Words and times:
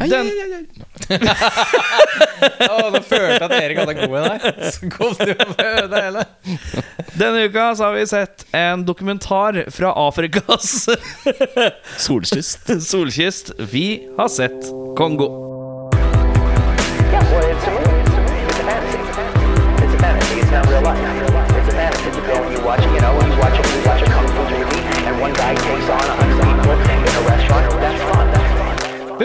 Den, 0.00 0.30
Å, 2.70 2.88
nå 2.88 3.00
følte 3.04 3.34
jeg 3.34 3.42
at 3.44 3.54
Erik 3.58 3.80
hadde 3.82 3.96
god 3.98 4.16
en 4.20 4.28
der. 4.30 4.70
Så 4.72 4.88
kom 4.94 5.12
du 5.18 5.34
med 5.34 5.90
det 5.92 6.02
hele. 6.06 6.24
denne 7.12 7.44
uka 7.50 7.66
så 7.76 7.90
har 7.90 7.98
vi 7.98 8.06
sett 8.08 8.46
en 8.56 8.86
dokumentar 8.88 9.64
fra 9.74 9.92
Afrikas 10.08 10.88
Solkyst. 12.00 12.72
solkyst. 12.90 13.52
Vi 13.72 13.86
har 14.16 14.32
sett 14.32 14.72
Kongo. 14.96 15.49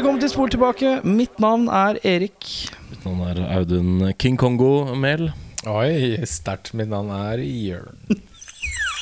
Velkommen 0.05 0.21
til 0.21 0.29
Spol 0.29 0.51
tilbake. 0.53 0.89
Mitt 1.01 1.39
navn 1.41 1.63
er 1.73 1.97
Erik. 2.05 2.45
Mitt 2.91 3.07
navn 3.07 3.23
er 3.25 3.39
Audun 3.55 4.11
King 4.21 4.35
Kongo-Mel. 4.37 5.31
Oi, 5.65 6.19
sterkt. 6.29 6.69
Mitt 6.77 6.91
navn 6.91 7.09
er 7.09 7.41
Jørn. 7.41 8.19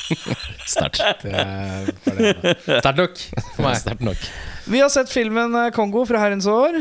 Sterkt. 0.72 1.02
Er. 1.28 1.92
Sterkt 2.00 3.02
nok 3.02 3.20
for 3.20 3.66
meg. 3.66 3.76
Sterkt 3.82 4.06
nok. 4.08 4.24
Vi 4.64 4.80
har 4.80 4.88
sett 4.96 5.12
filmen 5.12 5.52
eh, 5.66 5.68
Kongo 5.76 6.06
fra 6.08 6.24
herrens 6.24 6.48
år. 6.48 6.80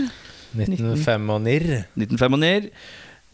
1905 0.56 1.28
og 1.36 1.44
nirr. 1.44 1.70
1905 2.00 2.40
og 2.40 2.44
ned. 2.46 2.72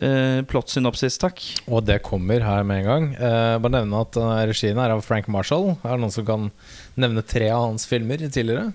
Uh, 0.01 0.41
Plottsynopsis, 0.49 1.21
takk. 1.21 1.45
Og 1.69 1.85
det 1.85 2.01
kommer 2.09 2.41
her 2.41 2.65
med 2.65 2.81
en 2.81 2.89
gang. 2.89 3.09
Uh, 3.21 3.61
bare 3.61 3.77
nevne 3.77 4.05
at 4.09 4.17
uh, 4.17 4.33
regien 4.49 4.81
er 4.81 4.97
av 4.97 5.05
Frank 5.05 5.29
Marshall. 5.29 5.75
Er 5.85 5.99
det 5.99 6.01
noen 6.01 6.17
som 6.17 6.25
kan 6.33 6.49
nevne 6.97 7.21
tre 7.21 7.53
av 7.53 7.69
hans 7.69 7.85
filmer 7.85 8.25
tidligere? 8.25 8.71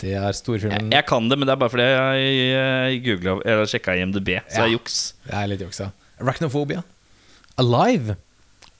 Det 0.00 0.12
er 0.14 0.22
Jeg, 0.28 0.34
storfilmen 0.38 0.92
jeg 0.94 1.04
kan 1.08 1.28
det, 1.28 1.38
men 1.38 1.48
det 1.48 1.52
er 1.56 1.60
bare 1.60 1.70
fordi 1.72 1.86
jeg, 1.88 2.34
jeg 2.52 3.00
googla 3.02 3.32
Eller 3.44 3.66
sjekka 3.66 3.96
IMDb, 3.98 4.28
så 4.46 4.54
det 4.54 4.62
er 4.62 4.66
Ja. 4.68 4.72
juks. 4.76 4.98
Det 5.26 5.34
er 5.34 5.46
litt 5.50 5.60
juksa. 5.64 5.90
Arachnophobia. 6.20 6.82
Alive. 7.58 8.16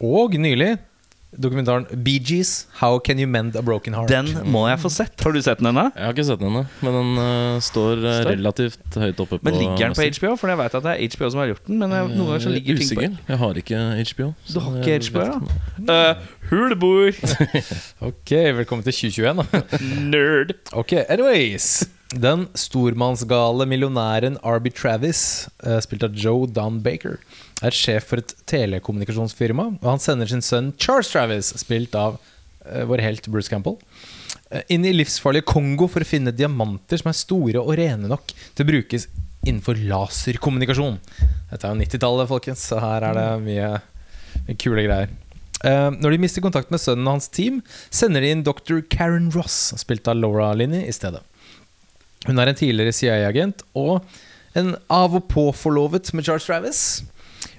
Og 0.00 0.34
nylig 0.38 0.78
dokumentaren 1.36 1.84
Bee 2.04 2.18
Gees 2.24 2.66
How 2.80 2.98
Can 2.98 3.18
You 3.18 3.28
Mend 3.28 3.56
a 3.56 3.62
Broken 3.62 3.94
Heart. 3.94 4.08
Den 4.08 4.30
må 4.48 4.64
jeg 4.68 4.80
få 4.80 4.90
sett. 4.92 5.12
Har 5.20 5.34
du 5.34 5.40
sett 5.44 5.60
den 5.60 5.68
ennå? 5.70 5.84
Jeg 5.92 6.06
har 6.06 6.14
ikke 6.16 6.24
sett 6.24 6.40
den 6.40 6.48
ennå, 6.48 6.62
men 6.80 6.96
den 6.96 7.10
uh, 7.20 7.58
står, 7.64 8.00
eh, 8.00 8.20
Står? 8.22 8.30
relativt 8.32 8.98
høyt 9.02 9.20
oppe 9.24 9.36
på 9.36 9.48
Men 9.48 9.58
ligger 9.58 9.84
den 9.84 9.98
på. 9.98 10.06
HBO? 10.16 10.32
For 10.40 10.52
jeg 10.52 10.60
vet 10.62 10.78
at 10.78 10.86
det 10.86 10.94
er 10.94 11.12
HBO 11.16 11.30
som 11.34 11.42
har 11.42 11.50
gjort 11.52 11.68
den. 11.68 11.82
Men 11.82 11.94
jeg, 11.94 12.08
noen 12.14 12.30
ganger 12.32 12.46
så 12.46 12.54
ligger 12.54 12.80
ting 12.80 12.88
på 12.88 13.02
Usikker. 13.02 13.18
Jeg 13.28 13.40
har 13.42 13.60
ikke 13.62 13.82
HBO. 14.12 14.30
Du 14.48 14.58
har 14.64 14.78
jeg 14.78 15.02
ikke 15.02 15.10
HBO, 15.10 15.26
da 15.26 15.92
ja? 15.92 16.14
Uh, 16.14 16.26
huleboer. 16.48 17.22
Ok, 18.08 18.32
velkommen 18.56 18.86
til 18.86 18.94
2021 19.12 19.42
da 19.42 19.62
Nerd. 20.08 20.54
Ok, 20.72 20.94
anyways 21.10 21.88
Den 22.14 22.46
stormannsgale 22.56 23.66
millionæren 23.68 24.38
Arby 24.46 24.70
Travis 24.72 25.48
uh, 25.66 25.76
Spilt 25.84 26.06
av 26.06 26.16
Joe 26.16 26.46
Don 26.48 26.80
Baker 26.84 27.18
Er 27.64 27.74
sjef 27.74 28.06
for 28.10 28.22
et 28.22 28.34
telekommunikasjonsfirma 28.48 29.64
Og 29.80 29.86
han 29.88 30.02
sender 30.02 30.30
sin 30.30 30.44
sønn 30.44 30.72
Charles 30.78 31.10
Travis 31.10 31.50
Spilt 31.58 31.96
av 31.98 32.18
uh, 32.18 32.84
vår 32.86 33.02
helt 33.02 33.26
Bruce 33.32 33.50
Campbell 33.50 33.78
uh, 33.78 34.62
Inn 34.70 34.86
i 34.86 34.94
livsfarlige 34.94 35.48
Kongo 35.48 35.88
For 35.90 36.04
å 36.04 36.08
finne 36.08 36.34
diamanter 36.34 37.00
som 37.02 37.10
er 37.10 37.18
store 37.18 37.62
og 37.62 37.74
rene 37.80 38.10
nok 38.10 38.30
Til 38.30 38.66
å 38.66 38.70
brukes 38.70 39.08
innenfor 39.46 39.80
laserkommunikasjon 39.90 41.00
Dette 41.50 41.62
er 41.64 41.72
jo 41.72 41.80
90-tallet 41.82 42.30
folkens 42.30 42.68
Så 42.70 42.78
her 42.82 43.08
er 43.08 43.18
det 43.18 43.30
mye, 43.46 43.72
kule 44.60 44.86
greier 44.86 45.16
Uh, 45.66 45.90
når 45.90 46.14
de 46.14 46.20
mister 46.22 46.42
kontakt 46.44 46.70
med 46.70 46.78
sønnen 46.78 47.08
og 47.08 47.16
hans 47.16 47.26
team, 47.34 47.56
sender 47.90 48.22
de 48.22 48.28
inn 48.30 48.44
Dr. 48.46 48.76
Karen 48.94 49.26
Ross, 49.34 49.72
spilt 49.80 50.06
av 50.06 50.14
Laura 50.20 50.52
Linney, 50.54 50.84
i 50.86 50.94
stedet. 50.94 51.18
Hun 52.28 52.38
er 52.38 52.50
en 52.50 52.58
tidligere 52.58 52.94
CIA-agent 52.94 53.64
og 53.78 54.06
en 54.58 54.76
av 54.86 55.16
og 55.18 55.26
på-forlovet 55.32 56.12
med 56.14 56.28
Charles 56.28 56.46
Travis. 56.46 56.82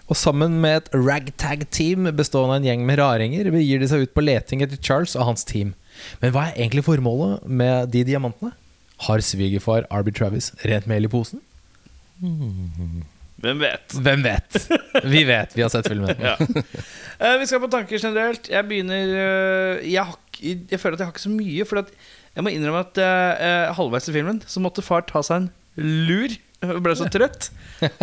Og 0.09 0.17
sammen 0.17 0.57
med 0.63 0.79
et 0.79 0.89
ragtag-team 0.95 2.09
bestående 2.17 2.55
av 2.55 2.59
en 2.59 2.65
gjeng 2.65 2.85
med 2.87 2.97
raringer 3.01 3.51
begir 3.53 3.81
de 3.81 3.89
seg 3.91 4.07
ut 4.07 4.15
på 4.15 4.23
leting 4.25 4.63
etter 4.65 4.79
Charles 4.81 5.13
og 5.17 5.27
hans 5.29 5.45
team. 5.47 5.75
Men 6.23 6.33
hva 6.33 6.47
er 6.49 6.57
egentlig 6.57 6.87
formålet 6.87 7.45
med 7.45 7.93
de 7.93 8.01
diamantene? 8.07 8.55
Har 9.05 9.21
svigerfar 9.23 9.85
Arby 9.93 10.11
Travis 10.15 10.51
rent 10.67 10.89
mel 10.89 11.05
i 11.07 11.11
posen? 11.11 11.43
Hvem 13.39 13.61
vet? 13.61 13.95
Hvem 13.95 14.25
vet? 14.25 14.57
Vi 15.05 15.21
vet, 15.29 15.53
vi 15.55 15.63
har 15.63 15.71
sett 15.71 15.87
filmen. 15.87 16.15
Ja. 16.19 16.35
Eh, 17.19 17.33
vi 17.35 17.49
skal 17.49 17.59
på 17.59 17.67
tanker 17.67 17.99
generelt. 17.99 18.45
Jeg 18.47 18.63
begynner 18.63 19.09
eh, 19.11 19.87
jeg, 19.91 20.05
har, 20.07 20.13
jeg 20.39 20.79
føler 20.79 20.95
at 20.95 21.01
jeg 21.01 21.09
har 21.09 21.11
ikke 21.11 21.23
så 21.25 21.31
mye. 21.33 21.65
For 21.67 21.81
jeg 21.83 22.45
må 22.45 22.53
innrømme 22.55 22.85
at 22.85 22.99
uh, 23.03 23.73
halvveis 23.75 24.07
i 24.07 24.13
filmen 24.15 24.39
så 24.47 24.61
måtte 24.63 24.85
far 24.85 25.03
ta 25.03 25.19
seg 25.27 25.41
en 25.41 25.49
lur. 26.07 26.37
Jeg 26.59 26.83
ble 26.83 26.93
så 26.99 27.07
trøtt. 27.11 27.49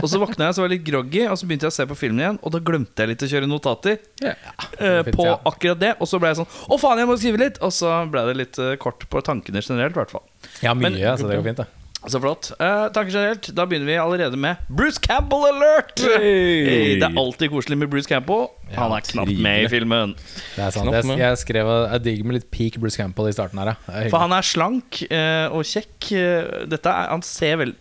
Og 0.01 0.09
så 0.09 0.21
våkna 0.23 0.49
jeg 0.49 0.57
så 0.57 0.63
var 0.63 0.71
jeg 0.71 0.79
litt 0.79 0.87
groggy, 0.89 1.23
og 1.29 1.37
så 1.37 1.49
begynte 1.49 1.69
jeg 1.69 1.75
å 1.75 1.77
se 1.77 1.89
på 1.91 1.99
filmen 1.99 2.23
igjen. 2.23 2.39
Og 2.41 2.55
da 2.55 2.61
glemte 2.65 3.05
jeg 3.05 3.13
litt 3.13 3.25
å 3.27 3.31
kjøre 3.33 3.51
notater 3.51 3.99
ja, 4.25 4.37
fint, 4.79 5.13
på 5.17 5.27
ja. 5.29 5.39
akkurat 5.53 5.83
det. 5.83 5.95
Og 6.01 6.09
så 6.09 6.21
ble 6.23 6.33
jeg 6.33 6.41
sånn 6.41 6.49
Å, 6.49 6.79
faen, 6.81 7.03
jeg 7.03 7.11
må 7.11 7.19
skrive 7.21 7.43
litt! 7.45 7.61
Og 7.65 7.75
så 7.77 7.93
ble 8.13 8.25
det 8.31 8.39
litt 8.41 8.61
eh, 8.63 8.77
kort 8.81 9.05
på 9.13 9.25
tankene 9.27 9.61
generelt, 9.61 9.97
i 9.97 10.01
hvert 10.01 10.15
fall. 10.17 10.25
Ja, 10.65 10.73
mye, 10.73 10.89
Men- 10.89 11.03
så 11.21 11.29
det 11.29 11.41
går 11.41 11.51
fint, 11.51 11.65
da. 11.65 11.69
Så 12.07 12.21
flott. 12.23 12.53
Uh, 12.61 12.87
tanker 12.95 13.11
generelt. 13.11 13.49
Da 13.57 13.65
begynner 13.67 13.89
vi 13.89 13.97
allerede 13.99 14.39
med 14.39 14.61
Bruce 14.71 15.01
Campbell 15.03 15.49
alert! 15.49 15.99
Hey, 15.99 17.01
det 17.01 17.09
er 17.09 17.19
alltid 17.19 17.51
koselig 17.51 17.79
med 17.81 17.91
Bruce 17.91 18.07
Campbell. 18.07 18.47
Ja, 18.71 18.85
Han 18.85 18.95
er 18.95 19.07
knapt 19.09 19.41
med 19.43 19.65
i 19.65 19.71
filmen. 19.73 20.15
Det 20.55 20.63
er 20.69 20.75
sant. 20.77 20.93
Jeg, 20.95 21.19
jeg 21.19 21.41
skrev 21.43 21.71
Jeg 21.73 22.05
digger 22.05 22.29
med 22.29 22.39
litt 22.39 22.49
peak 22.55 22.79
Bruce 22.83 23.01
Campbell 23.01 23.33
i 23.33 23.35
starten 23.35 23.59
her. 23.59 23.75
Er. 23.91 24.07
For 24.13 24.23
han 24.23 24.37
er 24.37 24.47
slank 24.47 25.03
uh, 25.11 25.57
og 25.57 25.67
kjekk. 25.67 26.13
Eh, 26.15 26.67
Dette 26.71 26.93
er, 26.93 27.11
Han 27.11 27.27
ser 27.27 27.59
vel, 27.65 27.75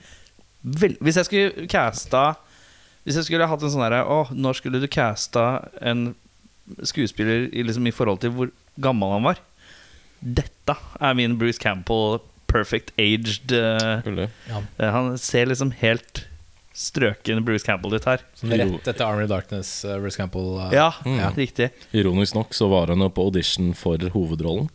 vel 0.65 0.95
Hvis 0.99 1.15
jeg 1.21 1.27
skulle 1.29 1.67
casta 1.71 2.23
Hvis 3.05 3.15
jeg 3.19 3.27
skulle 3.29 3.47
hatt 3.47 3.61
en 3.63 3.69
sånn 3.73 3.83
herre 3.85 4.01
Å, 4.09 4.19
når 4.33 4.57
skulle 4.59 4.81
du 4.81 4.87
casta 4.91 5.69
en 5.81 6.15
skuespiller 6.81 7.45
i, 7.53 7.61
liksom, 7.67 7.85
i 7.85 7.93
forhold 7.93 8.23
til 8.23 8.31
hvor 8.33 8.49
gammel 8.81 9.11
han 9.13 9.27
var? 9.27 9.37
Dette 10.25 10.73
er 10.99 11.13
min 11.17 11.35
Bruce 11.37 11.61
Campbell 11.61 12.17
perfect 12.49 12.89
aged 12.97 13.53
uh, 13.53 13.99
Veldig. 14.05 14.25
eh, 14.49 14.89
Han 14.95 15.17
ser 15.21 15.45
liksom 15.51 15.69
helt 15.83 16.23
strøken 16.75 17.43
Bruce 17.45 17.63
Campbell 17.63 17.93
ut 17.95 18.03
her. 18.09 18.23
Som 18.35 18.49
rett 18.51 18.87
etter 18.89 19.05
Army 19.05 19.23
of 19.27 19.29
Darkness, 19.31 19.69
uh, 19.85 19.93
Bruce 20.01 20.17
Campbell. 20.19 20.57
uh, 20.59 20.73
Ja, 20.73 20.89
Mm. 21.05 21.21
riktig. 21.37 21.69
Ironisk 21.93 22.35
nok 22.35 22.51
så 22.57 22.67
var 22.67 22.87
han 22.91 22.99
jo 23.05 23.07
på 23.13 23.23
audition 23.29 23.73
for 23.77 23.97
hovedrollen, 24.11 24.67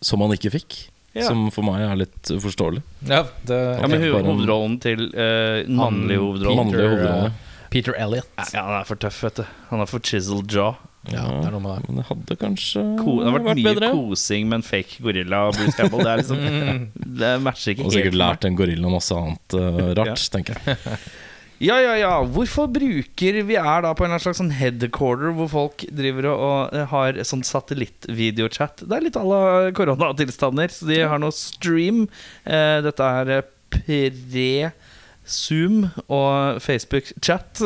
som 0.00 0.20
han 0.24 0.32
ikke 0.32 0.54
fikk. 0.54 0.76
Ja. 1.14 1.28
Som 1.28 1.44
for 1.54 1.62
meg 1.62 1.82
er 1.86 1.94
litt 2.00 2.30
uforståelig. 2.34 2.80
ja, 3.06 3.20
det, 3.46 3.58
Ja, 3.80 3.86
men 3.86 4.02
hovedrollen 4.02 4.80
til 4.82 5.04
uh, 5.14 5.60
Han- 5.62 5.76
mannlig 5.78 6.16
hovedrollen 6.18 6.72
Peter, 6.72 6.88
hovedrolle. 6.90 7.28
uh, 7.30 7.68
Peter 7.70 7.94
Elliot. 7.98 8.26
Ja, 8.52 8.64
han 8.66 8.80
er 8.80 8.84
for 8.88 8.96
tøff, 8.98 9.20
vet 9.22 9.38
du. 9.38 9.44
Han 9.70 9.80
er 9.84 9.86
for 9.86 10.02
chiseled 10.02 10.50
jaw. 10.50 10.74
Ja, 11.12 11.20
det 11.28 11.50
er 11.50 11.52
noe 11.52 11.60
med 11.60 11.74
det. 11.84 11.88
Men 11.90 11.98
det 12.00 12.04
hadde 12.08 12.36
kanskje 12.40 12.82
Ko 12.98 13.18
det 13.20 13.26
har 13.28 13.34
vært, 13.36 13.44
vært 13.50 13.58
mye 13.60 13.74
bedre. 13.74 13.90
kosing 13.92 14.46
med 14.48 14.56
en 14.56 14.62
fake 14.64 15.02
gorilla 15.04 15.40
og 15.50 15.58
Bruce 15.58 15.76
Campbell. 15.76 16.00
Det, 16.00 16.12
er 16.14 16.22
liksom, 16.22 16.38
det 17.20 17.32
matcher 17.44 17.74
ikke 17.74 17.84
Og 17.84 17.90
helt. 17.90 17.96
sikkert 17.98 18.14
for 18.14 18.18
meg. 18.18 18.22
lært 18.24 18.46
en 18.48 18.56
gorilla 18.62 18.92
masse 18.94 19.18
annet 19.20 19.56
uh, 19.60 19.92
rart, 20.00 20.24
tenker 20.32 20.56
jeg. 20.64 20.78
Ja, 21.62 21.76
ja, 21.78 21.92
ja. 21.96 22.10
Hvorfor 22.34 22.66
bruker 22.72 23.36
vi 23.46 23.54
er 23.54 23.82
da 23.84 23.92
på 23.94 24.04
en 24.06 24.18
slags 24.18 24.38
sånn 24.40 24.50
headquarter 24.58 25.30
hvor 25.36 25.48
folk 25.52 25.84
driver 25.94 26.26
og, 26.32 26.38
og 26.42 26.74
eh, 26.74 26.86
har 26.90 27.20
sånn 27.28 27.44
satellittvideochat? 27.46 28.82
Det 28.82 28.94
er 28.96 29.04
litt 29.06 29.18
à 29.20 29.22
la 29.22 29.70
koronatilstander, 29.76 30.68
så 30.74 30.82
de 30.90 30.98
har 31.06 31.18
noe 31.22 31.32
stream. 31.36 31.98
Eh, 32.42 32.78
dette 32.84 33.02
er 33.20 33.26
eh, 33.36 33.46
pre-Zoom 33.74 35.74
og 36.08 36.34
Facebook-chat. 36.64 37.62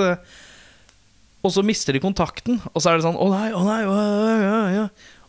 Og 1.47 1.51
så 1.55 1.61
mister 1.65 1.93
de 1.97 2.01
kontakten, 2.03 2.55
og 2.75 2.81
så 2.83 2.87
er 2.91 2.95
det 2.99 3.07
sånn 3.07 3.17
Å 3.17 3.27
nei, 3.33 3.49
å 3.55 3.63
nei, 3.65 3.83
å, 3.89 3.93
ja, 4.43 4.59
ja. 4.75 4.87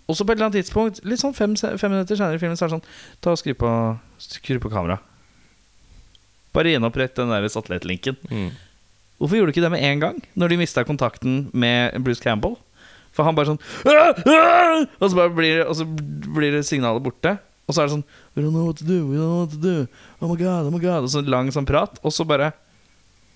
Og 0.10 0.18
så 0.18 0.26
på 0.26 0.32
et 0.34 0.38
eller 0.40 0.48
annet 0.50 0.60
tidspunkt, 0.64 0.96
litt 1.06 1.22
sånn 1.22 1.38
fem, 1.38 1.54
fem 1.56 1.92
minutter 1.94 2.18
senere 2.18 2.38
i 2.40 2.42
filmen, 2.42 2.58
så 2.58 2.66
er 2.66 2.70
det 2.72 2.78
sånn 2.80 2.88
Ta 3.22 3.28
og 3.36 3.40
skru 3.40 3.54
på, 3.58 3.70
skru 4.26 4.58
på 4.60 4.72
kameraet. 4.74 5.09
Bare 6.60 6.76
gjenopprett 6.76 7.16
den 7.16 7.32
der 7.32 7.48
satellittlinken. 7.52 8.20
Mm. 8.28 8.50
Hvorfor 9.20 9.40
gjorde 9.40 9.52
du 9.52 9.56
ikke 9.56 9.66
det 9.66 9.74
med 9.74 9.84
en 9.84 10.02
gang? 10.04 10.18
Når 10.40 10.52
de 10.52 10.58
mista 10.62 10.84
kontakten 10.88 11.46
med 11.52 11.96
Bruce 12.04 12.24
Campbell? 12.24 12.58
For 13.16 13.28
han 13.28 13.36
bare 13.36 13.54
sånn! 13.54 13.62
Og 15.00 15.06
så, 15.10 15.16
bare 15.18 15.32
blir, 15.34 15.64
og 15.66 15.76
så 15.80 15.88
blir 15.88 16.56
det 16.56 16.66
signalet 16.68 17.04
borte. 17.04 17.36
Og 17.70 17.76
så 17.76 17.84
er 17.84 17.90
det 17.90 17.98
sånn 17.98 18.06
We 18.34 18.42
don't 18.42 18.54
know 18.56 18.66
what 18.66 18.80
to 18.82 18.88
do, 18.88 19.04
we 19.06 19.20
don't 19.20 19.30
know 19.30 19.44
what 19.44 19.54
to 19.54 19.62
do. 19.62 19.88
Oh 20.20 20.30
my 20.32 20.38
god, 20.40 20.70
oh 20.70 20.74
my 20.74 20.82
god 20.82 21.06
Og 21.06 21.12
så 21.14 21.22
lang 21.26 21.52
sånn 21.54 21.68
prat. 21.70 22.00
Og 22.02 22.16
så 22.16 22.26
bare 22.28 22.52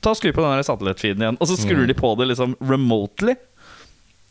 Ta 0.04 0.12
og 0.12 0.20
Skru 0.20 0.34
på 0.36 0.44
den 0.44 0.66
satellittfeeden 0.68 1.24
igjen. 1.24 1.40
Og 1.40 1.48
så 1.48 1.56
skrur 1.56 1.86
de 1.88 1.96
på 1.96 2.10
det 2.20 2.28
liksom 2.34 2.58
remotely. 2.60 3.38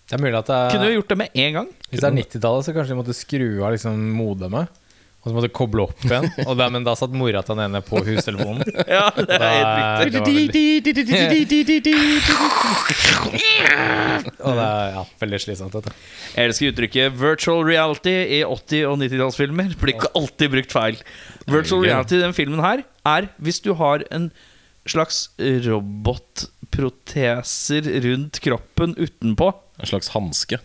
Det 0.04 0.18
er 0.18 0.20
mulig 0.20 0.36
at 0.36 0.50
det 0.50 0.58
Kunne 0.74 0.84
er, 0.84 0.90
du 0.90 0.96
gjort 0.98 1.12
det 1.14 1.18
med 1.22 1.38
en 1.44 1.54
gang? 1.56 1.68
Hvis 1.88 2.02
det 2.02 2.08
er 2.10 2.16
90-tallet, 2.18 2.66
så 2.66 2.74
kanskje 2.76 2.92
de 2.92 2.98
måtte 2.98 3.16
skru 3.16 3.46
av 3.64 3.72
liksom 3.72 4.02
modemet. 4.18 4.81
Og 5.22 5.30
så 5.30 5.34
måtte 5.36 5.46
du 5.46 5.54
koble 5.54 5.84
opp 5.86 6.00
igjen. 6.02 6.24
Og 6.48 6.56
da, 6.58 6.66
men 6.74 6.82
da 6.82 6.96
satt 6.98 7.12
mora 7.14 7.44
til 7.46 7.54
han 7.54 7.62
ene 7.68 7.78
på 7.86 8.00
hustelefonen. 8.02 8.66
Ja, 8.90 9.06
det 9.14 9.30
er 9.38 9.54
helt 9.54 10.18
riktig. 10.18 10.82
Og 14.42 14.56
det 14.58 14.64
er 14.66 14.96
ja, 14.96 15.02
veldig 15.22 15.38
slitsomt. 15.44 15.74
Dette. 15.78 15.92
Jeg 16.34 16.42
elsker 16.50 16.72
uttrykket 16.72 17.14
'virtual 17.20 17.60
reality' 17.68 18.24
i 18.38 18.40
80- 18.42 18.88
og 18.90 18.96
90-tallsfilmer. 19.04 19.68
Blir 19.80 19.92
ikke 19.94 20.10
alltid 20.18 20.48
brukt 20.56 20.72
feil. 20.74 20.96
Virtual 21.46 21.80
reality 21.86 22.14
i 22.18 22.24
den 22.24 22.34
filmen 22.36 22.60
her 22.64 22.78
er 23.06 23.22
hvis 23.38 23.60
du 23.62 23.70
har 23.78 23.98
en 24.10 24.24
slags 24.90 25.28
robotproteser 25.38 27.82
rundt 28.08 28.34
kroppen 28.42 28.90
utenpå. 28.98 29.52
En 29.78 29.86
slags 29.86 30.08
hanske. 30.16 30.58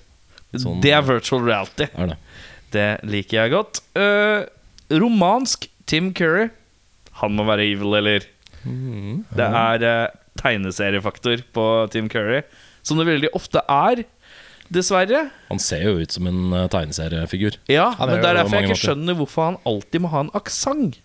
Sånn- 0.58 0.82
Det 0.82 0.92
er 0.96 1.02
virtual 1.06 1.42
reality. 1.46 1.86
Er 1.94 2.08
det. 2.14 2.18
Det 2.74 2.88
liker 3.08 3.38
jeg 3.44 3.54
godt. 3.56 3.82
Uh, 3.98 4.44
romansk 4.92 5.70
Tim 5.88 6.12
Curry. 6.16 6.50
Han 7.22 7.36
må 7.38 7.46
være 7.48 7.66
evil, 7.72 7.96
eller? 8.02 8.26
Det 8.68 9.48
er 9.48 9.86
uh, 9.88 10.08
tegneseriefaktor 10.42 11.42
på 11.56 11.66
Tim 11.94 12.10
Curry, 12.12 12.42
som 12.86 13.00
det 13.00 13.08
veldig 13.08 13.32
ofte 13.38 13.62
er, 13.72 14.04
dessverre. 14.74 15.30
Han 15.50 15.60
ser 15.64 15.86
jo 15.88 15.96
ut 16.04 16.12
som 16.12 16.28
en 16.28 16.42
eh, 16.54 16.66
tegneseriefigur. 16.74 17.56
Ja, 17.72 17.88
Han 17.96 18.10
er 18.10 18.18
men 18.18 18.22
det 18.24 18.30
er 18.30 18.38
derfor 18.42 18.58
jeg 18.58 18.66
ikke 18.68 18.74
måter. 18.76 18.84
skjønner 18.84 19.16
hvorfor 19.22 19.46
han 19.48 19.58
alltid 19.72 20.04
må 20.04 20.12
ha 20.12 20.24
en 20.26 20.32
aksent. 20.36 20.98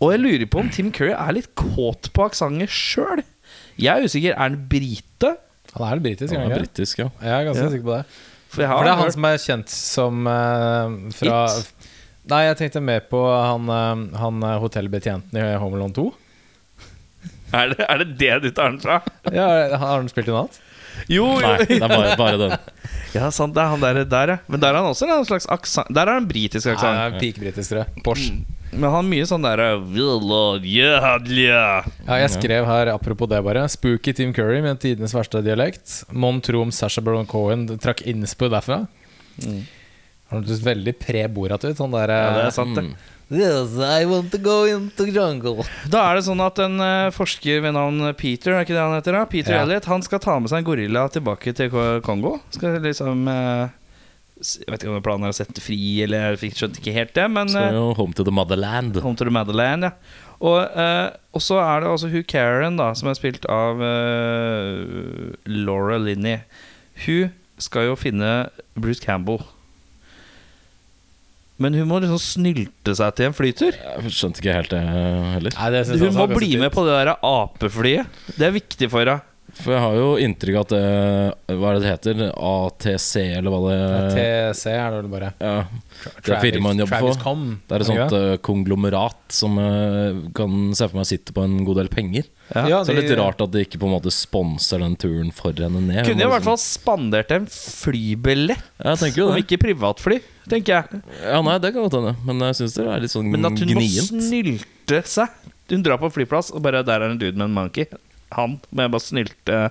Og 0.00 0.08
jeg 0.14 0.20
lurer 0.22 0.46
på 0.50 0.62
om 0.62 0.70
Tim 0.74 0.92
Curry 0.94 1.12
er 1.14 1.34
litt 1.36 1.50
kåt 1.58 2.12
på 2.14 2.24
aksenten 2.28 2.70
sjøl. 2.70 3.24
Jeg 3.78 3.90
er 4.00 4.06
usikker. 4.06 4.32
Er 4.36 4.44
han 4.48 4.60
brite? 4.70 5.34
Han 5.74 5.84
er 5.90 6.02
britisk, 6.06 6.34
han 6.38 6.46
er 6.54 6.62
britisk, 6.62 7.02
ja. 7.02 7.08
Jeg 7.22 7.34
er 7.40 7.48
ganske 7.50 7.66
Ja. 7.66 7.70
sikker 7.74 7.86
på 7.90 7.96
det. 7.98 8.04
For, 8.54 8.62
jeg 8.62 8.70
har 8.70 8.78
For 8.78 8.86
det 8.86 8.92
er 8.92 8.98
han 9.00 9.04
hørt- 9.08 9.16
som 9.16 9.24
er 9.28 9.40
kjent 9.42 9.72
som 9.74 10.26
uh, 10.30 11.12
fra 11.18 11.38
It? 11.50 11.90
Nei, 12.30 12.38
jeg 12.46 12.56
tenkte 12.62 12.80
mer 12.80 13.02
på 13.10 13.18
han, 13.28 13.66
uh, 13.68 14.04
han 14.16 14.38
eh, 14.48 14.54
hotellbetjenten 14.62 15.36
i 15.36 15.48
Home 15.60 15.76
Alone 15.76 15.92
2. 15.92 16.04
er, 17.58 17.74
det, 17.74 17.84
er 17.84 18.00
det 18.00 18.06
det 18.22 18.30
du 18.46 18.48
tar 18.56 18.70
den 18.72 18.78
fra? 18.80 19.00
Ja, 19.34 19.48
Har 19.76 19.98
han 19.98 20.08
spilt 20.08 20.30
i 20.30 20.36
natt? 20.36 20.56
Jo, 21.10 21.26
jo. 21.36 21.42
Nei, 21.42 21.66
det 21.68 21.80
er 21.82 21.90
bare, 21.90 22.14
bare 22.16 22.38
den. 22.40 22.54
Ja, 23.14 23.28
sant, 23.34 23.52
det 23.54 23.62
er 23.62 23.68
han 23.74 23.82
der, 23.82 24.00
der 24.10 24.32
ja. 24.32 24.36
Men 24.50 24.62
der 24.62 24.72
har 24.74 24.80
han 24.82 24.90
også 24.94 25.06
en 25.06 25.26
slags 25.28 25.44
aksent. 25.52 25.90
Der 25.94 26.08
er 26.08 26.16
han 26.16 26.24
britisk 26.26 26.66
aksent. 26.72 26.96
er 26.98 27.18
Pikebritisk, 27.20 27.70
tror 27.74 27.82
jeg. 27.84 28.02
Porsche. 28.06 28.32
Men 28.74 28.88
han 28.90 28.96
har 28.96 29.06
mye 29.06 29.26
sånn 29.28 29.44
derre 29.44 29.68
yeah. 29.94 31.86
Ja, 32.06 32.18
jeg 32.18 32.30
skrev 32.34 32.66
her, 32.66 32.90
apropos 32.90 33.30
det 33.30 33.40
bare 33.46 33.68
Spooky 33.70 34.14
Tim 34.16 34.34
Curry 34.34 34.60
med 34.64 34.80
tidenes 34.82 35.14
verste 35.14 35.42
dialekt. 35.44 36.02
Mon 36.10 36.40
tro 36.44 36.64
om 36.64 36.72
Sasha 36.74 37.02
Baron 37.04 37.28
Cohen 37.30 37.68
trakk 37.78 38.02
innspo 38.10 38.50
derfra. 38.52 38.84
Han 39.44 40.40
hørtes 40.40 40.62
veldig 40.64 40.96
pre-Borat 40.98 41.64
ut. 41.66 41.76
Sånn 41.78 41.94
der 41.94 42.10
Ja, 42.10 42.22
det 42.34 42.40
eh, 42.42 42.48
er 42.48 42.56
sant, 42.56 42.74
det. 42.78 42.88
Mm. 42.88 42.94
Yes, 43.34 43.78
I 43.80 44.04
want 44.08 44.30
to 44.34 44.38
go 44.42 44.64
into 44.68 45.06
jungle. 45.08 45.64
Da 45.90 46.02
er 46.10 46.18
det 46.18 46.26
sånn 46.26 46.42
at 46.44 46.58
en 46.62 46.76
eh, 46.82 47.12
forsker 47.14 47.62
ved 47.64 47.76
navn 47.76 48.10
Peter, 48.18 48.52
er 48.52 48.66
ikke 48.66 48.76
det 48.76 48.82
han 48.82 48.98
heter 48.98 49.16
da? 49.16 49.24
Peter 49.30 49.56
Ja. 49.56 49.62
Elliot, 49.64 49.88
han 49.90 50.04
skal 50.04 50.20
ta 50.22 50.36
med 50.40 50.52
seg 50.52 50.60
en 50.60 50.68
gorilla 50.68 51.06
tilbake 51.12 51.54
til 51.56 51.72
Kongo. 52.04 52.36
Skal 52.54 52.80
liksom 52.84 53.24
eh, 53.30 53.72
Jeg 54.34 54.66
vet 54.66 54.82
ikke 54.82 54.90
om 54.90 55.02
planen 55.04 55.28
er 55.28 55.32
å 55.32 55.36
sette 55.36 55.62
fri, 55.62 55.76
eller 56.02 56.32
jeg 56.34 56.40
fikk- 56.42 56.56
skjønte 56.58 56.80
ikke 56.82 56.94
helt 56.96 57.12
det, 57.14 57.26
men 57.30 57.48
så 57.52 57.60
eh, 57.68 57.76
jo 57.76 57.84
home 57.94 58.12
to 58.18 58.24
the 58.26 58.34
motherland. 58.34 58.96
Home 59.04 59.14
to 59.16 59.24
the 59.28 59.30
Motherland, 59.32 59.86
ja. 59.86 59.92
Og, 60.44 60.58
eh, 60.74 61.10
og 61.32 61.40
så 61.40 61.60
er 61.62 61.84
det 61.84 61.88
altså 61.92 62.10
hun 62.10 62.24
Karen, 62.28 62.76
da, 62.80 62.88
som 62.98 63.08
er 63.08 63.14
spilt 63.16 63.46
av 63.48 63.78
eh, 63.80 65.34
Laura 65.46 66.00
Linney. 66.02 66.40
Hun 67.06 67.30
skal 67.62 67.86
jo 67.92 67.94
finne 67.96 68.32
Bruce 68.74 69.00
Campbell. 69.00 69.38
Men 71.62 71.76
hun 71.78 71.86
må 71.86 72.00
liksom 72.02 72.18
snylte 72.18 72.96
seg 72.98 73.14
til 73.14 73.28
en 73.30 73.36
flytur. 73.36 73.76
Jeg 73.78 74.10
skjønte 74.16 74.42
ikke 74.42 74.56
helt 74.56 74.72
det 74.74 74.80
heller. 74.82 75.54
Nei, 75.54 75.68
det 75.70 75.84
Hun 76.02 76.16
må 76.18 76.26
bli 76.32 76.50
med 76.58 76.74
på 76.74 76.82
det 76.88 76.96
der 76.98 77.12
apeflyet. 77.22 78.10
Det 78.34 78.48
er 78.48 78.56
viktig 78.58 78.90
for 78.90 79.06
henne. 79.06 79.20
For 79.54 79.70
jeg 79.70 79.82
har 79.84 79.94
jo 79.94 80.06
inntrykk 80.18 80.56
av 80.58 80.64
at 80.64 80.72
det 80.72 81.56
Hva 81.60 81.68
er 81.70 81.76
det 81.76 81.82
det 81.84 81.90
heter? 81.92 82.22
ATC, 82.34 83.12
eller 83.38 83.52
hva 83.54 83.60
det 83.68 84.14
TC 84.16 84.64
er 84.72 84.88
det 84.90 84.96
vel 84.98 85.10
bare. 85.12 85.28
ja, 85.38 85.52
Det 86.26 86.38
firmaet 86.42 86.72
han 86.72 86.82
jobber 86.82 86.96
Travis 86.96 87.18
for. 87.18 87.22
Com. 87.22 87.44
Det 87.62 87.76
er 87.76 87.84
et 87.84 87.90
sånt 87.90 88.16
uh, 88.16 88.30
konglomerat 88.48 89.36
som 89.36 89.58
uh, 89.60 90.24
kan 90.34 90.56
se 90.74 90.88
for 90.88 90.98
meg 90.98 91.08
sitter 91.10 91.36
på 91.36 91.44
en 91.46 91.60
god 91.68 91.78
del 91.82 91.90
penger. 91.92 92.26
Ja. 92.50 92.64
Ja, 92.68 92.80
Så 92.82 92.92
det 92.92 93.04
er 93.04 93.08
litt 93.08 93.20
rart 93.20 93.44
at 93.44 93.52
de 93.54 93.62
ikke 93.64 93.78
på 93.80 93.88
en 93.88 93.94
måte 93.94 94.12
sponser 94.14 94.82
den 94.82 94.96
turen 95.00 95.30
for 95.34 95.54
henne 95.56 95.80
ned. 95.84 96.02
Kunne 96.08 96.18
Hun 96.18 96.26
i 96.26 96.32
hvert 96.34 96.48
fall 96.48 96.58
liksom- 96.58 96.82
spandert 96.82 97.30
en 97.36 97.46
flybillett, 97.46 98.64
Ja, 98.82 98.96
jo 99.14 99.28
om 99.30 99.38
ikke 99.38 99.60
privatfly, 99.62 100.18
tenker 100.50 100.80
jeg. 100.80 101.02
Ja, 101.22 101.40
nei, 101.46 101.58
det 101.58 101.72
kan 101.72 101.86
godt 101.86 102.00
hende. 102.00 102.16
Men 102.26 102.42
jeg 102.50 102.58
syns 102.58 102.74
det 102.74 102.88
er 102.88 103.00
litt 103.00 103.14
sånn 103.14 103.30
gnient. 103.30 103.38
Men 103.38 103.52
at 103.52 103.58
hun 103.62 103.68
må 103.78 103.80
gnient. 103.86 104.10
snylte 104.10 105.04
seg. 105.06 105.28
Hun 105.70 105.82
drar 105.86 105.96
på 106.02 106.10
en 106.10 106.12
flyplass, 106.12 106.50
og 106.52 106.60
bare 106.60 106.82
der 106.84 107.00
er 107.00 107.10
en 107.14 107.18
dude 107.18 107.38
med 107.38 107.46
en 107.48 107.54
monkey. 107.54 107.86
Han 108.36 108.58
men 108.70 108.86
jeg 108.86 108.94
bare 108.96 109.04
snylte 109.04 109.64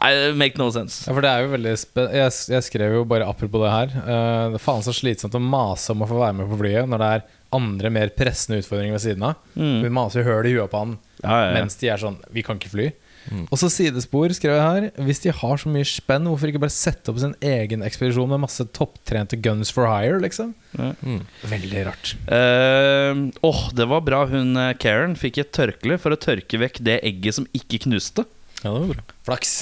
Nei, 0.00 0.12
make 0.32 0.56
no 0.56 0.70
sense. 0.72 1.02
Ja, 1.04 1.12
for 1.12 1.24
det 1.24 1.28
er 1.28 1.42
jo 1.44 1.50
veldig 1.52 1.72
jeg, 1.74 2.32
jeg 2.54 2.64
skrev 2.64 2.94
jo 2.96 3.02
bare 3.08 3.26
apropos 3.28 3.60
det 3.60 3.72
her. 3.72 3.90
Uh, 3.98 4.46
det 4.54 4.56
er 4.56 4.62
faen 4.64 4.84
så 4.86 4.94
slitsomt 4.96 5.36
å 5.36 5.42
mase 5.44 5.92
om 5.92 6.04
å 6.04 6.08
få 6.08 6.22
være 6.22 6.38
med 6.38 6.48
på 6.48 6.56
flyet 6.62 6.88
når 6.88 7.02
det 7.02 7.10
er 7.16 7.26
andre 7.58 7.90
mer 7.92 8.12
pressende 8.16 8.62
utfordringer 8.62 8.96
ved 8.96 9.04
siden 9.04 9.26
av. 9.28 9.42
Mm. 9.58 9.82
Vi 9.84 9.92
maser 9.92 10.22
jo 10.22 10.30
høl 10.30 10.48
i 10.48 10.54
huet 10.54 10.72
på 10.72 10.80
han 10.80 10.96
Ja, 11.20 11.28
ja, 11.28 11.42
ja. 11.50 11.52
mens 11.58 11.76
de 11.80 11.90
er 11.92 12.00
sånn 12.00 12.16
Vi 12.32 12.44
kan 12.46 12.60
ikke 12.60 12.72
fly. 12.72 12.88
Og 13.30 13.60
så 13.60 13.68
sidespor, 13.70 14.32
skrev 14.34 14.56
jeg 14.56 14.64
her. 14.64 15.04
Hvis 15.06 15.22
de 15.24 15.34
har 15.34 15.60
så 15.62 15.70
mye 15.70 15.86
spenn, 15.86 16.26
hvorfor 16.26 16.50
ikke 16.50 16.62
bare 16.64 16.74
sette 16.74 17.12
opp 17.12 17.20
sin 17.22 17.36
egen 17.46 17.84
ekspedisjon 17.86 18.30
med 18.32 18.42
masse 18.42 18.64
topptrente 18.76 19.38
guns 19.42 19.70
for 19.74 19.86
hire, 19.86 20.18
liksom? 20.24 20.52
Mm. 20.76 21.22
Veldig 21.52 21.84
rart. 21.86 22.14
Eh, 22.26 23.22
Åh, 23.46 23.62
det 23.78 23.86
var 23.92 24.04
bra. 24.06 24.24
Hun 24.30 24.58
eh, 24.58 24.74
Karen 24.82 25.16
fikk 25.18 25.42
et 25.44 25.54
tørkle 25.56 26.00
for 26.02 26.14
å 26.14 26.20
tørke 26.20 26.60
vekk 26.64 26.82
det 26.86 26.98
egget 27.06 27.38
som 27.38 27.48
ikke 27.56 27.84
knuste. 27.86 28.26
Ja, 28.60 28.74
det 28.74 28.82
var 28.82 28.92
bra. 28.96 29.06
Flaks. 29.28 29.54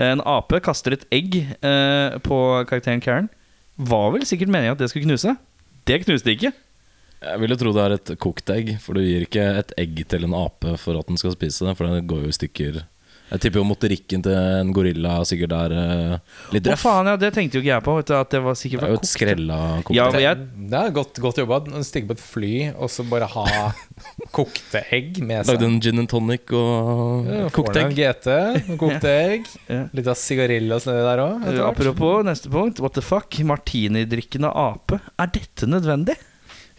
En 0.00 0.24
ape 0.24 0.62
kaster 0.64 0.96
et 0.96 1.04
egg 1.12 1.36
uh, 1.60 2.18
på 2.24 2.36
karakteren 2.68 3.02
Karen. 3.04 3.28
Var 3.76 4.12
vel 4.14 4.24
sikkert 4.28 4.52
meningen 4.52 4.74
at 4.74 4.80
det 4.80 4.88
skulle 4.90 5.06
knuse. 5.06 5.36
Det 5.88 6.00
knuste 6.06 6.32
ikke. 6.32 6.52
Jeg 7.22 7.38
vil 7.38 7.54
jo 7.54 7.58
tro 7.60 7.72
det 7.74 7.82
er 7.84 7.94
et 7.94 8.12
kokt 8.22 8.50
egg, 8.50 8.72
for 8.82 8.98
du 8.98 9.04
gir 9.04 9.26
ikke 9.26 9.44
et 9.60 9.74
egg 9.78 10.00
til 10.10 10.26
en 10.26 10.34
ape 10.34 10.74
for 10.80 10.98
at 10.98 11.06
den 11.06 11.20
skal 11.20 11.36
spise 11.36 11.68
det, 11.68 11.76
for 11.78 11.86
det 11.86 12.06
går 12.10 12.24
jo 12.24 12.32
i 12.32 12.34
stykker. 12.34 12.80
Jeg 13.32 13.40
tipper 13.46 13.62
jo 13.62 13.64
motorikken 13.64 14.22
til 14.24 14.34
en 14.36 14.72
gorilla 14.76 15.14
sikkert 15.24 15.54
er 15.56 15.72
uh, 15.72 16.38
litt 16.52 16.66
Å 16.68 16.74
faen, 16.76 17.08
ja, 17.08 17.14
Det 17.16 17.30
tenkte 17.32 17.56
jo 17.56 17.62
ikke 17.62 17.70
jeg 17.70 17.84
på. 17.86 17.94
Vet 17.96 18.10
du, 18.10 18.14
at 18.18 18.34
det 18.34 18.40
var 18.44 18.58
Det 18.58 18.68
er 18.68 18.74
jo 18.76 18.98
et 18.98 19.00
kokt. 19.00 19.08
skrella 19.08 19.58
kokt 19.86 19.96
Ja, 19.96 20.08
jeg, 20.20 20.42
Det 20.72 20.80
er 20.82 20.92
godt, 20.98 21.20
godt 21.24 21.40
jobba. 21.40 21.60
Stikke 21.88 22.10
på 22.10 22.16
et 22.18 22.24
fly 22.24 22.52
og 22.76 22.90
så 22.92 23.06
bare 23.08 23.28
ha 23.32 23.46
kokte 24.36 24.82
egg 24.92 25.22
med 25.24 25.46
seg. 25.46 25.54
Lagde 25.54 25.68
en 25.70 25.78
gin 25.84 26.02
and 26.02 26.10
tonic 26.12 26.52
og 26.56 27.30
Ja, 27.30 27.46
kokte 27.56 27.86
egg. 27.86 27.94
GT, 27.96 28.76
kokte 28.80 29.14
egg. 29.14 29.48
Ja. 29.70 29.86
Litt 29.96 30.10
av 30.12 30.18
sigarillos 30.20 30.88
nedi 30.90 31.06
der 31.08 31.24
òg. 31.24 31.48
Apropos 31.70 32.20
neste 32.28 32.52
punkt. 32.52 32.82
What 32.84 32.98
the 32.98 33.04
fuck? 33.04 33.40
Martinidrikkende 33.48 34.52
ape. 34.52 35.00
Er 35.16 35.32
dette 35.32 35.68
nødvendig? 35.70 36.18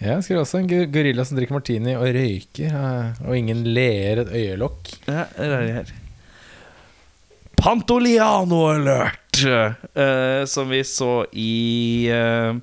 Ja, 0.03 0.17
jeg 0.17 0.23
skriver 0.25 0.41
også 0.43 0.59
en 0.59 0.69
gorilla 0.91 1.23
som 1.25 1.37
drikker 1.37 1.55
martini 1.55 1.93
og 1.95 2.05
røyker, 2.11 2.73
eh, 2.75 3.19
og 3.23 3.37
ingen 3.37 3.61
ler 3.75 4.23
et 4.25 4.31
øyelokk. 4.35 4.89
Ja, 5.07 5.25
det 5.37 5.45
er 5.47 5.53
det 5.53 5.75
her. 5.77 5.91
Pantoliano 7.63 8.65
alert! 8.67 9.39
Uh, 9.43 10.43
som 10.45 10.67
vi 10.67 10.81
så 10.83 11.23
i 11.31 12.11
uh, 12.11 12.57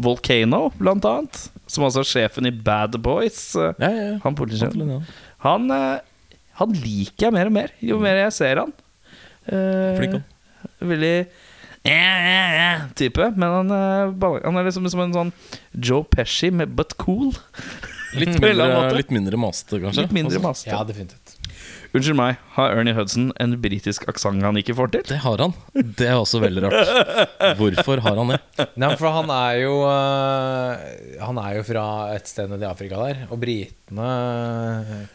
Volcano, 0.00 0.70
blant 0.78 1.04
annet. 1.04 1.42
Som 1.68 1.84
altså 1.84 2.00
er 2.00 2.08
sjefen 2.08 2.48
i 2.48 2.52
Bad 2.54 2.96
Boys. 3.04 3.50
Uh, 3.52 3.74
Ja, 3.76 3.90
ja, 3.90 4.06
ja. 4.14 4.14
han 4.24 4.38
politisjefen. 4.38 5.04
Han, 5.44 5.68
han 6.56 6.72
liker 6.86 7.26
jeg 7.28 7.36
mer 7.36 7.50
og 7.50 7.54
mer 7.58 7.76
jo 7.84 8.00
mer 8.00 8.22
jeg 8.24 8.32
ser 8.36 8.62
han. 8.62 8.72
Eh, 9.44 9.96
Flink 9.96 10.16
han. 10.18 10.24
Veldig 10.88 11.14
ja, 11.84 11.94
ja, 11.96 12.42
ja, 12.56 12.72
type. 12.96 13.30
Men 13.36 13.54
han, 13.54 13.70
han 13.72 14.60
er 14.60 14.66
liksom 14.66 14.88
som 14.92 15.04
en 15.04 15.16
sånn 15.16 15.30
Joe 15.72 16.04
Pesci, 16.04 16.50
med 16.52 16.72
but 16.76 16.96
cool. 17.00 17.32
Litt 18.16 18.36
mindre, 18.42 18.92
litt 18.96 19.12
mindre 19.12 19.40
maste, 19.40 19.80
kanskje. 19.80 20.04
Litt 20.04 20.16
mindre 20.16 20.40
maste. 20.44 20.72
Ja, 20.72 20.80
definitivt. 20.88 21.19
Unnskyld 21.90 22.14
meg, 22.14 22.36
har 22.54 22.76
Ernie 22.78 22.94
Hudson 22.94 23.32
en 23.42 23.56
britisk 23.58 24.04
aksent 24.10 24.44
han 24.46 24.58
ikke 24.60 24.76
får 24.78 24.92
til? 24.94 25.02
Det 25.08 25.16
har 25.24 25.40
han. 25.42 25.54
Det 25.74 26.06
er 26.06 26.18
også 26.20 26.38
veldig 26.42 26.62
rart. 26.62 26.92
Hvorfor 27.58 28.02
har 28.04 28.20
han 28.20 28.30
det? 28.30 28.38
Nei, 28.78 28.90
for 29.00 29.10
han 29.16 29.32
er 29.34 29.56
jo 29.64 29.72
eh, 29.88 30.84
Han 31.24 31.40
er 31.42 31.56
jo 31.58 31.64
fra 31.66 31.84
et 32.14 32.30
sted 32.30 32.50
nede 32.52 32.62
i 32.62 32.70
Afrika 32.70 33.00
der, 33.00 33.24
og 33.26 33.42
britene 33.42 34.06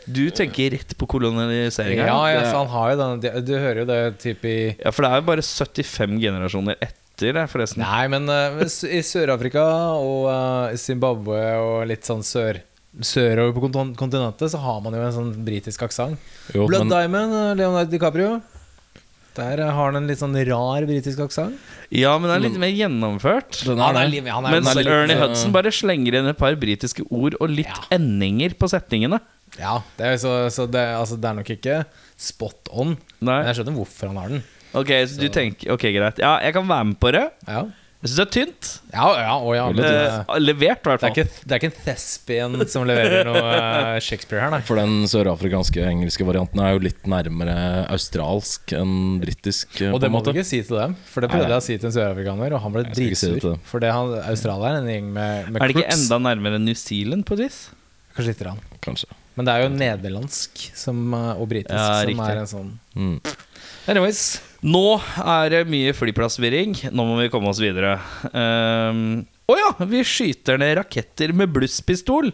Du 0.03 0.25
tenker 0.36 0.75
rett 0.75 0.91
på 1.00 1.08
koloniseringa? 1.15 2.10
Ja, 2.10 2.20
ja, 2.34 2.44
så 2.50 2.65
han 2.65 2.72
har 2.75 2.91
jo 2.91 3.00
denne 3.05 3.34
Du 3.46 3.55
hører 3.55 3.82
jo 3.86 3.89
det 3.94 4.01
typ 4.25 4.46
i 4.50 4.58
Ja, 4.74 4.91
for 4.91 5.05
det 5.05 5.13
er 5.13 5.24
jo 5.24 5.27
bare 5.32 5.48
75 5.48 6.20
generasjoner 6.27 6.79
etter 6.84 7.38
det, 7.38 7.48
forresten. 7.48 7.86
Nei, 7.86 8.05
men 8.12 8.27
uh, 8.27 8.60
i 8.91 9.00
Sør-Afrika 9.05 9.63
og 9.96 10.27
uh, 10.27 10.75
i 10.75 10.79
Zimbabwe 10.82 11.39
og 11.63 11.86
litt 11.88 12.03
sånn 12.03 12.25
sør 12.27 12.60
sørover 13.02 13.54
på 13.56 13.62
kontin- 13.68 13.96
kontinentet, 13.98 14.52
så 14.52 14.60
har 14.62 14.82
man 14.82 14.94
jo 14.94 15.02
en 15.02 15.12
sånn 15.16 15.32
britisk 15.46 15.82
aksent. 15.84 16.18
Blood 16.54 16.88
men 16.88 16.90
Diamond, 16.90 17.34
eh, 17.34 17.56
Leonardo 17.56 17.92
DiCaprio. 17.92 18.42
Der 19.36 19.58
har 19.68 19.74
han 19.92 19.98
en 19.98 20.08
litt 20.08 20.20
sånn 20.22 20.36
rar 20.48 20.86
britisk 20.88 21.20
aksent. 21.20 21.58
Ja, 21.92 22.14
men 22.18 22.30
det 22.30 22.36
er 22.38 22.44
litt 22.50 22.60
mer 22.62 22.72
gjennomført. 22.72 23.66
Den 23.66 23.78
Han 23.84 23.96
er 23.98 24.08
er 24.08 24.32
han 24.32 24.46
er- 24.46 24.52
Mens 24.52 24.70
er 24.72 24.75
litt- 24.80 24.88
Ernie 24.88 25.16
eh, 25.18 25.28
Hudson 25.28 25.52
bare 25.52 25.72
slenger 25.75 26.14
inn 26.16 26.28
et 26.28 26.38
par 26.38 26.56
britiske 26.56 27.04
ord 27.12 27.36
og 27.42 27.50
litt 27.50 27.68
Ja. 27.68 27.98
endinger 27.98 28.56
på 28.56 28.70
setningene. 28.72 29.20
Ja, 29.60 29.82
det 29.98 30.06
er, 30.06 30.16
så, 30.18 30.48
så 30.50 30.70
det, 30.72 30.80
altså, 30.96 31.20
det 31.20 31.25
er 31.30 31.34
nok 31.36 31.50
ikke 31.50 31.86
spot 32.18 32.70
on. 32.74 32.98
Nei. 33.22 33.44
Men 33.44 33.54
jeg 33.54 33.56
skjønner 33.66 33.75
hvorfor 33.75 34.08
han 34.08 34.16
har 34.18 34.30
den. 34.30 34.44
Ok, 34.74 34.88
så 35.08 35.20
du 35.20 35.28
tenker 35.30 35.72
Ok, 35.72 35.82
greit. 35.82 36.18
Ja, 36.20 36.40
jeg 36.40 36.54
kan 36.54 36.68
være 36.68 36.86
med 36.86 37.00
på 37.00 37.12
det. 37.12 37.32
Ja, 37.48 37.66
Jeg 38.04 38.12
syns 38.12 38.18
det 38.20 38.24
er 38.25 38.32
tynt. 38.36 38.68
ja, 38.94 39.06
ja, 39.18 39.36
å, 39.42 39.54
ja 39.56 39.64
det, 39.74 39.86
Eh, 39.86 40.36
levert, 40.38 40.84
i 40.84 40.86
hvert 40.86 40.86
det, 40.86 40.92
er 40.94 41.00
fall. 41.02 41.14
ikke, 41.16 41.46
det 41.48 41.56
er 41.56 41.62
ikke 41.62 41.70
en 41.72 41.78
thespian 41.88 42.58
som 42.70 42.84
leverer 42.86 43.25
noe 43.25 43.42
eh, 43.56 44.00
Shakespeare 44.06 44.44
her, 44.44 44.52
nei. 44.54 44.60
For 44.68 44.78
den 44.78 45.08
sørafrikanske 45.10 45.82
engelske 45.90 46.28
varianten 46.28 46.62
er 46.62 46.75
jo 46.75 46.84
litt 46.86 47.08
nærmere 47.10 47.56
australsk 47.90 48.75
enn 48.78 49.18
britisk. 49.24 49.80
eh, 49.82 49.90
Og 49.96 50.04
det 50.04 50.12
måtte 50.14 50.30
må 50.30 50.36
du 50.36 50.40
ikke 50.44 50.46
si 50.52 50.62
til 50.68 50.78
dem, 50.78 50.94
for 51.10 51.25
det 51.25 51.32
prøvde 51.34 51.50
jeg 51.50 51.64
å 51.64 51.66
si 51.66 51.78
til 51.80 51.90
en 51.90 51.96
sørafrikaner, 51.98 52.54
og 52.60 52.62
han 52.68 52.75
ble 52.78 52.86
dritsur. 52.92 53.40
si 53.42 53.56
for 53.72 53.82
det 53.82 53.90
han, 53.96 54.14
Australia 54.30 54.75
er 54.75 54.82
en 54.84 54.92
gjeng 54.94 55.10
med, 55.16 55.50
med 55.50 55.62
Er 55.62 55.66
det 55.66 55.75
ikke 55.80 55.88
crooks. 55.88 56.04
enda 56.06 56.22
nærmere 56.30 56.62
New 56.62 56.78
Zealand 56.78 57.25
på 57.25 57.40
et 57.40 57.48
vis? 57.48 57.62
Kanskje 58.16 58.36
litt. 58.36 58.46
Rann. 58.48 58.62
Kanskje. 58.86 59.10
Men 59.36 59.50
det 59.50 59.52
er 59.58 59.66
jo 59.66 59.72
nederlandsk 59.74 60.62
som, 60.78 61.00
og 61.16 61.48
britisk 61.52 61.74
Ja, 61.75 62.04
som 62.06 62.12
riktig. 62.14 62.30
er 62.30 62.38
en 62.46 62.52
sånn 62.54 62.70
Mm. 62.96 63.18
Anyways. 63.92 64.40
Nå 64.65 64.86
er 65.22 65.51
det 65.53 65.63
mye 65.69 65.93
flyplassvirring. 65.93 66.77
Nå 66.95 67.05
må 67.05 67.19
vi 67.19 67.29
komme 67.34 67.51
oss 67.51 67.62
videre. 67.62 68.00
Å 68.31 68.45
um, 68.91 69.01
oh 69.51 69.60
ja! 69.60 69.72
Vi 69.91 70.01
skyter 70.07 70.57
ned 70.62 70.79
raketter 70.79 71.36
med 71.38 71.53
blusspistol. 71.53 72.31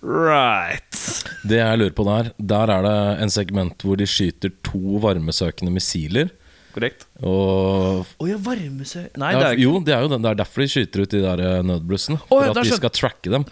Right. 0.00 0.96
Det 1.44 1.58
jeg 1.60 1.80
lurer 1.80 1.96
på 1.96 2.06
der, 2.08 2.30
der 2.40 2.72
er 2.72 2.86
det 2.86 2.98
en 3.26 3.32
segment 3.32 3.84
hvor 3.84 4.00
de 4.00 4.08
skyter 4.08 4.54
to 4.64 5.00
varmesøkende 5.04 5.72
missiler. 5.74 6.32
Korrekt. 6.70 7.04
Og 7.26 8.06
Å 8.06 8.28
ja, 8.30 8.38
varmesø... 8.40 9.02
Nei, 9.18 9.32
ja, 9.34 9.40
det 9.40 9.46
er 9.48 9.58
ikke 9.58 9.64
Jo, 9.66 9.72
det 9.84 9.94
er 9.96 10.04
jo 10.04 10.10
den, 10.12 10.24
det 10.24 10.30
er 10.30 10.38
derfor 10.40 10.62
de 10.62 10.68
skyter 10.70 11.02
ut 11.04 11.12
de 11.12 11.22
der 11.26 11.66
nødblussene. 11.66 12.20
Oh, 12.28 12.40
ja, 12.40 12.52
For 12.52 12.60
at 12.62 12.62
vi 12.62 12.72
de 12.72 12.78
skal 12.78 12.94
tracke 12.94 13.32
dem. 13.34 13.46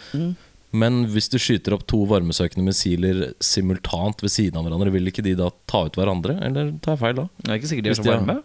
Men 0.77 1.07
hvis 1.09 1.31
du 1.33 1.39
skyter 1.41 1.73
opp 1.73 1.87
to 1.89 2.03
varmesøkende 2.11 2.67
missiler 2.67 3.31
simultant 3.41 4.21
ved 4.21 4.33
siden 4.35 4.59
av 4.61 4.67
hverandre, 4.67 4.93
vil 4.93 5.09
ikke 5.09 5.25
de 5.25 5.33
da 5.39 5.49
ta 5.71 5.87
ut 5.89 5.97
hverandre? 5.97 6.35
Eller 6.45 6.75
tar 6.85 6.97
jeg 6.99 7.03
feil 7.07 7.17
da? 7.23 7.25
Det 7.41 7.49
er 7.55 7.61
ikke 7.61 7.71
sikkert 7.71 7.87
de 7.89 7.93
er 7.95 7.97
så 8.01 8.05
er- 8.05 8.19
varme. 8.19 8.39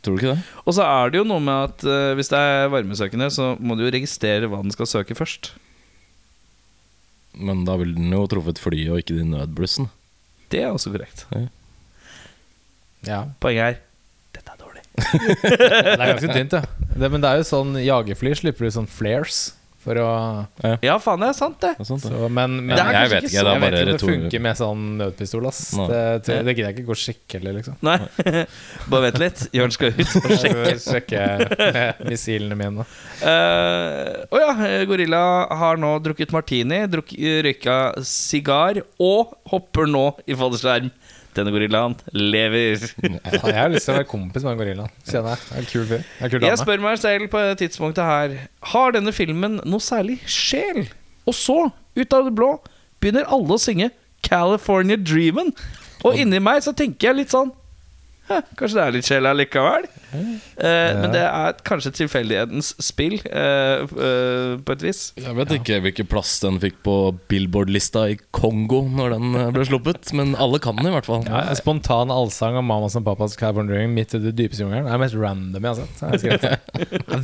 Tror 0.00 0.16
du 0.16 0.22
ikke 0.22 0.32
det? 0.32 0.44
Og 0.64 0.72
så 0.72 0.84
er 0.88 1.10
det 1.12 1.18
jo 1.20 1.26
noe 1.28 1.42
med 1.44 1.66
at 1.66 1.82
uh, 1.84 2.14
hvis 2.16 2.30
det 2.32 2.38
er 2.40 2.70
varmesøkende, 2.72 3.26
så 3.34 3.50
må 3.60 3.76
du 3.76 3.82
jo 3.84 3.92
registrere 3.92 4.48
hva 4.48 4.62
den 4.64 4.72
skal 4.72 4.88
søke 4.88 5.12
først. 5.18 5.50
Men 7.36 7.66
da 7.68 7.76
vil 7.76 7.92
den 7.98 8.08
jo 8.16 8.22
truffet 8.32 8.58
flyet 8.62 8.88
og 8.94 9.02
ikke 9.02 9.18
de 9.18 9.26
nødblussene. 9.28 9.92
Det 10.50 10.64
er 10.64 10.72
også 10.72 10.90
korrekt. 10.94 11.26
Ja. 13.06 13.20
Poenget 13.44 13.62
er 13.66 13.76
dette 14.34 14.56
er 14.56 14.58
dårlig. 14.64 14.82
Det 15.44 16.00
er 16.00 16.10
ganske 16.14 16.32
tynt, 16.32 16.56
ja. 16.56 16.64
Det, 16.96 17.08
men 17.12 17.20
det 17.22 17.28
er 17.30 17.38
jo 17.40 17.46
sånn 17.48 17.76
jagerfly 17.84 18.32
slipper 18.40 18.66
du 18.66 18.72
sånn 18.74 18.88
flares 18.90 19.50
for 19.80 19.96
å 19.96 20.08
Ja, 20.84 20.98
faen, 21.00 21.22
det 21.24 21.30
er 21.30 21.36
sant, 21.38 21.56
det. 21.62 21.70
Det 21.78 21.84
er 21.86 21.88
sant, 21.88 22.02
det. 22.04 22.10
så, 22.12 22.28
Men, 22.28 22.58
men 22.66 22.74
Det 22.76 22.82
jeg 22.84 23.10
vet 23.14 23.24
ikke 23.24 23.30
ikke, 23.30 23.44
det 23.46 23.52
jeg 23.54 23.60
vet 23.62 23.76
ikke 23.78 23.80
om 23.80 23.92
det 23.96 24.10
funker 24.10 24.42
med 24.46 24.58
sånn 24.60 24.82
nødpistol. 25.00 25.46
Ass. 25.50 25.60
no. 25.78 25.86
Det, 25.88 26.00
det, 26.26 26.36
det 26.46 26.54
gidder 26.56 26.68
jeg 26.68 26.76
ikke 26.76 26.86
gå 26.90 26.96
og 26.96 27.00
sjekke 27.00 27.38
heller, 27.40 27.56
liksom. 27.60 27.78
Nei, 27.88 27.96
bare 28.92 29.02
vent 29.08 29.20
litt. 29.22 29.44
Jørn 29.56 29.72
skal 29.76 29.94
ut 29.96 30.16
og 30.20 30.34
sjekke. 30.44 30.76
sjekke 30.84 31.24
missilene 32.10 32.58
mine. 32.60 32.86
Eh, 33.24 34.10
Å 34.30 34.42
ja, 34.44 34.50
Gorilla 34.90 35.22
har 35.62 35.80
nå 35.80 35.94
drukket 36.04 36.32
martini, 36.34 36.82
drukk, 36.90 37.14
røyka 37.48 37.78
sigar 38.06 38.82
og 39.00 39.32
hopper 39.52 39.88
nå 39.90 40.04
i 40.28 40.36
fallskjerm. 40.38 40.90
Denne 41.36 41.52
gorillaen 41.54 41.94
lever. 42.16 42.82
Jeg 43.02 43.54
har 43.54 43.70
lyst 43.70 43.86
til 43.86 43.94
å 43.94 43.98
være 44.00 44.08
kompis 44.10 44.42
med 44.46 44.52
en 44.54 44.60
gorilla. 44.60 44.86
Kjenner 45.06 45.36
jeg. 45.36 45.44
Det 45.46 45.54
er 45.54 45.60
en 45.62 45.68
kul 45.70 45.84
fyr. 45.90 46.08
En 46.18 46.32
kul 46.32 46.46
Jeg 46.48 46.60
spør 46.62 46.82
meg 46.82 46.98
selv 47.02 47.30
på 47.30 47.44
det 47.44 47.58
tidspunktet 47.62 48.04
her 48.08 48.34
Har 48.72 48.96
denne 48.96 49.14
filmen 49.14 49.60
noe 49.62 49.84
særlig 49.84 50.18
sjel? 50.26 50.88
Og 51.28 51.36
så, 51.36 51.58
ut 51.70 52.16
av 52.16 52.26
det 52.26 52.34
blå, 52.34 52.50
begynner 53.00 53.28
alle 53.30 53.56
å 53.56 53.60
synge 53.62 53.90
'California 54.20 54.98
Dreamin'. 55.00 55.54
Og 56.04 56.16
inni 56.18 56.40
meg 56.42 56.62
så 56.64 56.72
tenker 56.76 57.10
jeg 57.10 57.16
litt 57.22 57.32
sånn 57.32 57.52
«Hæ, 57.52 57.59
Kanskje 58.58 58.76
det 58.76 58.82
er 58.84 58.92
litt 58.94 59.08
sjel 59.08 59.26
likevel? 59.36 59.84
Eh, 60.10 60.90
Men 61.00 61.12
det 61.14 61.22
er 61.22 61.52
kanskje 61.66 61.92
tilfeldighetens 62.00 62.68
spill, 62.82 63.16
eh, 63.30 63.80
eh, 63.84 64.56
på 64.66 64.72
et 64.74 64.82
vis. 64.84 65.00
Jeg 65.18 65.34
vet 65.38 65.50
ikke 65.56 65.78
hvilken 65.84 66.08
plass 66.10 66.32
den 66.42 66.56
fikk 66.62 66.76
på 66.86 66.94
Billboard-lista 67.30 68.00
i 68.12 68.16
Kongo 68.34 68.80
når 68.90 69.08
den 69.16 69.26
eh, 69.38 69.50
ble 69.54 69.64
sluppet, 69.68 70.04
men 70.18 70.28
alle 70.40 70.58
kan 70.62 70.74
den 70.78 70.88
i 70.90 70.94
hvert 70.94 71.08
fall. 71.08 71.22
Ja, 71.28 71.40
spontan 71.58 72.10
allsang 72.14 72.54
av 72.58 72.64
Mamas 72.66 72.96
and 72.98 73.06
Papas 73.06 73.36
Cavern 73.40 73.68
Dreaming 73.70 73.94
midt 73.98 74.14
i 74.18 74.22
det 74.22 74.34
dypeste 74.38 74.62
jungelen. 74.66 74.86
Det 74.86 74.92
er 74.94 74.98
det 74.98 75.04
mest 75.06 75.20
random 75.20 75.62
jeg 75.68 75.72
har 75.74 75.78
sett. 76.24 76.42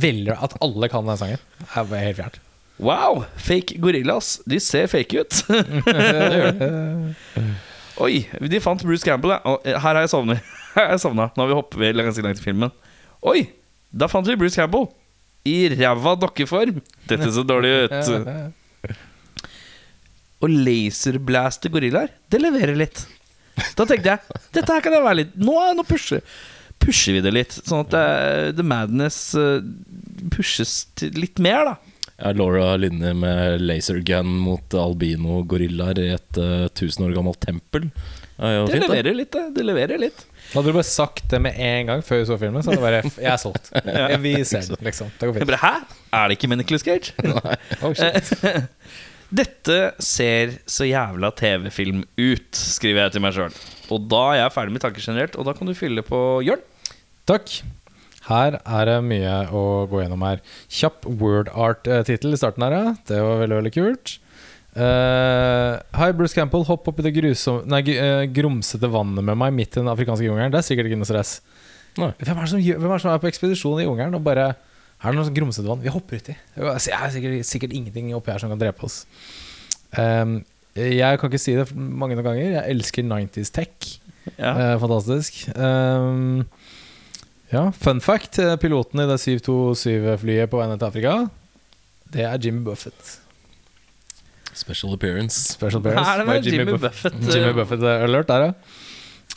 Veldig 0.07 0.33
At 0.47 0.53
alle 0.63 0.85
kan 0.91 1.03
den 1.09 1.19
sangen, 1.19 1.41
Det 1.63 1.87
er 1.87 2.07
helt 2.11 2.21
fjernt. 2.21 2.37
Wow! 2.77 3.23
Fake 3.41 3.79
gorillas. 3.81 4.35
De 4.45 4.59
ser 4.61 4.85
fake 4.91 5.17
ut. 5.23 5.33
Oi, 7.97 8.19
de 8.53 8.59
fant 8.61 8.83
Bruce 8.85 9.01
Campbell. 9.05 9.33
Ja. 9.33 9.39
Eh, 9.65 9.73
her 9.81 9.97
har 9.97 10.03
jeg 10.05 10.11
sovnet. 10.13 10.37
Jeg 10.91 11.01
savna. 11.01 11.29
Nå 11.33 11.43
har 11.43 11.51
vi 11.51 11.57
hoppet 11.57 11.81
vel 11.81 12.05
ganske 12.05 12.25
langt 12.25 12.41
i 12.41 12.45
filmen. 12.45 12.73
Oi! 13.25 13.47
Da 13.89 14.09
fant 14.11 14.27
vi 14.27 14.37
Bruce 14.39 14.57
Campbell. 14.59 14.89
I 15.47 15.69
ræva 15.71 16.15
dokkeform. 16.19 16.81
Dette 17.07 17.29
så 17.33 17.43
dårlig 17.47 17.71
ut. 17.87 17.95
Og 20.43 20.51
laserblaste 20.53 21.71
gorillaer, 21.73 22.11
det 22.29 22.41
leverer 22.43 22.77
litt. 22.77 23.07
Da 23.77 23.87
tenkte 23.89 24.13
jeg 24.13 24.43
dette 24.53 24.69
her 24.69 24.83
kan 24.85 24.93
jeg 24.93 25.01
være 25.01 25.17
litt 25.23 25.31
Nå, 25.41 25.55
nå 25.73 25.81
pusher, 25.87 26.21
pusher 26.77 27.15
vi 27.17 27.23
det 27.25 27.31
litt. 27.33 27.55
Sånn 27.65 27.87
at 27.87 27.95
uh, 27.97 28.49
The 28.53 28.65
Madness 28.65 29.17
uh, 29.33 29.63
pushes 30.33 30.83
til 30.99 31.17
litt 31.17 31.41
mer, 31.41 31.71
da. 31.71 32.03
Ja, 32.17 32.33
Laura 32.37 32.75
Linne 32.77 33.15
med 33.17 33.63
lasergun 33.65 34.29
mot 34.41 34.77
albino-gorillaer 34.77 36.03
i 36.05 36.07
et 36.15 36.41
uh, 36.41 36.69
tusen 36.77 37.07
år 37.07 37.17
gammelt 37.17 37.41
tempel. 37.45 37.89
Det 38.37 38.53
Det 38.69 38.75
fint, 38.75 38.85
leverer 38.85 39.17
litt, 39.17 39.33
det. 39.33 39.45
Det 39.57 39.65
leverer 39.65 40.01
litt. 40.05 40.25
Hadde 40.53 40.69
du 40.71 40.75
bare 40.77 40.87
sagt 40.87 41.25
det 41.31 41.39
med 41.43 41.57
en 41.59 41.89
gang 41.91 42.03
før 42.05 42.21
vi 42.21 42.27
så 42.29 42.37
filmen, 42.39 42.63
så 42.63 42.71
hadde 42.71 42.79
det 42.79 42.87
bare 42.87 43.23
Jeg 43.23 43.31
er 43.33 43.41
solgt. 43.41 43.71
Jeg, 43.97 44.19
vi 44.23 44.33
ser 44.47 44.67
den, 44.69 44.79
liksom. 44.87 45.09
Det 45.19 45.27
går 45.29 45.33
Jeg 45.35 45.43
fint. 45.43 45.51
bare, 45.51 45.61
Hæ? 45.63 45.97
Er 46.21 46.27
det 46.31 46.37
ikke 46.37 46.49
med 46.53 46.61
Nicolas 46.63 46.85
Cage? 46.87 47.13
Oh, 47.83 47.93
shit. 47.93 48.31
Dette 49.37 49.77
ser 49.99 50.53
så 50.71 50.85
jævla 50.87 51.33
TV-film 51.35 52.05
ut, 52.15 52.47
skriver 52.55 53.01
jeg 53.03 53.17
til 53.17 53.23
meg 53.25 53.33
sjøl. 53.35 53.57
Og 53.91 54.05
da 54.07 54.21
er 54.31 54.37
jeg 54.45 54.53
ferdig 54.55 54.75
med 54.77 54.83
tanker 54.85 55.03
generelt, 55.03 55.35
og 55.35 55.49
da 55.49 55.53
kan 55.57 55.67
du 55.67 55.73
fylle 55.75 56.03
på 56.07 56.21
Jørn. 56.47 56.63
Takk. 57.27 57.57
Her 58.29 58.55
er 58.63 58.87
det 58.87 58.95
mye 59.07 59.33
å 59.51 59.65
gå 59.91 59.99
gjennom 59.99 60.23
her. 60.27 60.39
Kjapp 60.71 61.03
word 61.19 61.51
art-tittel 61.51 62.35
i 62.35 62.39
starten 62.39 62.63
her, 62.63 62.75
ja. 62.79 62.95
Det 63.07 63.19
var 63.23 63.43
veldig, 63.43 63.59
veldig 63.61 63.73
kult. 63.75 64.15
Eh, 64.75 65.73
Hei, 65.97 66.11
Bruce 66.13 66.35
Campbell, 66.35 66.65
hopp 66.67 66.87
opp 66.91 66.99
i 67.01 67.05
det 67.07 67.13
grusom, 67.15 67.63
nei, 67.69 67.81
eh, 67.93 68.25
grumsete 68.29 68.89
vannet 68.91 69.23
med 69.25 69.39
meg 69.39 69.55
midt 69.55 69.77
i 69.77 69.81
den 69.81 69.91
afrikanske 69.91 70.27
jungelen. 70.27 70.51
Det 70.53 70.59
er 70.59 70.67
sikkert 70.67 70.89
ikke 70.89 70.99
noe 70.99 71.09
stress. 71.09 71.39
Hvem 71.97 72.13
er, 72.13 72.45
som, 72.45 72.61
hvem 72.61 72.91
er 72.91 72.93
det 72.93 73.01
som 73.01 73.13
er 73.13 73.21
på 73.23 73.29
ekspedisjon 73.31 73.79
i 73.81 73.87
jungelen 73.87 74.13
og 74.13 74.21
bare 74.25 74.51
Er 74.97 75.13
det 75.13 75.17
noe 75.17 75.25
sånn 75.27 75.35
grumsete 75.37 75.69
vann? 75.69 75.81
Vi 75.81 75.91
hopper 75.93 76.17
uti. 76.17 76.33
Det 76.55 76.69
er 76.73 77.09
sikkert, 77.13 77.45
sikkert 77.45 77.73
ingenting 77.77 78.07
oppi 78.17 78.31
her 78.33 78.41
som 78.41 78.49
kan 78.49 78.57
drepe 78.57 78.81
oss. 78.87 79.03
Um, 79.93 80.39
jeg 80.73 81.19
kan 81.21 81.29
ikke 81.29 81.41
si 81.41 81.53
det 81.53 81.67
mange 81.77 82.17
ganger. 82.17 82.55
Jeg 82.55 82.73
elsker 82.73 83.05
90s 83.05 83.53
tech. 83.53 83.91
Ja. 84.39 84.55
Uh, 84.57 84.79
fantastisk. 84.81 85.43
Um, 85.53 86.47
ja, 87.53 87.67
fun 87.77 88.01
fact. 88.01 88.41
Piloten 88.61 89.03
i 89.03 89.05
det 89.05 89.19
727-flyet 89.21 90.49
på 90.49 90.63
vei 90.63 90.67
ned 90.71 90.81
til 90.81 90.89
Afrika, 90.89 91.13
det 92.17 92.25
er 92.25 92.41
Jimmy 92.41 92.65
Buffett. 92.65 93.19
Special 94.57 94.93
appearance. 94.97 95.37
Special 95.53 95.81
Hva 95.83 95.93
Bears. 95.93 96.09
er 96.11 96.21
det 96.23 96.27
med 96.31 96.45
Jimmy 96.49 96.71
Buff- 96.73 96.85
Buffett? 96.89 97.17
Jimmy 97.35 97.53
Buffett 97.57 97.83
eh, 97.85 98.03
alert 98.07 98.29
der, 98.33 98.47
ja. 98.49 98.53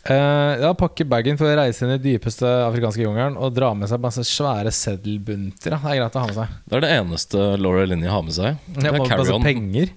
Uh, 0.01 0.55
ja, 0.63 0.69
pakke 0.81 1.05
bagen 1.05 1.37
for 1.37 1.45
å 1.51 1.57
reise 1.59 1.85
inn 1.85 1.91
i 1.93 1.99
dypeste 2.01 2.49
afrikanske 2.65 3.03
jungelen 3.05 3.35
og 3.37 3.51
dra 3.53 3.69
med 3.77 3.91
seg 3.91 4.01
masse 4.01 4.23
svære 4.25 4.71
seddelbunter. 4.73 5.75
Ja. 5.75 5.81
Det 5.83 5.91
er 5.93 5.99
greit 6.01 6.17
å 6.17 6.23
ha 6.23 6.31
med 6.31 6.39
seg. 6.39 6.55
Det 6.71 6.79
er 6.79 6.85
det 6.87 6.93
eneste 6.97 7.43
Laura 7.61 7.83
Linje 7.91 8.09
har 8.15 8.23
med 8.25 8.33
seg. 8.39 8.63
Det 8.79 8.87
er 8.89 8.97
masse 8.97 9.11
carry 9.13 9.35
on. 9.37 9.45
penger. 9.45 9.93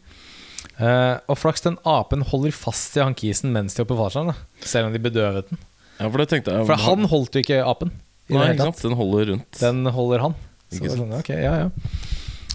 Uh, 0.73 1.21
og 1.31 1.37
flaks 1.39 1.63
den 1.63 1.77
apen 1.87 2.25
holder 2.33 2.51
fast 2.57 2.97
i 2.97 3.03
hankisen 3.05 3.53
mens 3.55 3.77
de 3.77 3.83
hopper 3.85 3.99
fra 4.01 4.09
seg, 4.11 4.33
Selv 4.67 4.89
om 4.89 4.95
de 4.97 4.99
bedøvet 5.05 5.47
den. 5.53 5.61
Ja, 6.01 6.09
for 6.09 6.19
det 6.19 6.27
tenkte 6.33 6.57
jeg 6.57 6.67
For 6.67 6.83
han 6.83 7.07
holdt 7.11 7.37
jo 7.37 7.43
ikke 7.45 7.61
apen. 7.63 7.93
I 8.27 8.35
Nei, 8.35 8.49
ikke 8.57 8.67
sant? 8.73 8.81
Den 8.83 8.97
holder 8.99 9.29
rundt. 9.31 9.59
Den 9.61 9.85
holder 9.93 10.23
han. 10.27 10.35
Så 10.67 10.81
Ikke 10.81 10.91
sant. 10.97 11.03
sånn, 11.05 11.15
ok, 11.21 11.31
ja, 11.37 11.53
ja. 11.63 11.69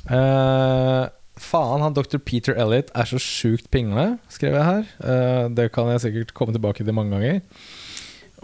Eh, 0.08 1.08
faen, 1.42 1.82
han 1.84 1.96
dr. 1.96 2.18
Peter 2.22 2.56
Elliot 2.58 2.92
er 2.96 3.08
så 3.08 3.20
sjukt 3.22 3.68
pingle, 3.74 4.18
skrev 4.32 4.56
jeg 4.58 4.66
her. 4.68 4.88
Uh, 5.02 5.44
det 5.54 5.70
kan 5.74 5.90
jeg 5.92 6.04
sikkert 6.06 6.34
komme 6.36 6.54
tilbake 6.56 6.84
til 6.86 6.96
mange 6.96 7.16
ganger. 7.16 7.42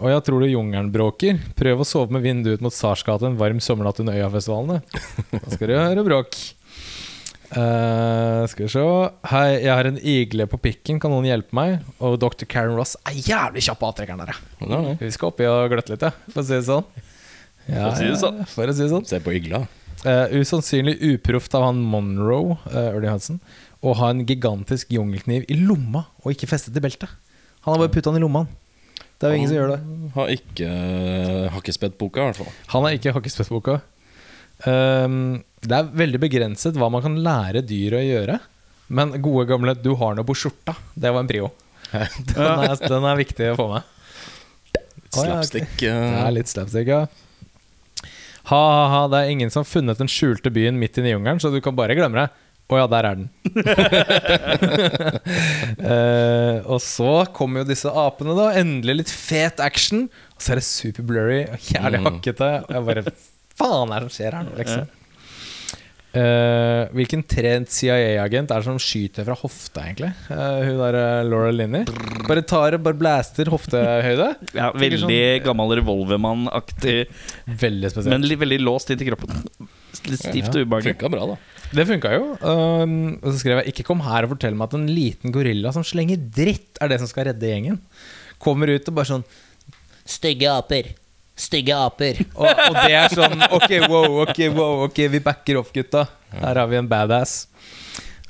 Og 0.03 0.11
jeg 0.11 0.25
tror 0.27 0.43
du 0.43 0.49
jungelen 0.51 0.91
bråker. 0.91 1.37
Prøv 1.55 1.81
å 1.81 1.87
sove 1.87 2.11
med 2.11 2.25
vinduet 2.25 2.59
ut 2.59 2.65
mot 2.65 2.75
Sars 2.75 3.03
gate 3.07 3.23
en 3.29 3.37
varm 3.39 3.61
sommernatt 3.63 4.01
under 4.03 4.17
Øyafestivalene. 4.17 4.81
Da 5.31 5.45
skal 5.53 5.71
du 5.71 5.77
høre 5.77 6.03
bråk. 6.07 6.35
Uh, 7.55 8.43
skal 8.49 8.65
vi 8.65 8.71
se 8.73 8.81
Hei, 9.29 9.45
jeg 9.63 9.71
har 9.71 9.87
en 9.87 9.99
igle 10.01 10.47
på 10.51 10.57
pikken, 10.59 10.97
kan 10.99 11.13
noen 11.13 11.27
hjelpe 11.29 11.55
meg? 11.55 11.77
Og 12.03 12.17
dr. 12.19 12.43
Karen 12.51 12.75
Ross 12.75 12.97
er 13.07 13.15
jævlig 13.15 13.63
kjapp 13.67 13.79
på 13.79 13.91
avtrekkeren 13.93 14.23
der, 14.25 14.33
ja. 14.65 14.79
Vi 14.99 15.11
skal 15.15 15.29
oppi 15.31 15.47
og 15.47 15.69
gløtte 15.71 15.93
litt, 15.93 16.03
ja. 16.03 16.11
For 16.33 16.41
å 16.41 16.47
si 16.49 16.57
det 16.57 16.65
sånn. 16.67 16.87
Ja, 17.69 17.85
For 17.85 17.93
å 17.93 17.95
si 18.01 18.09
det 18.09 18.19
sånn. 18.21 18.41
ja, 18.41 18.47
For 18.51 18.73
å 18.73 18.75
si 18.75 18.83
det 18.83 18.91
sånn. 18.91 19.07
Se 19.09 19.21
på 19.23 19.37
igla. 19.37 19.63
Eh, 20.05 20.35
usannsynlig 20.37 20.99
uproft 21.01 21.55
av 21.57 21.63
han 21.65 21.79
Monroe, 21.81 22.59
uh, 22.69 22.91
Ernie 22.91 23.09
Hudson, 23.09 23.39
å 23.81 23.95
ha 23.97 24.11
en 24.13 24.21
gigantisk 24.27 24.91
jungelkniv 24.93 25.47
i 25.49 25.57
lomma 25.57 26.03
og 26.21 26.35
ikke 26.35 26.49
festet 26.51 26.77
i 26.77 26.83
beltet. 26.83 27.09
Han 27.65 27.73
har 27.73 27.81
bare 27.81 27.93
putta 27.93 28.13
den 28.13 28.21
i 28.21 28.25
lomma. 28.25 28.43
Det 29.17 29.25
er 29.25 29.33
jo 29.33 29.39
ingen 29.39 29.49
som 29.49 29.57
gjør 29.57 29.73
det. 29.73 29.79
Har 30.13 30.31
ikke 30.35 30.69
hakkespettboka, 31.55 32.21
i 32.21 32.29
hvert 32.29 32.41
fall. 32.43 32.53
Han 32.75 32.85
er 32.85 32.97
ikke 32.99 33.15
hakkespettboka. 33.15 33.79
Um, 34.65 35.41
det 35.65 35.77
er 35.79 35.89
veldig 35.97 36.21
begrenset 36.21 36.77
hva 36.77 36.91
man 36.93 37.03
kan 37.03 37.17
lære 37.25 37.65
dyr 37.65 37.97
å 37.97 38.03
gjøre. 38.05 38.37
Men 38.93 39.15
gode 39.23 39.47
gamle 39.49 39.73
'du 39.73 39.95
har 39.97 40.13
noe 40.13 40.27
på 40.27 40.37
skjorta', 40.37 40.77
det 40.93 41.09
var 41.09 41.25
en 41.25 41.31
prio. 41.31 41.49
Den 41.95 42.41
er, 42.43 42.75
den 42.81 43.05
er 43.07 43.17
viktig 43.17 43.51
å 43.53 43.57
få 43.57 43.65
med. 43.71 43.91
Å, 45.15 45.23
ja, 45.23 45.35
ok. 45.39 45.53
Det 45.79 45.87
eh, 45.87 46.15
er 46.19 46.33
litt 46.35 46.49
slapstick, 46.51 46.89
ja. 46.91 47.05
Ha-ha-ha, 48.49 49.03
det 49.11 49.19
er 49.23 49.31
ingen 49.33 49.49
som 49.53 49.63
har 49.63 49.69
funnet 49.69 49.97
den 50.01 50.09
skjulte 50.11 50.51
byen 50.53 50.77
midt 50.81 50.97
inne 51.01 51.09
i 51.09 51.15
jungelen, 51.15 51.39
så 51.41 51.49
du 51.53 51.59
kan 51.65 51.75
bare 51.77 51.95
glemme 51.97 52.19
det. 52.25 52.27
Å 52.65 52.79
ja, 52.79 52.85
der 52.89 53.05
er 53.05 53.17
den. 53.19 53.27
uh, 55.85 56.57
og 56.73 56.79
så 56.81 57.11
kommer 57.35 57.61
jo 57.61 57.67
disse 57.69 57.91
apene, 57.91 58.33
da. 58.37 58.47
Endelig 58.57 58.95
litt 59.03 59.11
fet 59.13 59.61
action. 59.61 60.07
Og 60.35 60.41
så 60.41 60.55
er 60.55 60.61
det 60.61 60.65
super 60.67 61.05
blurry 61.05 61.41
og 61.45 61.59
jævlig 61.71 62.01
Mm. 62.01 62.07
hakkete. 62.09 62.49
Og 62.65 62.71
jeg 62.73 62.87
bare 62.89 63.03
Faen 63.55 63.93
er 63.95 64.03
det 64.03 64.09
som 64.09 64.15
skjer 64.17 64.33
her 64.35 64.43
nå, 64.49 64.55
liksom? 64.59 64.89
Eh, 66.15 66.81
hvilken 66.95 67.23
trent 67.27 67.71
CIA-agent 67.75 68.51
er 68.53 68.61
det 68.61 68.67
som 68.69 68.77
skyter 68.79 69.25
fra 69.27 69.35
hofta, 69.35 69.83
egentlig? 69.83 70.11
Uh, 70.29 70.61
hun 70.63 70.77
der 70.79 70.97
eh, 71.01 71.23
Laura 71.27 71.51
Linney? 71.51 71.83
Bare 72.23 72.43
tar 72.47 72.77
og 72.77 72.85
bare 72.85 72.95
blaster 72.99 73.51
hoftehøyde? 73.51 74.29
Ja, 74.55 74.69
veldig 74.71 75.01
sånn- 75.03 75.43
gammel 75.43 75.75
revolvermann-aktig, 75.81 76.95
Veldig 77.65 77.91
spesielt. 77.91 78.13
men 78.15 78.39
veldig 78.45 78.61
låst 78.63 78.93
inn 78.93 79.01
til 79.01 79.11
kroppen. 79.11 79.43
Litt 80.05 80.23
stivt 80.23 80.55
og 80.55 80.63
ubehagelig. 80.63 80.95
Funka 80.95 81.11
bra, 81.11 81.27
da. 81.33 81.37
Det 81.75 81.87
funka 81.89 82.11
jo. 82.13 82.25
Um, 82.45 82.97
og 83.19 83.31
så 83.33 83.37
skrev 83.41 83.59
jeg 83.59 83.73
'Ikke 83.73 83.87
kom 83.87 84.03
her 84.05 84.23
og 84.23 84.35
fortell 84.35 84.55
meg 84.55 84.69
at 84.69 84.77
en 84.77 84.87
liten 84.87 85.33
gorilla 85.35 85.73
som 85.73 85.83
slenger 85.83 86.17
dritt, 86.31 86.77
er 86.79 86.87
det 86.87 86.99
som 86.99 87.07
skal 87.11 87.25
redde 87.31 87.43
gjengen'. 87.49 87.79
Kommer 88.39 88.69
ut 88.69 88.87
og 88.87 88.95
bare 88.95 89.11
sånn 89.11 89.25
Stygge 90.05 90.45
aper. 90.45 90.93
Stygge 91.35 91.75
aper. 91.75 92.21
Og, 92.39 92.47
og 92.47 92.77
det 92.85 92.93
er 92.95 93.11
sånn 93.11 93.41
Ok, 93.51 93.71
wow, 93.91 94.21
ok, 94.23 94.39
wow, 94.55 94.85
ok, 94.87 95.01
vi 95.11 95.19
backer 95.23 95.59
off, 95.59 95.73
gutta. 95.75 96.07
Her 96.35 96.55
har 96.61 96.67
vi 96.71 96.79
en 96.79 96.87
badass. 96.87 97.45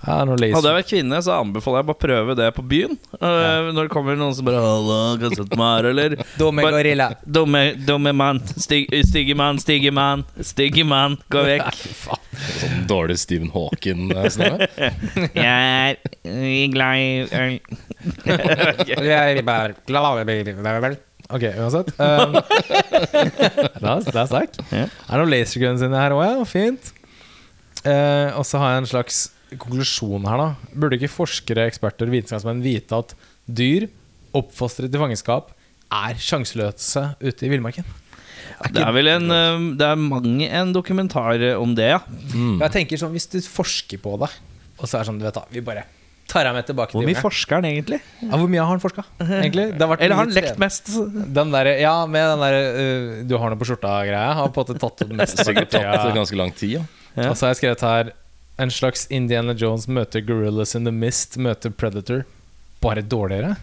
Ja. 0.06 0.20
Hadde 0.22 0.46
jeg 0.46 0.62
vært 0.62 0.90
kvinne, 0.92 1.18
så 1.26 1.34
anbefaler 1.40 1.80
jeg 1.82 1.88
bare 1.88 1.98
å 1.98 2.02
prøve 2.04 2.34
det 2.38 2.48
på 2.54 2.62
byen. 2.70 2.92
Eh, 3.18 3.70
Når 3.74 3.88
det 3.88 3.92
kommer 3.94 4.14
noen 4.20 4.36
som 4.38 4.46
bare 4.46 4.60
'Hallo, 4.62 5.18
kan 5.18 5.30
du 5.34 5.36
sette 5.40 5.58
meg 5.58 5.72
her', 5.74 5.88
eller 5.90 6.10
Dumme 6.42 6.62
gorilla. 6.62 7.08
Dumme, 7.26 7.74
dumme 7.88 8.14
mann. 8.14 8.40
Stygge 8.46 9.34
mann, 9.36 9.58
stygge 9.58 9.92
mann. 9.92 10.24
Stygge 10.38 10.86
mann, 10.86 11.18
gå 11.34 11.42
vekk. 11.48 11.74
Sånn 12.60 12.86
dårlig 12.86 13.18
Stephen 13.18 13.50
Hawking-stemme. 13.50 14.68
Jeg 15.34 15.42
er 15.42 15.98
øh, 16.28 16.70
glad 16.70 16.96
i 17.02 17.26
øl. 17.34 17.60
Ok, 21.34 21.46
uansett. 21.58 21.89
Um, 21.98 22.36
det 23.82 23.82
er, 23.82 24.03
det 24.05 24.20
er 24.20 24.29
sterkt. 24.29 24.60
Ja. 24.70 24.86
Er 24.86 25.15
det 25.15 25.22
noen 25.24 25.34
laserguns 25.34 25.84
inni 25.86 25.98
her 25.98 26.13
òg, 26.13 26.22
ja? 26.25 26.46
Fint. 26.50 26.91
Uh, 27.86 28.36
og 28.38 28.46
så 28.46 28.62
har 28.62 28.75
jeg 28.75 28.84
en 28.84 28.91
slags 28.94 29.20
konklusjon 29.62 30.25
her, 30.29 30.41
da. 30.41 30.72
Burde 30.75 31.00
ikke 31.00 31.12
forskere, 31.12 31.67
eksperter, 31.72 32.10
vitenskapsmenn 32.13 32.63
vite 32.65 33.01
at 33.01 33.13
dyr 33.46 33.88
oppfostret 34.36 34.91
til 34.91 35.01
fangenskap 35.01 35.53
er 35.94 36.17
sjanseløse 36.22 37.08
ute 37.22 37.46
i 37.46 37.51
villmarken? 37.51 37.86
Det 38.72 38.82
er 38.84 38.91
vel 38.94 39.10
en 39.10 39.32
øh, 39.34 39.63
Det 39.79 39.86
er 39.88 40.00
mange 40.00 40.48
en 40.48 40.72
dokumentar 40.75 41.41
om 41.58 41.74
det, 41.75 41.89
ja. 41.96 42.00
Jeg 42.62 42.72
tenker 42.74 43.00
sånn, 43.01 43.13
Hvis 43.15 43.27
du 43.32 43.39
forsker 43.41 44.00
på 44.01 44.15
det, 44.22 44.29
og 44.77 44.86
så 44.86 44.98
er 44.98 45.03
det 45.03 45.10
sånn, 45.10 45.20
du 45.22 45.25
vet 45.25 45.38
da, 45.38 45.46
vi 45.51 45.63
bare 45.65 45.86
tar 46.32 46.48
jeg 46.48 46.55
med 46.58 46.65
tilbake 46.67 46.96
Hvor 46.96 47.03
til 47.03 47.08
mye 47.08 47.13
jungelen. 47.13 47.25
forsker 47.25 47.55
han 47.60 47.65
egentlig? 47.70 48.00
Ja, 48.22 48.32
hvor 48.36 48.50
mye 48.50 48.63
har 48.63 48.72
han 48.72 48.82
forska, 48.84 49.03
egentlig? 49.22 49.65
Det 49.75 49.82
har 49.86 49.91
vært 49.91 50.03
Eller 50.05 50.15
har 50.17 50.25
han 50.25 50.32
mye 50.32 50.38
lekt 50.39 50.48
trening. 50.51 50.63
mest? 50.65 50.91
Den 51.38 51.53
der, 51.53 51.70
ja, 51.82 51.96
med 52.10 52.27
den 52.34 52.44
der 52.46 52.58
uh, 52.75 53.24
Du 53.29 53.38
har 53.38 53.53
noe 53.53 53.62
på 53.62 53.67
skjorta-greia. 53.70 54.34
Har 54.39 54.50
på 54.50 54.63
en 54.63 54.67
måte 54.67 54.79
tatt 54.82 55.03
det 55.05 55.17
meste 55.22 55.46
Sikkert 55.48 55.72
tatt 55.75 56.03
det 56.08 56.15
ganske 56.17 56.39
lang 56.39 56.51
tid. 56.58 56.79
Ja. 56.79 56.86
Ja. 57.15 57.29
Og 57.29 57.38
så 57.38 57.46
har 57.48 57.53
jeg 57.53 57.62
skrevet 57.62 57.84
her 57.86 58.10
En 58.60 58.72
slags 58.74 59.05
Indiana 59.13 59.53
Jones 59.55 59.86
møter 59.88 60.24
Gorillas 60.25 60.75
in 60.75 60.84
the 60.88 60.91
Mist 60.91 61.38
møter 61.38 61.72
Predator. 61.72 62.25
Bare 62.84 63.01
dårligere. 63.03 63.55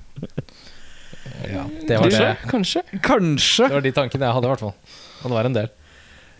Ja, 1.49 1.66
det 1.88 1.99
var, 1.99 2.11
det. 2.11 2.33
Kanskje. 2.50 2.83
Kanskje. 3.04 3.69
det 3.69 3.76
var 3.76 3.84
de 3.84 3.93
tankene 3.95 4.26
jeg 4.26 4.37
hadde, 4.37 4.49
i 4.49 4.52
hvert 4.52 4.65
fall. 4.65 4.75
Og 5.23 5.30
det 5.30 5.37
var 5.37 5.49
en 5.49 5.56
del. 5.56 5.71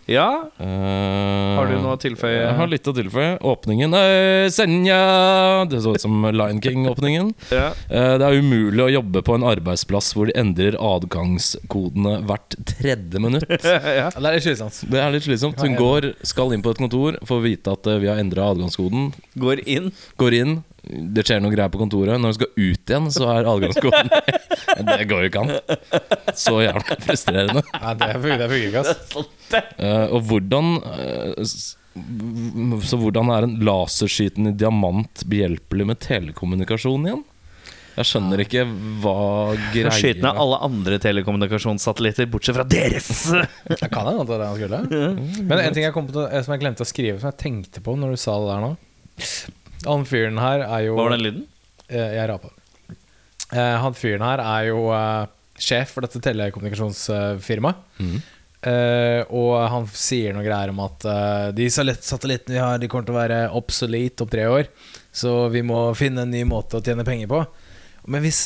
Ja. 0.09 0.49
Uh, 0.59 1.55
Har 1.57 1.69
du 1.69 1.77
noe 1.79 1.95
å 1.95 1.99
tilføye? 2.01 2.35
Jeg 2.35 2.55
har 2.57 2.69
litt 2.71 2.87
å 2.89 2.93
tilføye. 2.95 3.37
Åpningen 3.53 3.95
eh, 3.95 4.47
Senja 4.51 4.97
Det 5.69 5.79
så 5.85 5.93
ut 5.95 6.03
som 6.03 6.25
Lion 6.27 6.59
King-åpningen. 6.63 7.31
Ja. 7.53 7.69
uh, 7.71 8.15
Det 8.19 8.27
er 8.27 8.39
umulig 8.43 8.83
å 8.83 8.89
jobbe 8.97 9.23
på 9.23 9.37
en 9.37 9.47
arbeidsplass 9.47 10.11
hvor 10.17 10.27
de 10.27 10.35
endrer 10.39 10.75
adgangskodene 10.79 12.17
hvert 12.27 12.57
tredje 12.75 13.23
minutt. 13.23 13.47
ja. 13.63 13.79
Ja, 14.03 14.09
det 14.11 14.27
er 14.27 14.37
litt 14.37 14.47
slitsomt. 14.47 14.81
Det 14.91 14.99
er 14.99 15.15
litt 15.15 15.27
slitsomt. 15.27 15.63
Hun 15.63 15.79
går, 15.79 16.11
skal 16.27 16.51
inn 16.55 16.63
på 16.65 16.73
et 16.73 16.83
kontor, 16.83 17.19
får 17.27 17.43
vite 17.45 17.77
at 17.77 17.87
eh, 17.87 18.01
vi 18.03 18.11
har 18.11 18.19
endra 18.21 18.51
adgangskoden. 18.51 19.11
Går 19.39 19.63
inn. 19.69 19.91
Går 20.19 20.35
inn, 20.41 20.57
det 20.83 21.23
skjer 21.23 21.39
noe 21.39 21.53
greier 21.53 21.71
på 21.71 21.79
kontoret. 21.79 22.19
Når 22.19 22.33
du 22.33 22.37
skal 22.39 22.49
ut 22.57 22.91
igjen, 22.91 23.05
så 23.15 23.27
er 23.31 23.47
adgangskoden 23.47 24.09
Det 24.89 25.05
går 25.07 25.21
jo 25.23 25.29
ikke 25.29 25.43
an. 25.43 25.53
Så 26.35 26.57
jævla 26.59 26.97
frustrerende. 27.05 27.63
Ja, 27.71 27.93
det 27.99 28.09
fungerer 28.17 28.55
ikke, 28.57 28.83
ass. 28.83 29.13
Eh, 29.53 30.07
og 30.09 30.25
hvordan 30.27 30.73
eh, 30.81 31.53
Så 32.83 32.97
hvordan 32.99 33.31
er 33.35 33.47
en 33.47 33.55
laserskytende 33.63 34.55
diamant 34.59 35.23
behjelpelig 35.29 35.87
med 35.93 36.01
telekommunikasjon 36.03 37.07
igjen? 37.07 37.23
Jeg 37.93 38.09
skjønner 38.09 38.41
ikke 38.41 38.63
hva 39.03 39.17
greia 39.69 39.91
Skyte 39.93 40.25
ned 40.25 40.39
alle 40.41 40.57
andre 40.65 40.97
telekommunikasjonssatellitter, 40.99 42.25
bortsett 42.33 42.57
fra 42.57 42.65
deres. 42.65 43.11
Det 43.69 43.91
kan 43.93 44.09
hende 44.09 44.25
det 44.25 44.35
er 44.35 44.41
det 44.41 44.47
han 44.49 44.57
skulle. 44.57 45.43
Men 45.45 45.59
en 45.61 45.75
ting 45.77 45.85
jeg 45.85 45.95
kom 45.95 46.09
på 46.09 46.25
som 46.25 46.55
jeg 46.57 46.65
glemte 46.65 46.83
å 46.83 46.89
skrive, 46.89 47.21
som 47.21 47.29
jeg 47.29 47.39
tenkte 47.45 47.85
på 47.85 47.93
når 47.95 48.17
du 48.17 48.23
sa 48.25 48.39
det 48.41 48.49
der 48.49 48.65
nå 48.65 48.77
Han 49.87 50.05
fyren 50.09 50.37
her 50.41 50.63
er 50.67 50.85
jo 50.87 50.95
Hva 50.97 51.07
var 51.09 51.15
den 51.17 51.25
lyden? 51.25 51.43
Eh, 51.89 52.13
Jeg 52.17 52.29
rapa. 52.29 52.49
Eh, 53.53 53.75
han 53.83 53.93
fyren 53.97 54.23
her 54.25 54.41
er 54.43 54.69
jo 54.71 54.85
eh, 54.95 55.25
sjef 55.61 55.91
for 55.93 56.05
dette 56.07 56.21
telekommunikasjonsfirmaet. 56.23 57.83
Mm. 57.99 58.15
Eh, 58.63 59.21
og 59.35 59.57
han 59.69 59.85
sier 59.91 60.31
noe 60.33 60.45
greier 60.45 60.71
om 60.71 60.79
at 60.85 61.03
eh, 61.09 61.47
de 61.57 61.65
satellitt- 61.67 62.05
satellittene 62.07 62.55
vi 62.55 62.61
har, 62.63 62.77
De 62.79 62.87
kommer 62.87 63.05
til 63.09 63.15
å 63.15 63.19
være 63.19 63.39
obsolete 63.59 64.23
om 64.23 64.31
tre 64.31 64.45
år. 64.47 64.69
Så 65.13 65.49
vi 65.53 65.61
må 65.67 65.89
finne 65.99 66.23
en 66.23 66.31
ny 66.33 66.43
måte 66.47 66.79
å 66.79 66.83
tjene 66.85 67.03
penger 67.05 67.27
på. 67.29 67.43
Men 68.07 68.23
hvis 68.23 68.45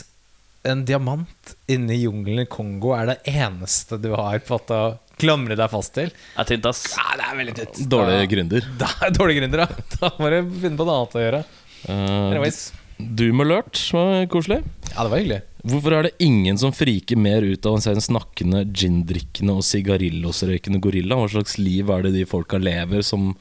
en 0.67 0.81
diamant 0.85 1.53
inne 1.71 1.93
i 1.95 2.01
jungelen 2.03 2.43
i 2.43 2.49
Kongo 2.49 2.91
er 2.97 3.13
det 3.13 3.19
eneste 3.31 4.01
du 4.01 4.09
har 4.17 4.41
på 4.43 4.57
å 4.57 4.81
klamre 5.19 5.55
deg 5.57 5.69
fast 5.71 5.93
til 5.97 6.09
Det 6.11 6.41
er 6.43 6.49
tynt, 6.51 6.65
ass. 6.69 6.83
ja, 6.97 7.05
Det 7.17 7.27
er 7.31 7.37
veldig 7.41 7.55
tynt. 7.59 7.83
Dårlig 7.89 8.17
Da- 8.19 8.31
gründer. 8.35 8.67
Da 8.81 9.11
dårlig 9.15 9.37
gründer, 9.41 9.63
da. 9.65 9.67
Da 10.01 10.11
må 10.21 10.29
du 10.33 10.39
finne 10.61 10.77
på 10.79 10.85
noe 10.87 10.97
annet 11.01 11.17
å 11.17 11.23
gjøre. 11.25 11.43
Uh. 11.87 12.51
Doom 12.97 13.41
Alert 13.43 13.77
var 13.93 14.25
koselig. 14.33 14.63
Ja, 14.95 15.03
det 15.05 15.11
var 15.11 15.19
hyggelig. 15.21 15.41
Hvorfor 15.67 15.93
er 15.97 16.07
det 16.07 16.13
ingen 16.23 16.57
som 16.57 16.71
friker 16.73 17.19
mer 17.19 17.43
ut 17.45 17.65
av 17.67 17.75
å 17.77 17.81
se 17.83 17.91
en 17.93 18.01
snakkende, 18.01 18.63
gindrikkende 18.73 19.53
og 19.59 19.65
sigarillosrøykende 19.67 20.79
gorilla? 20.81 21.17
Hva 21.19 21.27
slags 21.29 21.57
liv 21.61 21.91
er 21.93 22.07
det 22.07 22.13
de 22.15 22.23
folka 22.29 22.57
lever 22.57 23.03
som 23.05 23.33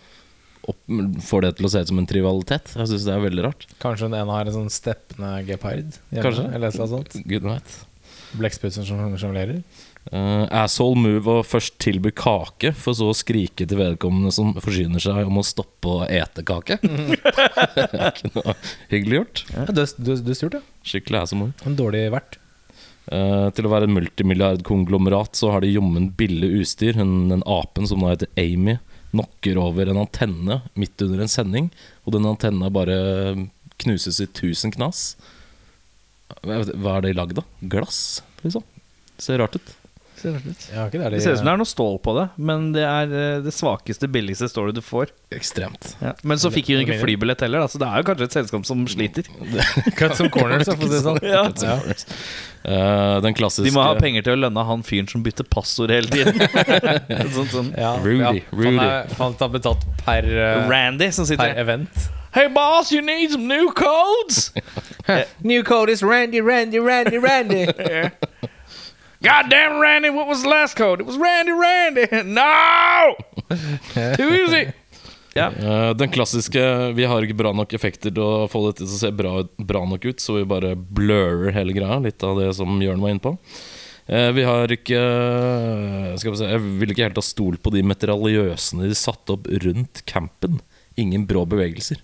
opp, 0.67 0.81
får 1.25 1.47
det 1.47 1.53
til 1.57 1.69
å 1.69 1.73
se 1.73 1.85
ut 1.87 1.93
som 1.93 2.03
en 2.03 2.09
trivalitet? 2.11 2.73
Jeg 2.77 2.91
syns 2.91 3.07
det 3.07 3.15
er 3.15 3.23
veldig 3.25 3.45
rart. 3.47 3.65
Kanskje 3.81 4.11
den 4.11 4.19
ene 4.21 4.35
har 4.37 4.51
en 4.51 4.57
sånn 4.59 4.73
steppende 4.75 5.33
gepard? 5.49 5.97
Kanskje. 6.13 6.49
Eller 6.53 6.69
annet 6.75 6.93
sånt. 6.93 7.17
Gud 7.31 7.47
vet. 7.49 7.77
Blekkspruter 8.37 8.85
som 8.85 9.17
sjonglerer. 9.17 9.63
Uh, 10.07 10.47
asshole 10.55 10.95
move 11.03 11.27
å 11.27 11.43
først 11.43 11.81
tilby 11.83 12.13
kake, 12.15 12.71
for 12.79 12.95
så 12.95 13.09
å 13.11 13.17
skrike 13.17 13.67
til 13.67 13.81
vedkommende 13.81 14.31
som 14.35 14.53
forsyner 14.63 15.03
seg 15.03 15.27
om 15.27 15.41
å 15.41 15.47
stoppe 15.47 15.91
å 15.91 16.05
ete 16.07 16.45
kake. 16.47 16.79
det 16.85 17.87
er 17.91 18.13
ikke 18.13 18.31
noe 18.37 18.55
hyggelig 18.93 19.19
gjort. 19.21 19.45
Ja, 19.51 19.65
du, 19.67 19.83
du, 19.99 20.13
du 20.23 20.35
styrte, 20.39 20.61
ja. 20.61 20.83
Skikkelig 20.87 21.25
asshole 21.25 21.41
move. 21.41 21.67
En 21.67 21.79
dårlig 21.79 22.05
vert. 22.15 22.39
Uh, 23.07 23.49
til 23.55 23.67
å 23.67 23.71
være 23.71 23.87
en 23.87 23.95
multimilliardkonglomerat 23.95 25.39
så 25.39 25.53
har 25.55 25.63
de 25.63 25.73
jommen 25.75 26.13
billig 26.19 26.53
utstyr. 26.61 26.99
Hun, 26.99 27.29
den 27.33 27.43
apen 27.51 27.91
som 27.91 28.03
nå 28.03 28.13
heter 28.13 28.31
Amy, 28.39 28.79
knocker 29.11 29.59
over 29.63 29.91
en 29.91 30.01
antenne 30.03 30.61
midt 30.79 31.03
under 31.03 31.25
en 31.25 31.33
sending. 31.33 31.73
Og 32.07 32.15
den 32.15 32.27
antenna 32.31 32.71
bare 32.71 32.97
knuses 33.83 34.23
i 34.23 34.29
tusen 34.31 34.75
knas. 34.75 35.17
Hva 36.47 36.63
hva 36.63 36.97
er 36.97 37.07
det 37.07 37.17
lagd 37.19 37.43
av? 37.43 37.51
Glass, 37.75 38.21
liksom? 38.43 38.63
Ser 39.23 39.39
rart 39.41 39.57
ut. 39.57 39.76
Ser 40.17 40.33
rart 40.33 40.47
ut. 40.49 40.63
Ja, 40.73 40.87
ikke 40.89 41.01
der 41.01 41.11
de, 41.13 41.19
Det 41.19 41.25
ser 41.25 41.35
ut 41.35 41.41
som 41.43 41.49
det 41.49 41.53
er 41.53 41.61
noe 41.61 41.69
stål 41.69 41.99
på 42.05 42.15
det, 42.17 42.25
men 42.49 42.71
det 42.73 42.85
er 42.89 43.11
eh, 43.13 43.39
det 43.45 43.53
svakeste, 43.53 44.09
billigste 44.09 44.49
stålet 44.49 44.77
du 44.77 44.81
får. 44.85 45.13
Ekstremt. 45.37 45.91
Ja. 46.01 46.15
Men 46.25 46.41
så 46.41 46.49
fikk 46.55 46.71
hun 46.73 46.81
ikke 46.87 46.97
flybillett 47.03 47.45
heller, 47.45 47.65
da, 47.65 47.69
så 47.69 47.81
det 47.83 47.89
er 47.91 48.01
jo 48.01 48.09
kanskje 48.09 48.29
et 48.31 48.37
selskap 48.39 48.65
som 48.69 48.87
sliter. 48.89 49.29
Cut 50.01 50.17
some 50.17 50.33
corners, 50.33 50.65
for 50.71 50.81
å 50.81 50.89
si 50.89 50.95
det 50.95 51.03
sånn. 51.05 51.21
Ja. 51.27 51.43
Ja. 51.61 51.77
Eh, 52.67 53.17
den 53.23 53.35
klassiske 53.37 53.69
De 53.69 53.75
må 53.75 53.83
ha 53.85 53.95
penger 53.99 54.25
til 54.27 54.37
å 54.37 54.41
lønne 54.47 54.63
han 54.67 54.83
fyren 54.87 55.09
som 55.11 55.23
bytter 55.27 55.47
passord 55.53 55.93
hele 55.93 56.09
tiden. 56.11 56.39
sånn, 57.37 57.51
sånn. 57.53 57.73
Ja, 57.77 57.93
Rudy, 58.01 58.41
ja, 58.41 58.49
Rudy. 58.57 58.73
Han, 58.73 58.81
er, 58.87 59.17
han 59.21 59.37
tar 59.39 59.53
betalt 59.53 59.85
per, 60.07 60.27
eh, 60.27 60.63
Randy 60.71 61.11
som 61.15 61.29
per 61.37 61.59
event. 61.61 62.09
Hey 62.37 62.49
boss, 62.53 62.91
you 62.93 63.01
need 63.01 63.31
some 63.33 63.47
new 63.49 63.71
codes? 63.73 64.53
New 65.43 65.63
code 65.65 65.89
is 65.89 66.03
Randy, 66.03 66.41
Randy, 66.41 66.81
Randy, 66.81 67.17
Randy. 67.17 67.67
God 69.27 69.51
damn 69.51 69.81
Randy, 69.81 70.11
what 70.11 70.29
was 70.29 70.43
the 70.45 70.49
last 70.49 70.77
code? 70.77 71.01
It 71.01 71.07
was 71.07 71.19
Randy, 71.19 71.51
Randy. 71.51 72.07
No! 72.31 73.17
Too 74.17 74.29
easy. 74.35 74.69
Ja. 75.35 75.49
Uh, 75.51 75.91
Den 75.97 76.11
klassiske 76.15 76.63
Vi 76.95 77.05
har 77.05 77.23
ikke 77.27 77.35
bra 77.37 77.51
nok 77.53 77.75
effekter 77.75 78.15
til 78.15 78.23
å 78.23 78.47
få 78.49 78.63
dette 78.69 78.85
til 78.85 78.95
å 78.95 79.01
se 79.01 79.11
bra, 79.13 79.33
bra 79.59 79.83
nok 79.89 80.07
ut, 80.07 80.23
så 80.23 80.39
vi 80.39 80.47
bare 80.47 80.77
blurrer 80.77 81.51
hele 81.59 81.75
greia. 81.75 81.99
Litt 82.05 82.23
av 82.23 82.39
det 82.39 82.53
som 82.55 82.79
Jørn 82.81 83.03
var 83.03 83.17
inne 83.17 83.25
på. 83.27 83.35
Uh, 84.07 84.31
Vi 84.37 84.47
har 84.47 84.71
ikke 84.71 85.03
Skal 86.23 86.31
vi 86.31 86.39
se 86.39 86.53
Jeg 86.53 86.63
vil 86.79 86.95
ikke 86.95 87.09
helt 87.09 87.19
ha 87.19 87.27
stolt 87.27 87.65
på 87.67 87.75
de 87.75 87.83
materialiøsene 87.83 88.87
de 88.87 88.95
satte 88.95 89.35
opp 89.35 89.51
rundt 89.67 90.05
campen. 90.07 90.61
Ingen 90.95 91.27
brå 91.27 91.43
bevegelser. 91.51 91.99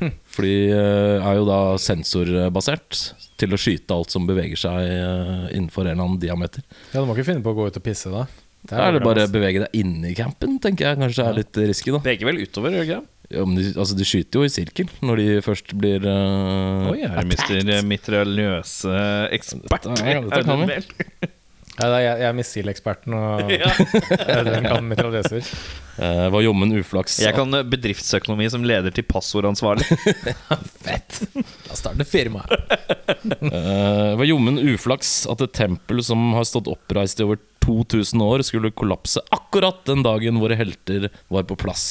De 0.40 0.52
eh, 0.72 1.16
er 1.20 1.36
jo 1.36 1.46
da 1.48 1.60
sensorbasert 1.80 3.00
til 3.40 3.56
å 3.56 3.58
skyte 3.60 3.96
alt 3.96 4.12
som 4.12 4.28
beveger 4.28 4.58
seg 4.60 4.78
eh, 4.84 5.48
innenfor 5.56 5.84
en 5.84 5.94
eller 5.94 6.06
annen 6.06 6.20
diameter. 6.22 6.64
Ja, 6.92 7.00
du 7.00 7.08
må 7.08 7.16
ikke 7.16 7.30
finne 7.32 7.44
på 7.44 7.52
å 7.52 7.58
gå 7.58 7.68
ut 7.68 7.80
og 7.80 7.84
pisse, 7.84 8.12
da. 8.12 8.26
Det 8.60 8.76
Da 8.76 8.88
er 8.88 8.98
det 8.98 9.04
bare 9.04 9.24
å 9.24 9.32
bevege 9.32 9.62
deg 9.64 9.76
inni 9.80 10.12
campen, 10.16 10.58
tenker 10.60 10.90
jeg 10.90 11.00
kanskje 11.00 11.26
er 11.28 11.38
litt 11.38 11.60
risky, 11.70 11.94
da. 11.94 12.02
Peker 12.04 12.28
vel 12.28 12.42
utover, 12.44 12.76
gjør 12.76 12.88
ikke 12.88 13.00
det? 13.00 13.14
Ja, 13.30 13.44
men 13.46 13.60
de, 13.60 13.68
altså, 13.78 13.94
de 13.94 14.04
skyter 14.08 14.40
jo 14.40 14.48
i 14.48 14.50
sirkel 14.50 14.88
når 15.06 15.20
de 15.20 15.26
først 15.46 15.70
blir 15.78 16.02
uh, 16.02 16.88
Oi, 16.90 16.98
er 17.06 17.14
det 17.14 17.28
mister 17.30 17.84
mitraljøse 17.86 18.96
ekspert? 19.36 19.86
Ja, 20.02 20.18
det 20.26 20.42
kan 20.48 20.64
vi. 20.66 20.80
Ja, 21.78 21.86
da, 21.86 21.98
jeg, 22.02 22.16
jeg 22.20 22.28
er 22.28 22.34
missileksperten, 22.36 23.14
og 23.16 23.50
den 24.50 24.66
kan 24.66 24.88
mitraljøser. 24.90 25.46
Uh, 26.00 26.26
var 26.32 26.42
jommen 26.44 26.72
uflaks. 26.80 27.18
Jeg 27.22 27.36
kan 27.36 27.52
eh, 27.56 27.64
bedriftsøkonomi 27.68 28.48
som 28.52 28.64
leder 28.66 28.92
til 28.94 29.04
passordansvarlig. 29.08 29.86
Fett! 30.84 31.20
Da 31.68 31.78
starter 31.78 32.08
firmaet. 32.08 32.52
uh, 33.44 34.16
var 34.18 34.26
jommen 34.28 34.60
uflaks 34.72 35.22
at 35.30 35.44
et 35.46 35.54
tempel 35.56 36.02
som 36.04 36.32
har 36.36 36.48
stått 36.48 36.70
oppreist 36.72 37.20
i 37.20 37.28
over 37.28 37.40
2000 37.64 38.24
år, 38.24 38.44
skulle 38.48 38.72
kollapse 38.72 39.22
akkurat 39.32 39.84
den 39.88 40.04
dagen 40.06 40.40
våre 40.42 40.56
helter 40.58 41.10
var 41.32 41.46
på 41.48 41.58
plass. 41.60 41.86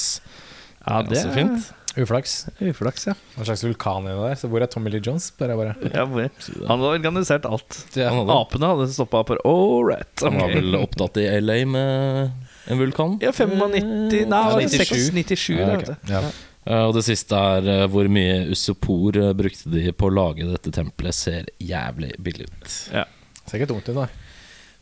Ja, 0.86 1.04
Det 1.06 1.18
er 1.20 1.28
så 1.28 1.36
fint. 1.36 1.70
Uflaks. 2.00 2.34
Uflaks, 2.64 3.08
ja. 3.10 3.14
En 3.38 3.46
slags 3.48 3.64
vulkan 3.66 4.06
i 4.08 4.14
det 4.14 4.20
der. 4.30 4.36
Så 4.40 4.50
hvor 4.52 4.64
er 4.64 4.70
Tommy 4.72 4.92
Lee 4.94 5.02
Jones? 5.04 5.30
Bare, 5.40 5.56
bare. 5.60 5.74
ja 5.94 6.06
hvor- 6.08 6.30
han 6.30 6.80
hadde 6.80 6.92
organisert 6.96 7.46
alt. 7.50 7.80
Ja. 7.98 8.10
Han 8.14 8.22
hadde- 8.24 8.38
Apene 8.40 8.70
hadde 8.72 8.88
stoppa 8.94 9.24
på 9.28 9.38
All 9.44 9.84
right. 9.90 10.24
Han 10.24 10.38
var 10.40 10.54
vel 10.54 10.76
opptatt 10.80 11.18
i 11.20 11.26
LA 11.42 11.58
med 11.66 12.32
en 12.70 12.78
vulkan. 12.80 13.18
Ja, 13.22 13.32
95 13.32 14.30
Nei, 14.30 14.30
var 14.30 14.60
det 14.62 14.70
97? 14.70 14.88
6, 14.88 15.12
97 15.12 15.58
Ja, 15.60 15.74
ok. 15.76 15.92
Ja. 16.10 16.24
Eh, 16.70 16.84
og 16.86 16.94
det 16.94 17.04
siste 17.08 17.34
er 17.36 17.68
eh, 17.74 17.86
hvor 17.90 18.08
mye 18.12 18.50
usopor 18.52 19.16
eh, 19.18 19.32
brukte 19.34 19.72
de 19.74 19.92
på 19.96 20.10
å 20.10 20.14
lage 20.14 20.46
dette 20.50 20.72
tempelet. 20.76 21.16
Ser 21.18 21.48
jævlig 21.60 22.12
billig 22.22 22.46
ut. 22.52 22.68
Ser 22.70 23.58
ikke 23.58 23.72
tungt 23.72 23.90
ut, 23.90 23.96
da. 23.96 24.08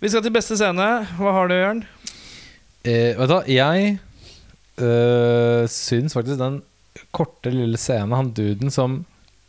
Vi 0.01 0.09
skal 0.11 0.21
til 0.25 0.33
beste 0.35 0.57
scene. 0.59 0.87
Hva 1.17 1.31
har 1.37 1.47
du, 1.49 1.55
Jørn? 1.55 1.79
Eh, 2.83 3.13
vet 3.17 3.29
du 3.29 3.33
hva, 3.37 3.43
jeg 3.49 3.99
øh, 4.83 5.63
syns 5.71 6.13
faktisk 6.17 6.37
den 6.41 6.59
korte, 7.15 7.51
lille 7.53 7.77
scene, 7.81 8.15
han 8.15 8.33
duden 8.37 8.71
som 8.73 9.01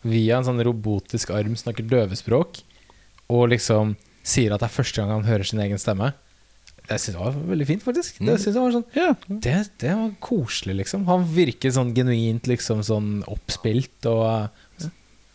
via 0.06 0.38
en 0.38 0.46
sånn 0.46 0.62
robotisk 0.62 1.32
arm 1.34 1.56
snakker 1.58 1.86
døvespråk, 1.90 2.60
og 3.32 3.48
liksom 3.52 3.96
sier 4.26 4.52
at 4.54 4.62
det 4.62 4.68
er 4.68 4.76
første 4.76 5.00
gang 5.00 5.10
han 5.12 5.26
hører 5.28 5.46
sin 5.48 5.60
egen 5.64 5.80
stemme 5.80 6.12
Jeg 6.88 7.00
syns 7.02 7.16
det 7.16 7.20
var 7.20 7.34
veldig 7.50 7.66
fint, 7.68 7.82
faktisk. 7.84 8.16
Det, 8.20 8.34
synes 8.40 8.54
jeg 8.56 8.62
var 8.62 8.74
sånn, 8.76 8.86
Ja. 8.96 9.10
det, 9.28 9.56
det 9.82 9.92
var 9.92 10.12
koselig, 10.24 10.78
liksom. 10.82 11.04
Han 11.10 11.26
virker 11.34 11.72
sånn 11.74 11.92
genuint 11.96 12.48
liksom 12.48 12.80
sånn 12.86 13.10
oppspilt 13.28 14.08
og 14.08 14.48
så, 14.80 14.88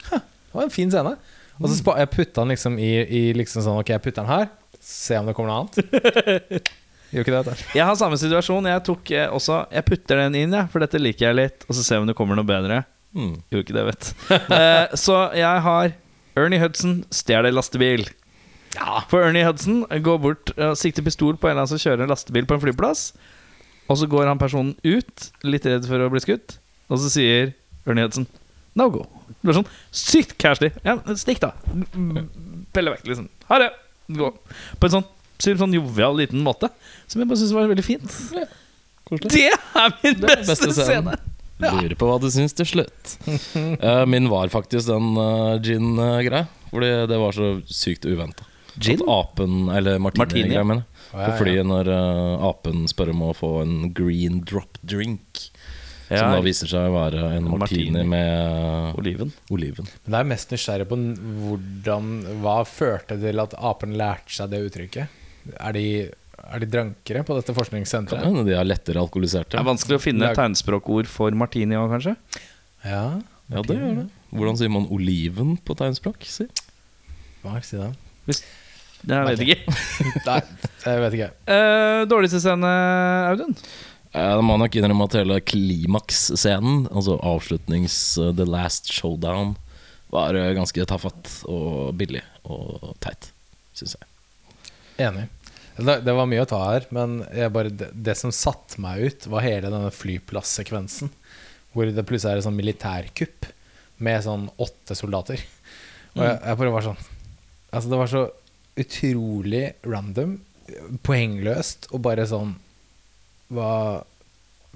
huh, 0.10 0.24
Det 0.24 0.58
var 0.58 0.64
en 0.66 0.74
fin 0.74 0.90
scene. 0.94 1.16
Og 1.62 1.70
så 1.70 1.98
jeg 2.00 2.10
putta 2.10 2.42
den 2.42 2.56
liksom 2.56 2.80
i, 2.82 2.92
i 3.06 3.22
liksom 3.38 3.62
sånn 3.62 3.78
Ok, 3.84 3.92
jeg 3.94 4.02
putter 4.02 4.24
den 4.26 4.32
her. 4.34 4.50
Se 4.82 5.20
om 5.20 5.30
det 5.30 5.36
kommer 5.38 5.54
noe 5.54 5.62
annet. 5.64 6.72
Gjør 7.14 7.26
ikke 7.28 7.42
det? 7.46 7.56
Jeg 7.78 7.86
har 7.86 7.98
samme 8.00 8.18
situasjon. 8.18 8.68
Jeg 8.72 8.84
tok 8.88 9.12
eh, 9.14 9.28
også 9.30 9.60
Jeg 9.70 9.86
putter 9.86 10.24
den 10.24 10.38
inn, 10.40 10.56
jeg, 10.58 10.70
for 10.74 10.82
dette 10.82 11.02
liker 11.02 11.30
jeg 11.30 11.38
litt. 11.38 11.66
Og 11.68 11.78
så 11.78 11.86
ser 11.86 12.00
vi 12.00 12.08
om 12.08 12.10
det 12.10 12.18
kommer 12.18 12.40
noe 12.40 12.48
bedre. 12.48 12.82
Mm. 13.14 13.36
Gjorde 13.54 13.66
ikke 13.68 13.76
det, 13.78 13.84
vet 13.92 14.08
eh, 14.58 14.96
Så 14.98 15.18
jeg 15.38 15.62
har 15.68 15.92
Ernie 16.40 16.58
Hudson 16.58 17.04
stjeler 17.14 17.54
lastebil. 17.54 18.08
For 19.12 19.22
Ernie 19.22 19.46
Hudson 19.46 19.84
går 19.86 20.18
bort 20.24 20.50
og 20.58 20.74
sikter 20.82 21.06
pistol 21.06 21.38
på 21.38 21.46
en 21.46 21.54
eller 21.54 21.68
annen 21.68 21.74
som 21.76 21.82
kjører 21.84 22.08
en 22.08 22.10
lastebil 22.10 22.48
på 22.50 22.58
en 22.58 22.64
flyplass. 22.64 23.12
Og 23.86 24.00
så 24.02 24.08
går 24.10 24.26
han 24.32 24.42
personen 24.42 24.74
ut, 24.82 25.28
litt 25.46 25.68
redd 25.70 25.86
for 25.86 26.02
å 26.02 26.10
bli 26.10 26.24
skutt. 26.24 26.58
Og 26.90 26.98
så 27.04 27.12
sier 27.14 27.54
Ernie 27.86 28.08
Hudson 28.08 28.26
no 28.80 28.90
go. 28.90 29.04
Det 29.28 29.46
blir 29.46 29.60
sånn 29.60 29.70
sykt 29.94 30.34
casually. 30.42 30.72
Ja, 30.86 30.98
stikk, 31.20 31.44
da. 31.44 31.54
Pelle 32.74 32.96
vekk, 32.96 33.06
liksom. 33.12 33.30
Ha 33.52 33.60
det. 33.62 33.70
Gå. 34.18 34.30
På 34.80 34.90
en 34.90 34.96
sånn, 34.98 35.06
sykt 35.44 35.62
sånn 35.62 35.76
jovial 35.76 36.18
liten 36.20 36.42
måte. 36.46 36.70
Som 37.08 37.22
jeg 37.24 37.30
bare 37.30 37.42
syns 37.44 37.54
var 37.56 37.70
veldig 37.72 37.86
fint. 37.86 38.18
Det 39.30 39.46
er 39.52 39.94
min 40.02 40.16
beste, 40.24 40.48
beste 40.48 40.72
scene. 40.74 41.14
scene! 41.14 41.20
Lurer 41.64 41.94
på 42.00 42.08
hva 42.10 42.16
du 42.20 42.30
syns 42.34 42.56
til 42.58 42.68
slutt. 42.68 43.14
uh, 43.28 44.04
min 44.14 44.28
var 44.32 44.50
faktisk 44.52 44.90
den 44.90 45.14
uh, 45.20 45.60
gin-greia. 45.64 46.48
Fordi 46.74 46.90
det 47.12 47.20
var 47.22 47.36
så 47.38 47.52
sykt 47.70 48.08
uventa. 48.10 48.48
Gin? 48.82 48.98
At 49.04 49.12
apen, 49.14 49.68
eller 49.70 50.00
Martini, 50.02 50.24
martini-greia, 50.24 50.64
martini. 50.66 50.72
mener 50.72 50.82
jeg. 50.82 50.90
Å, 51.14 51.20
ja, 51.20 51.26
På 51.28 51.30
ja. 51.30 51.38
flyet 51.44 51.68
når 51.70 51.90
uh, 51.94 52.46
apen 52.50 52.88
spør 52.90 53.12
om 53.14 53.22
å 53.28 53.34
få 53.38 53.52
en 53.62 53.76
green 53.94 54.40
drop 54.50 54.80
drink. 54.82 55.44
Ja, 56.10 56.24
Som 56.24 56.34
da 56.36 56.40
viser 56.46 56.70
seg 56.70 56.90
å 56.90 56.94
være 56.98 57.22
en 57.38 57.46
martini, 57.54 57.92
martini. 57.94 58.02
med 58.10 58.98
Oliven. 59.00 59.30
oliven. 59.54 59.88
Men 60.04 60.16
da 60.18 60.20
er 60.24 60.28
mest 60.34 60.52
nysgjerrig 60.52 60.86
på 60.90 60.98
hvordan 61.46 62.10
Hva 62.44 62.58
førte 62.68 63.16
til 63.22 63.40
at 63.42 63.56
apen 63.58 63.96
lærte 63.98 64.34
seg 64.36 64.52
det 64.52 64.60
uttrykket? 64.68 65.22
Er 65.60 65.74
de, 65.76 65.86
er 66.44 66.60
de 66.64 66.68
drankere 66.72 67.24
på 67.28 67.36
dette 67.38 67.52
Kan 67.52 67.58
forskningssenteret? 67.60 68.24
hende 68.26 68.46
de 68.48 68.54
er 68.56 68.64
lettere 68.68 68.96
Det 68.96 69.04
alkoholiserte. 69.04 69.58
er 69.60 69.68
vanskelig 69.68 69.98
å 70.00 70.04
finne 70.04 70.34
tegnspråkord 70.38 71.08
for 71.12 71.32
martini 71.32 71.76
òg, 71.80 71.90
kanskje? 71.98 72.16
Ja, 72.86 73.20
Ja, 73.52 73.62
det 73.62 73.76
gjør 73.76 73.96
det. 74.04 74.10
Hvordan 74.34 74.58
sier 74.58 74.70
man 74.72 74.88
oliven 74.90 75.58
på 75.62 75.76
tegnspråk? 75.78 76.24
Si? 76.26 76.46
hva 77.44 77.60
si 77.62 77.76
det? 77.76 77.92
Det 79.04 79.18
jeg 79.18 79.26
vet 79.28 79.42
ikke. 79.44 79.74
Nei, 80.30 80.38
jeg 80.86 81.02
vet 81.04 81.18
ikke. 81.18 81.32
Uh, 81.44 82.06
dårligste 82.14 82.40
scene, 82.40 82.70
Audun? 83.34 83.52
Eh, 84.14 84.30
Da 84.32 84.40
må 84.46 84.56
jeg 84.56 84.62
nok 84.64 84.78
innrømme 84.80 85.08
at 85.10 85.18
hele 85.20 85.42
klimaksscenen, 85.44 86.86
altså 86.94 87.18
avslutnings 87.20 87.98
uh, 88.22 88.32
The 88.32 88.46
Last 88.48 88.88
Showdown, 88.94 89.58
var 90.14 90.38
eh, 90.40 90.54
ganske 90.56 90.86
tafatt 90.88 91.30
og 91.50 91.92
billig 92.00 92.22
og 92.46 92.94
teit, 93.04 93.32
syns 93.76 93.98
jeg. 94.00 94.08
Enig. 95.02 95.28
Det, 95.78 95.96
det 96.06 96.14
var 96.14 96.28
mye 96.30 96.44
å 96.44 96.50
ta 96.50 96.60
her, 96.68 96.86
men 96.94 97.24
jeg 97.34 97.54
bare, 97.54 97.72
det, 97.74 97.90
det 98.06 98.14
som 98.20 98.34
satte 98.36 98.82
meg 98.84 99.08
ut, 99.08 99.28
var 99.34 99.46
hele 99.46 99.72
denne 99.74 99.90
flyplassekvensen. 99.94 101.10
Hvor 101.74 101.90
det 101.90 102.06
plutselig 102.06 102.36
er 102.36 102.42
et 102.44 102.46
sånn 102.46 102.60
militærkupp 102.60 103.48
med 104.06 104.26
sånn 104.26 104.46
åtte 104.62 104.98
soldater. 104.98 105.42
Og 106.14 106.22
jeg, 106.22 106.38
jeg 106.38 106.60
bare 106.60 106.74
var 106.76 106.86
sånn 106.86 107.00
Altså, 107.74 107.90
det 107.90 107.98
var 107.98 108.10
så 108.12 108.20
utrolig 108.78 109.64
random, 109.90 110.36
poengløst, 111.06 111.88
og 111.90 112.04
bare 112.06 112.28
sånn 112.30 112.54
Hva, 113.54 113.72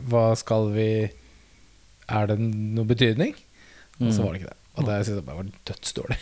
hva 0.10 0.24
skal 0.38 0.72
vi 0.74 0.88
Er 1.06 2.32
det 2.32 2.40
noe 2.42 2.90
betydning? 2.90 3.36
Og 4.02 4.10
så 4.14 4.26
var 4.26 4.34
det 4.34 4.42
ikke 4.42 4.50
det. 4.50 4.60
Og 4.78 4.90
det 4.90 4.98
syns 5.06 5.16
jeg 5.20 5.26
bare 5.28 5.40
var 5.44 5.54
dødsdårlig. 5.70 6.18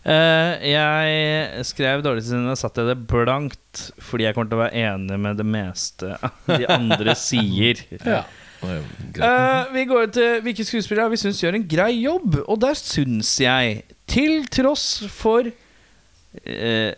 Eh, 0.00 0.70
jeg 0.70 1.64
skrev 1.68 2.00
dårligste 2.04 2.32
scene, 2.32 2.56
satte 2.56 2.80
jeg 2.80 2.94
det 2.94 3.08
blankt, 3.10 3.82
fordi 4.00 4.24
jeg 4.24 4.36
kommer 4.36 4.48
til 4.48 4.56
å 4.56 4.62
være 4.62 4.84
enig 4.88 5.18
med 5.20 5.40
det 5.40 5.44
meste 5.44 6.14
de 6.48 6.68
andre 6.72 7.16
sier. 7.28 7.82
Ja. 8.00 8.22
Eh, 8.60 9.72
vi 9.72 9.84
går 9.88 10.10
til 10.12 10.40
hvilke 10.44 10.64
skuespillere 10.68 11.12
vi 11.12 11.20
syns 11.20 11.40
gjør 11.42 11.58
en 11.58 11.68
grei 11.68 11.92
jobb. 12.00 12.40
Og 12.46 12.60
der 12.64 12.76
syns 12.80 13.34
jeg, 13.42 13.82
til 14.10 14.44
tross 14.52 15.04
for 15.12 15.46
uh, 15.46 16.92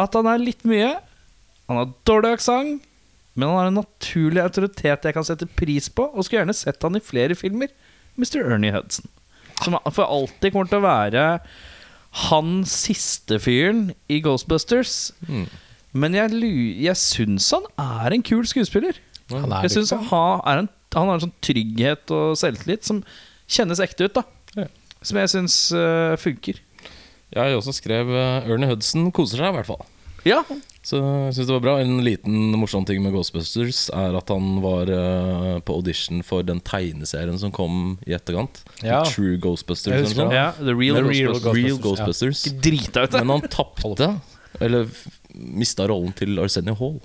at 0.00 0.16
han 0.16 0.28
er 0.30 0.40
litt 0.40 0.64
mye 0.66 0.94
Han 1.68 1.78
har 1.78 1.92
dårlig 2.08 2.32
aksent, 2.38 2.86
men 3.34 3.48
han 3.48 3.58
har 3.58 3.68
en 3.68 3.78
naturlig 3.82 4.40
autoritet 4.42 5.06
jeg 5.08 5.16
kan 5.16 5.26
sette 5.26 5.48
pris 5.48 5.88
på, 5.90 6.06
og 6.06 6.24
skulle 6.24 6.42
gjerne 6.42 6.56
sett 6.56 6.82
han 6.84 6.98
i 6.98 7.02
flere 7.02 7.36
filmer. 7.38 7.72
Mr. 8.20 8.44
Ernie 8.44 8.72
Hudson. 8.74 9.08
Som 9.62 9.76
for 9.94 10.04
alltid 10.06 10.52
kommer 10.52 10.68
til 10.70 10.82
å 10.82 10.84
være 10.84 11.24
han 12.14 12.62
siste 12.68 13.40
fyren 13.42 13.88
i 14.12 14.20
Ghostbusters. 14.22 15.12
Mm. 15.28 15.46
Men 15.94 16.14
jeg, 16.14 16.30
jeg 16.84 16.98
syns 16.98 17.48
han 17.54 17.66
er 17.78 18.14
en 18.16 18.22
kul 18.26 18.46
skuespiller. 18.46 18.98
Han 19.32 19.50
er 19.52 19.62
Jeg 19.66 19.70
synes 19.76 19.90
han, 19.94 20.04
har- 20.10 20.42
en, 20.60 20.68
han 20.94 21.08
har 21.10 21.14
en 21.18 21.24
sånn 21.26 21.34
trygghet 21.42 22.10
og 22.14 22.36
selvtillit 22.38 22.84
som 22.86 23.02
kjennes 23.50 23.80
ekte 23.82 24.06
ut. 24.08 24.14
da 24.20 24.24
Ja. 24.62 24.68
Som 25.04 25.18
jeg 25.20 25.28
syns 25.34 25.56
uh, 25.76 26.14
funker. 26.16 26.60
Jeg 27.34 27.56
også 27.58 27.74
skrev 27.76 28.08
uh, 28.08 28.46
Ernie 28.46 28.70
Hudson 28.70 29.10
koser 29.12 29.42
seg, 29.42 29.50
i 29.50 29.56
hvert 29.58 29.66
fall. 29.68 29.82
Ja, 30.24 30.38
Så 30.84 30.98
jeg 31.00 31.34
synes 31.34 31.48
det 31.48 31.54
var 31.54 31.62
bra. 31.64 31.74
En 31.80 32.02
liten 32.04 32.52
morsom 32.60 32.84
ting 32.84 33.00
med 33.00 33.14
Ghostbusters 33.14 33.86
er 33.96 34.16
at 34.18 34.28
han 34.28 34.58
var 34.60 34.90
uh, 34.92 35.56
på 35.64 35.78
audition 35.78 36.20
for 36.26 36.44
den 36.44 36.60
tegneserien 36.60 37.38
som 37.40 37.52
kom 37.56 37.96
i 38.04 38.12
etterkant. 38.12 38.60
Ja. 38.84 39.00
True 39.08 39.38
Ghostbusters. 39.40 40.10
Husker 40.10 40.34
ja 40.34 40.50
The 40.58 40.76
Real 40.76 41.00
The 41.00 41.06
Real 41.08 41.32
Ghostbusters. 41.32 41.56
Real 41.56 41.80
Ghostbusters, 41.80 42.44
det. 42.44 43.24
Men 43.24 43.38
han 43.38 43.48
tapte, 43.48 44.10
eller 44.60 44.92
mista 45.34 45.88
rollen 45.88 46.12
til 46.20 46.36
Arsenio 46.42 46.76
Hall. 46.78 47.00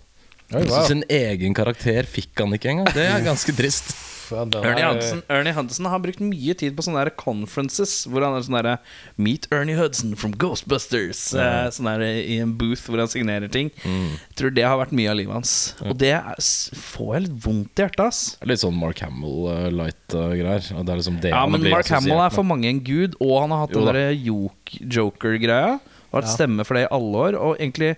Oi, 0.50 0.64
wow. 0.66 0.86
sin 0.90 1.04
egen 1.14 1.54
karakter 1.54 2.08
fikk 2.10 2.40
han 2.42 2.54
ikke 2.58 2.72
engang. 2.72 2.94
Det 2.96 3.06
er 3.06 3.22
ganske 3.26 3.54
trist. 3.58 3.96
Ja, 4.30 4.44
Ernie 4.46 4.84
er- 4.86 4.92
Hudson, 4.94 5.24
Ernie 5.34 5.54
Hudson 5.58 5.88
har 5.90 5.98
brukt 6.04 6.20
mye 6.22 6.54
tid 6.54 6.76
på 6.78 6.84
sånne 6.86 7.02
der 7.02 7.10
conferences 7.18 8.04
hvor 8.06 8.22
han 8.22 8.36
er 8.38 8.44
sånn 8.46 8.60
derre 8.60 8.76
Meet 9.18 9.48
Ernie 9.50 9.74
Hudson 9.74 10.12
from 10.22 10.36
Ghostbusters. 10.38 11.32
Mm. 11.34 11.72
Sånn 11.74 11.88
der 11.90 12.04
I 12.06 12.36
en 12.44 12.52
booth 12.60 12.84
hvor 12.86 13.02
han 13.02 13.10
signerer 13.10 13.50
ting. 13.50 13.72
Mm. 13.82 14.20
tror 14.38 14.54
det 14.54 14.68
har 14.68 14.78
vært 14.78 14.94
mye 14.94 15.10
av 15.10 15.18
livet 15.18 15.34
hans. 15.34 15.56
Og 15.82 15.98
det 15.98 16.12
er, 16.20 16.38
får 16.78 17.10
jeg 17.16 17.24
litt 17.26 17.40
vondt 17.48 17.82
i 17.82 17.86
hjertet, 17.88 18.04
ass. 18.06 18.22
Litt 18.46 18.62
sånn 18.62 18.78
Mark 18.78 19.02
Hamill-light-greier. 19.02 20.62
det 20.78 20.94
er 20.94 21.02
liksom 21.02 21.20
det 21.26 21.34
Ja, 21.34 21.42
men 21.50 21.62
blir 21.66 21.74
Mark 21.74 21.90
Hamill 21.94 22.22
er 22.22 22.30
for 22.34 22.46
mange 22.46 22.70
en 22.70 22.84
gud, 22.86 23.18
og 23.20 23.34
han 23.42 23.50
har 23.56 23.66
hatt 23.66 23.74
Jo 23.74 23.82
den 23.82 23.90
derre 23.94 24.14
joke- 24.14 24.80
joker-greia. 25.00 25.80
Og 26.12 26.22
hatt 26.22 26.30
Ja. 26.30 26.36
stemme 26.38 26.66
for 26.66 26.76
det 26.78 26.86
i 26.86 26.94
alle 26.94 27.18
år, 27.18 27.34
og 27.38 27.58
egentlig 27.58 27.96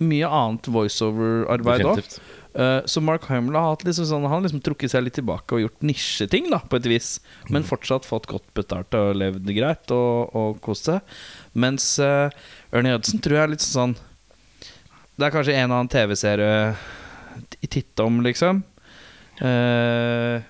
mye 0.00 0.28
annet 0.28 0.68
voiceover-arbeid 0.72 1.84
òg. 1.84 1.98
Definitivt. 2.00 2.38
så 2.92 3.00
Mark 3.00 3.24
Hamill 3.30 3.56
har 3.56 3.70
hatt 3.70 3.84
liksom 3.86 4.04
sånn, 4.04 4.26
Han 4.28 4.42
liksom 4.44 4.60
trukket 4.60 4.92
seg 4.92 5.04
litt 5.06 5.14
tilbake 5.16 5.56
og 5.56 5.62
gjort 5.62 5.84
nisjeting, 5.88 6.50
da, 6.52 6.58
på 6.60 6.76
et 6.76 6.88
vis. 6.90 7.14
Men 7.48 7.64
fortsatt 7.64 8.04
fått 8.08 8.28
godt 8.28 8.48
betalt 8.54 8.92
og 8.98 9.14
levd 9.16 9.48
greit 9.56 9.94
og, 9.94 10.34
og 10.36 10.60
kost 10.64 10.90
seg. 10.90 11.00
Mens 11.54 11.94
uh, 12.02 12.28
Ernie 12.72 12.92
Hudson 12.96 13.22
tror 13.24 13.38
jeg 13.38 13.46
er 13.46 13.54
litt 13.54 13.64
sånn 13.64 13.96
Det 15.16 15.26
er 15.26 15.34
kanskje 15.34 15.56
en 15.56 15.70
annen 15.70 15.92
TV-serie 15.92 16.74
i 17.64 17.68
titte 17.70 18.04
om, 18.04 18.20
liksom. 18.24 18.64
Uh, 19.40 20.42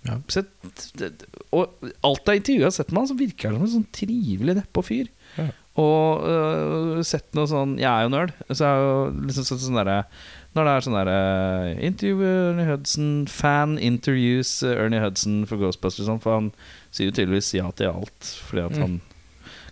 Ja. 0.00 0.14
sett, 0.32 0.48
det, 0.96 1.10
og 1.52 1.74
alt 2.06 2.30
jeg 2.30 2.40
intervjuet 2.40 2.64
har 2.70 2.72
sett 2.72 2.92
med 2.92 3.02
han, 3.02 3.08
så 3.10 3.16
virker 3.18 3.50
han 3.50 3.58
som 3.58 3.66
en 3.66 3.72
sånn 3.74 3.90
trivelig 3.92 4.54
nedpå 4.56 4.84
fyr. 4.86 5.10
Ja. 5.36 5.50
Og 5.80 6.24
uh, 6.26 7.00
sett 7.06 7.28
noe 7.38 7.48
sånn 7.48 7.76
Jeg 7.80 7.88
er 7.88 8.04
jo 8.04 8.12
nerd, 8.12 8.34
så 8.50 8.58
jeg 8.64 8.68
er 8.68 8.82
jo 8.84 8.96
liksom 9.28 9.46
sånn, 9.48 9.60
sånn 9.62 9.78
derre 9.78 9.96
Når 10.56 10.66
det 10.66 10.72
er 10.72 10.84
sånn 10.86 10.98
derre 10.98 11.20
Interview 11.86 12.32
Ernie 12.50 12.68
Hudson, 12.68 13.08
fan 13.30 13.78
interviews 13.78 14.50
uh, 14.66 14.74
Ernie 14.74 15.02
Hudson 15.02 15.44
for 15.48 15.62
Ghostbusters, 15.62 16.08
sånn, 16.10 16.20
for 16.22 16.36
han 16.36 16.50
sier 16.90 17.08
jo 17.08 17.16
tydeligvis 17.16 17.54
ja 17.56 17.70
til 17.78 17.92
alt. 17.94 18.34
Fordi 18.50 18.66
at 18.66 18.78
han 18.82 19.00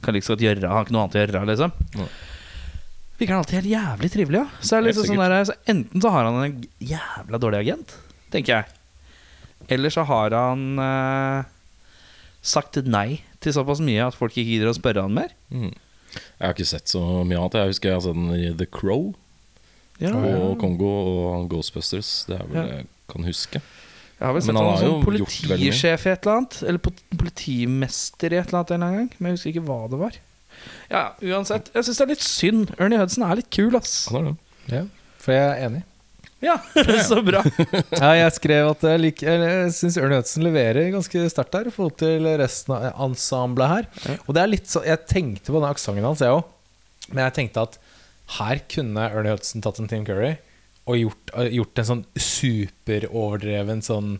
kan 0.04 0.14
like 0.14 0.26
så 0.26 0.36
godt 0.36 0.46
gjøre 0.46 0.62
Han 0.62 0.76
har 0.76 0.86
ikke 0.86 0.94
noe 0.94 1.04
annet 1.06 1.18
å 1.18 1.22
gjøre, 1.24 1.44
liksom. 1.50 1.76
Ja. 1.98 2.08
Virker 3.18 3.34
han 3.34 3.42
alltid 3.42 3.58
helt 3.58 3.72
jævlig 3.72 4.10
trivelig, 4.14 4.40
ja. 4.44 4.62
Så, 4.62 4.78
liksom 4.84 5.08
sånn 5.08 5.22
der, 5.24 5.40
så 5.48 5.56
enten 5.66 6.02
så 6.04 6.12
har 6.14 6.28
han 6.28 6.36
en 6.44 6.60
jævla 6.78 7.40
dårlig 7.42 7.64
agent, 7.64 7.96
tenker 8.30 8.60
jeg. 8.60 8.76
Eller 9.74 9.90
så 9.90 10.04
har 10.06 10.36
han 10.38 10.62
uh, 10.78 11.48
sagt 12.46 12.78
nei 12.86 13.18
til 13.42 13.54
såpass 13.56 13.82
mye 13.84 14.06
at 14.06 14.16
folk 14.16 14.36
ikke 14.36 14.54
gidder 14.54 14.70
å 14.70 14.76
spørre 14.76 15.02
han 15.02 15.16
mer. 15.18 15.34
Mm. 15.50 15.74
Jeg 16.14 16.46
har 16.46 16.54
ikke 16.54 16.66
sett 16.70 16.88
så 16.88 17.00
mye 17.24 17.38
annet. 17.38 17.54
Jeg 17.60 17.72
husker 17.74 17.88
jeg 17.90 17.96
har 17.98 18.04
sett 18.06 18.14
den 18.14 18.30
i 18.38 18.52
The 18.56 18.66
Crow 18.66 19.14
Ja, 20.00 20.12
og 20.14 20.58
Kongo 20.60 20.86
og 20.86 21.48
Ghostbusters. 21.50 22.24
Det 22.28 22.36
er 22.38 22.46
vel 22.46 22.56
Ja. 22.56 22.62
det 22.62 22.76
jeg 22.76 22.86
kan 23.10 23.24
huske. 23.26 23.60
Jeg 24.18 24.26
har 24.26 24.32
vel 24.34 24.42
sett 24.42 24.56
han 24.56 24.78
som 24.78 25.02
politisjef 25.04 26.06
i 26.06 26.10
et 26.10 26.22
eller 26.26 26.36
annet. 26.36 26.62
Eller 26.62 26.78
politimester 27.18 28.32
i 28.32 28.38
et 28.38 28.46
eller 28.48 28.58
annet 28.62 28.70
en 28.76 28.80
gang. 28.98 29.10
Men 29.18 29.30
jeg 29.30 29.38
husker 29.38 29.50
ikke 29.54 29.66
hva 29.68 29.80
det 29.90 29.98
var. 30.00 30.16
Ja, 30.90 31.02
uansett. 31.22 31.70
Jeg 31.74 31.84
syns 31.86 31.98
det 32.00 32.04
er 32.06 32.12
litt 32.14 32.24
synd. 32.26 32.72
Ernie 32.80 32.98
Hudson 32.98 33.22
er 33.26 33.38
litt 33.38 33.50
kul, 33.54 33.76
ass. 33.78 34.08
Han 34.10 34.20
er 34.20 34.30
det. 34.30 34.36
Ja, 34.74 34.82
for 35.22 35.32
jeg 35.36 35.44
er 35.50 35.66
enig. 35.68 35.82
Ja, 36.40 36.58
så 37.08 37.18
bra. 37.22 37.42
Ja, 38.02 38.12
jeg 38.14 38.34
skrev 38.36 38.70
at 38.70 38.84
jeg, 38.86 39.02
lik, 39.02 39.22
jeg 39.26 39.72
syns 39.74 39.98
Ernie 39.98 40.20
Hudson 40.20 40.46
leverer 40.46 40.92
ganske 40.94 41.24
sterkt 41.32 41.56
der 41.56 41.70
i 41.70 41.74
forhold 41.74 41.96
til 41.98 42.28
resten 42.38 42.76
av 42.76 43.02
ensemblet 43.08 43.72
her. 43.72 43.88
Og 44.26 44.34
det 44.36 44.44
er 44.44 44.52
litt 44.52 44.70
så 44.70 44.84
Jeg 44.86 45.06
tenkte 45.10 45.50
på 45.50 45.58
den 45.58 45.68
aksenten 45.70 46.06
hans, 46.06 46.22
jeg 46.22 46.36
òg. 46.36 46.46
Men 47.10 47.24
jeg 47.26 47.36
tenkte 47.40 47.66
at 47.66 47.78
her 48.38 48.60
kunne 48.70 49.08
Ernie 49.08 49.32
Hudson 49.32 49.64
tatt 49.64 49.80
en 49.80 49.88
Tim 49.90 50.04
Curry 50.06 50.36
og 50.88 50.96
gjort, 50.96 51.30
uh, 51.34 51.48
gjort 51.52 51.80
en 51.80 51.88
sånn 51.90 52.02
superoverdreven 52.16 53.82
sånn 53.84 54.18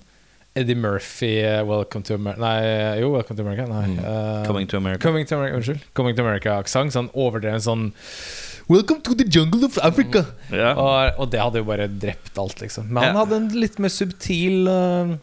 Eddie 0.58 0.76
Murphy, 0.76 1.38
uh, 1.44 1.62
Welcome 1.68 2.04
to 2.08 2.16
America 2.16 2.42
Nei, 2.42 2.98
jo, 3.00 3.12
Welcome 3.14 3.38
to 3.38 3.44
America. 3.44 3.68
Nei, 3.70 3.94
uh, 4.02 4.42
Coming 4.48 4.66
to 4.68 4.80
America. 4.80 5.00
Coming 5.04 5.28
to 5.28 5.36
America, 5.36 5.60
unnskyld. 5.60 5.86
Coming 5.96 6.16
to 6.18 6.24
America-aksent. 6.24 6.96
Sånn 6.96 7.10
overdreven 7.14 7.62
sånn 7.62 7.84
Welcome 8.68 9.00
to 9.00 9.14
the 9.16 9.24
jungle 9.24 9.64
of 9.64 9.78
Africa. 9.80 10.26
Ja. 10.52 10.74
Og, 10.76 11.22
og 11.22 11.30
det 11.32 11.38
hadde 11.40 11.62
jo 11.62 11.64
bare 11.64 11.86
drept 11.88 12.36
alt, 12.36 12.58
liksom. 12.60 12.90
Men 12.92 13.06
han 13.10 13.16
hadde 13.16 13.38
en 13.40 13.46
litt 13.56 13.78
mer 13.80 13.92
subtil 13.92 14.68
uh, 14.68 15.14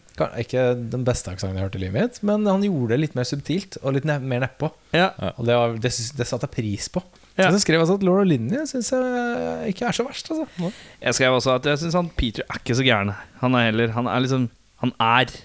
Ikke 0.42 0.72
den 0.74 1.04
beste 1.06 1.30
aksenten 1.30 1.54
jeg 1.54 1.62
har 1.62 1.70
hørt 1.70 1.78
i 1.78 1.84
livet 1.84 1.94
mitt, 2.00 2.18
men 2.26 2.48
han 2.50 2.66
gjorde 2.66 2.96
det 2.96 3.04
litt 3.04 3.18
mer 3.18 3.28
subtilt 3.30 3.78
og 3.84 3.94
litt 4.00 4.08
ne 4.10 4.18
mer 4.24 4.42
nedpå. 4.48 4.72
Ja. 4.98 5.12
Og 5.36 5.46
det, 5.46 5.60
var, 5.62 5.78
det, 5.78 5.94
det 5.94 6.26
satte 6.26 6.50
jeg 6.50 6.56
pris 6.58 6.90
på. 6.90 7.06
Ja. 7.38 7.52
Så 7.52 7.62
skrev 7.62 7.78
jeg 7.78 7.86
også 7.86 8.00
at 8.00 8.08
Laura 8.08 8.26
Linney 8.26 8.66
syns 8.66 8.90
jeg 8.96 9.76
ikke 9.76 9.92
er 9.92 10.00
så 10.00 10.08
verst. 10.08 10.34
Altså. 10.34 10.74
Jeg 11.06 11.20
skrev 11.20 11.38
også 11.38 11.56
at 11.60 11.70
jeg 11.70 11.84
syns 11.84 12.00
han 12.02 12.10
Peter 12.18 12.48
er 12.48 12.64
ikke 12.64 12.80
så 12.80 12.86
gæren. 12.88 13.14
Han 13.44 13.58
er 13.60 13.70
heller 13.70 13.94
Han 13.94 14.10
er 14.10 14.26
liksom 14.26 14.50
Han 14.82 14.98
er. 15.04 15.38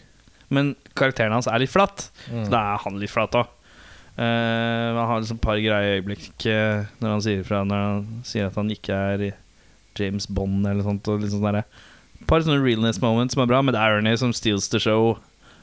Men 0.48 0.72
karakteren 0.96 1.36
hans 1.36 1.50
er 1.50 1.60
litt 1.60 1.70
flatt. 1.74 2.08
Så 2.30 2.48
da 2.48 2.62
er 2.72 2.84
han 2.86 2.96
litt 3.02 3.12
flat 3.12 3.36
òg. 3.36 3.50
Han 4.20 5.06
har 5.08 5.20
liksom 5.22 5.38
et 5.38 5.44
par 5.44 5.60
greie 5.62 5.94
øyeblikk 5.96 6.44
når 7.00 7.06
han 7.08 7.22
sier 7.24 7.44
fra 7.46 7.62
Når 7.64 7.84
han 7.86 8.08
sier 8.28 8.50
at 8.50 8.58
han 8.58 8.68
ikke 8.74 8.92
er 8.92 9.22
James 9.98 10.28
Bond 10.28 10.66
eller 10.66 10.84
sånt. 10.86 11.08
Og 11.10 11.22
liksom 11.22 11.44
sånn 11.44 11.60
Et 11.60 12.26
par 12.28 12.44
sånne 12.44 12.62
realness 12.62 13.00
moments 13.02 13.36
som 13.36 13.44
er 13.44 13.50
bra, 13.50 13.62
men 13.64 13.76
det 13.76 13.82
er 13.82 13.98
Ernie 13.98 14.18
som 14.20 14.34
steals 14.36 14.68
the 14.72 14.80
show, 14.82 15.14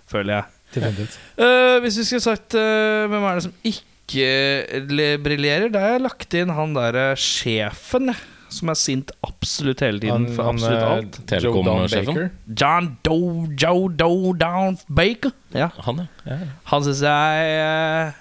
føler 0.10 0.40
jeg. 0.40 0.54
Definitivt. 0.78 1.20
Eh, 1.40 1.76
hvis 1.84 2.00
vi 2.02 2.08
skulle 2.08 2.26
sagt 2.26 2.58
uh, 2.58 3.06
hvem 3.08 3.28
er 3.30 3.38
det 3.38 3.46
som 3.46 3.54
ikke 3.72 5.20
briljerer, 5.24 5.70
da 5.72 5.84
har 5.84 5.96
jeg 5.96 6.04
lagt 6.08 6.36
inn 6.40 6.52
han 6.56 6.76
derre 6.76 7.12
sjefen, 7.20 8.12
som 8.52 8.72
er 8.72 8.80
sint 8.80 9.12
absolutt 9.28 9.84
hele 9.84 10.00
tiden 10.02 10.30
for 10.34 10.50
absolutt 10.50 10.82
eh, 10.82 10.92
alt. 10.98 11.20
Telekom-sjefen? 11.30 12.22
John 12.58 12.94
Doe 13.06 13.50
Joe 13.60 13.90
Doe 13.92 14.32
Down 14.40 14.80
Baker. 14.88 15.36
Ja, 15.56 15.70
Han, 15.86 16.08
ja. 16.08 16.32
ja. 16.32 16.54
han 16.72 16.88
syns 16.88 17.04
jeg 17.04 18.16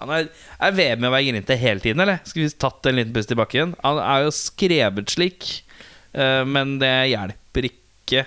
Han 0.00 0.10
er, 0.10 0.28
er 0.58 0.74
vevet 0.74 0.98
med 1.00 1.08
å 1.10 1.14
være 1.14 1.28
grinete 1.28 1.56
hele 1.60 1.80
tiden, 1.84 2.00
eller? 2.02 2.18
Skal 2.26 2.42
vi 2.42 2.48
tatt 2.64 2.86
en 2.90 2.96
liten 2.98 3.12
pust 3.14 3.30
i 3.30 3.38
bakken? 3.38 3.74
Han 3.84 4.00
er 4.02 4.24
jo 4.26 4.32
skrevet 4.34 5.12
slik, 5.14 5.46
eh, 6.18 6.42
men 6.48 6.78
det 6.82 6.90
hjelper 7.12 7.68
ikke 7.70 8.24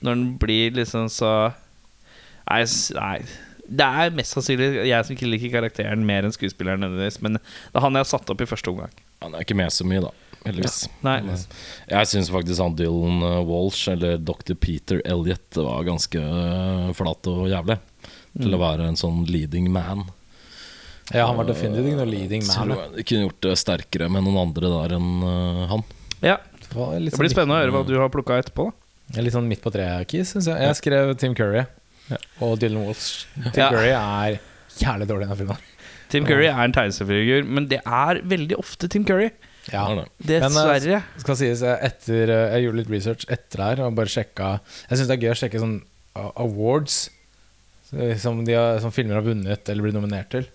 når 0.00 0.14
den 0.16 0.24
blir 0.40 0.72
liksom 0.80 1.10
så 1.12 1.32
Nei, 2.50 2.64
nei. 2.96 3.18
Det 3.70 3.86
er 3.86 4.14
mest 4.16 4.34
sannsynlig 4.34 4.70
jeg 4.88 5.06
som 5.06 5.14
ikke 5.14 5.28
liker 5.28 5.52
karakteren 5.52 6.00
mer 6.08 6.26
enn 6.26 6.32
skuespilleren 6.34 6.80
nødvendigvis, 6.82 7.20
men 7.22 7.36
det 7.38 7.76
er 7.78 7.84
han 7.84 7.94
jeg 7.94 8.02
har 8.02 8.08
satt 8.10 8.32
opp 8.32 8.40
i 8.42 8.48
første 8.50 8.72
omgang. 8.72 8.90
Han 9.22 9.36
er 9.36 9.44
ikke 9.44 9.54
med 9.60 9.70
så 9.70 9.86
mye, 9.86 10.00
da. 10.02 10.10
Heldigvis. 10.40 10.78
Nei. 11.04 11.18
Men, 11.28 11.44
Jeg 11.92 12.08
syns 12.10 12.30
faktisk 12.32 12.64
han 12.64 12.74
Dylan 12.78 13.20
eh, 13.28 13.36
Walsh, 13.46 13.84
eller 13.92 14.16
Dr. 14.18 14.56
Peter 14.58 15.02
Elliot, 15.04 15.60
var 15.60 15.84
ganske 15.86 16.18
eh, 16.24 16.88
flat 16.98 17.28
og 17.30 17.44
jævlig. 17.52 17.78
Til 18.40 18.46
Mm. 18.50 18.56
å 18.56 18.60
være 18.62 18.84
en 18.88 18.96
sånn 18.98 19.24
leading 19.26 19.68
man. 19.74 20.04
Ja, 21.14 21.26
han 21.26 21.38
var 21.40 21.48
definitivt 21.48 21.88
ikke 21.90 21.98
noe 21.98 22.10
leading 22.10 22.44
man. 22.46 22.70
Tror 22.70 22.98
jeg 23.00 23.06
kunne 23.10 23.24
gjort 23.26 23.40
det 23.46 23.56
sterkere 23.58 24.10
med 24.12 24.22
noen 24.26 24.38
andre 24.44 24.70
der 24.76 24.94
enn 24.98 25.08
eh, 25.26 25.64
han. 25.72 25.82
Ja, 26.22 26.36
Det 26.70 26.86
litt 27.02 27.10
Det 27.10 27.16
sånn 27.16 27.24
blir 27.24 27.32
spennende 27.34 27.56
å 27.56 27.62
høre 27.64 27.74
hva 27.74 27.82
du 27.88 27.96
har 27.98 28.12
plukka 28.14 28.38
etterpå. 28.42 28.68
da 29.14 29.24
Litt 29.26 29.34
sånn 29.34 29.48
midt 29.50 29.62
på 29.64 29.72
treet-keys, 29.74 30.36
syns 30.36 30.46
jeg. 30.52 30.62
Jeg 30.62 30.78
skrev 30.78 31.16
Tim 31.18 31.34
Curry 31.34 31.64
og 32.42 32.56
Dylan 32.62 32.86
Walsh. 32.86 33.26
Tim 33.50 33.62
Ja. 33.64 33.70
Curry 33.74 33.92
er 33.96 34.38
jævlig 34.78 35.08
dårlig 35.10 35.26
i 35.26 35.30
den 35.32 35.40
filmen. 35.42 35.68
Tim 36.10 36.26
Curry 36.26 36.46
er 36.50 36.62
en 36.64 36.74
tegneseriefigur, 36.74 37.44
men 37.46 37.66
det 37.70 37.80
er 37.86 38.20
veldig 38.26 38.58
ofte 38.58 38.88
Tim 38.90 39.04
Curry. 39.06 39.30
Ja. 39.70 39.84
Dessverre. 40.18 40.76
er 40.78 40.80
det. 40.86 41.00
Skal 41.22 41.36
sies 41.38 41.60
eh, 41.62 41.76
etter 41.90 42.30
eh, 42.32 42.54
Jeg 42.56 42.64
gjorde 42.64 42.78
litt 42.80 42.90
research 42.90 43.26
etter 43.30 43.60
her 43.62 43.82
og 43.84 43.92
bare 43.98 44.08
sjekka 44.10 44.46
Jeg 44.88 44.96
syns 44.98 45.10
det 45.10 45.16
er 45.18 45.20
gøy 45.26 45.32
å 45.34 45.36
sjekke 45.36 45.60
sånn 45.60 45.74
awards 46.16 46.96
eh, 47.92 48.16
som, 48.18 48.40
de 48.46 48.56
har, 48.56 48.80
som 48.82 48.94
filmer 48.94 49.20
har 49.20 49.26
vunnet 49.26 49.68
eller 49.70 49.84
blitt 49.84 49.94
nominert 49.98 50.30
til. 50.32 50.48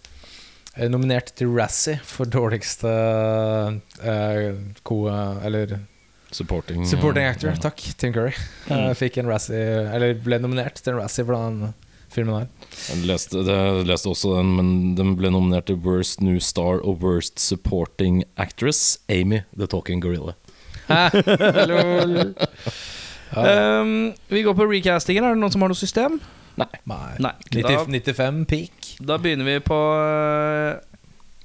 Eh, 0.75 0.89
Nominert 0.91 1.31
til 1.39 1.51
Razzie 1.55 1.99
for 2.03 2.27
dårligste 2.27 2.89
eh, 4.03 4.55
co... 4.83 5.05
Eller 5.45 5.77
Supporting, 6.35 6.83
supporting 6.89 7.23
eh, 7.23 7.31
actor. 7.31 7.49
ja. 7.53 7.55
Takk, 7.63 7.79
Tim 7.97 8.11
Curry. 8.11 8.33
Mm. 8.67 8.89
fikk 8.99 9.21
en 9.21 9.29
Razzie 9.29 9.59
Eller 9.95 10.17
ble 10.19 10.39
nominert 10.43 10.81
til 10.83 10.91
en 10.95 10.99
Razzie 10.99 11.23
for 11.23 11.37
den 11.37 11.69
filmen 12.11 12.41
her. 12.41 12.49
Jeg 12.89 13.05
leste, 13.07 13.43
det, 13.47 13.55
jeg 13.55 13.87
leste 13.87 14.11
også 14.11 14.33
den, 14.37 14.51
men 14.57 14.73
den 14.97 15.13
ble 15.19 15.31
nominert 15.31 15.69
til 15.69 15.79
Worst 15.83 16.19
New 16.23 16.41
Star 16.43 16.81
og 16.83 17.03
Worst 17.03 17.39
Supporting 17.39 18.23
Actress. 18.35 18.97
Amy, 19.11 19.43
The 19.55 19.67
Talking 19.71 20.03
Gorilla. 20.03 20.35
Lol. 21.71 22.35
Um, 23.35 24.13
vi 24.31 24.43
går 24.45 24.55
på 24.55 24.67
recastingen. 24.69 25.23
Er 25.27 25.35
det 25.35 25.43
noen 25.43 25.55
som 25.55 25.63
har 25.65 25.71
noe 25.71 25.79
system? 25.79 26.19
Nei. 26.59 26.69
Nei. 26.87 27.33
90, 27.51 27.87
95 27.91 28.43
peak. 28.51 28.84
Da 28.99 29.17
begynner 29.19 29.47
vi 29.47 29.55
på 29.65 29.77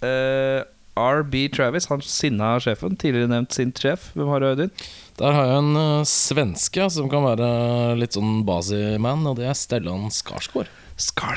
uh, 0.04 0.60
RB 1.00 1.34
Travis, 1.54 1.88
han 1.90 2.02
sinna 2.04 2.52
sjefen. 2.62 2.94
Tidligere 3.00 3.30
nevnt 3.30 3.56
sint 3.56 3.80
sjef. 3.80 4.10
Hvem 4.14 4.30
har 4.30 4.42
du, 4.42 4.50
Audun? 4.52 4.74
Der 5.20 5.34
har 5.36 5.48
jeg 5.48 5.62
en 5.62 5.72
uh, 5.78 6.08
svenske 6.08 6.86
som 6.94 7.10
kan 7.12 7.26
være 7.26 7.48
litt 7.98 8.16
sånn 8.16 8.44
Basi-man, 8.46 9.26
og 9.28 9.40
det 9.40 9.48
er 9.50 9.58
Stellan 9.58 10.08
Skarsgård. 10.14 10.70
Scar. 11.00 11.36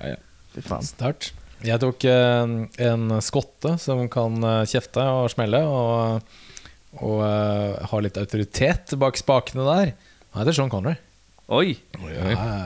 Ja, 0.00 0.14
ja. 0.14 0.20
Fy 0.54 0.62
faen. 0.66 0.86
Start. 0.86 1.32
Jeg 1.64 1.80
tok 1.80 2.04
uh, 2.04 2.68
en 2.84 3.16
skotte 3.24 3.76
som 3.80 4.02
kan 4.12 4.36
eh, 4.44 4.66
kjefte 4.68 5.00
og 5.00 5.30
smelle, 5.32 5.62
og, 5.64 6.20
og 7.00 7.22
uh, 7.24 7.80
har 7.88 8.04
litt 8.04 8.20
autoritet 8.20 8.92
bak 9.00 9.16
spakene 9.16 9.64
der. 9.70 9.94
Han 10.34 10.42
heter 10.42 10.58
Sean 10.58 10.72
Connery. 10.72 10.98
Oi. 11.48 11.78
Oi, 12.02 12.12
oi. 12.12 12.34
Ja, 12.34 12.58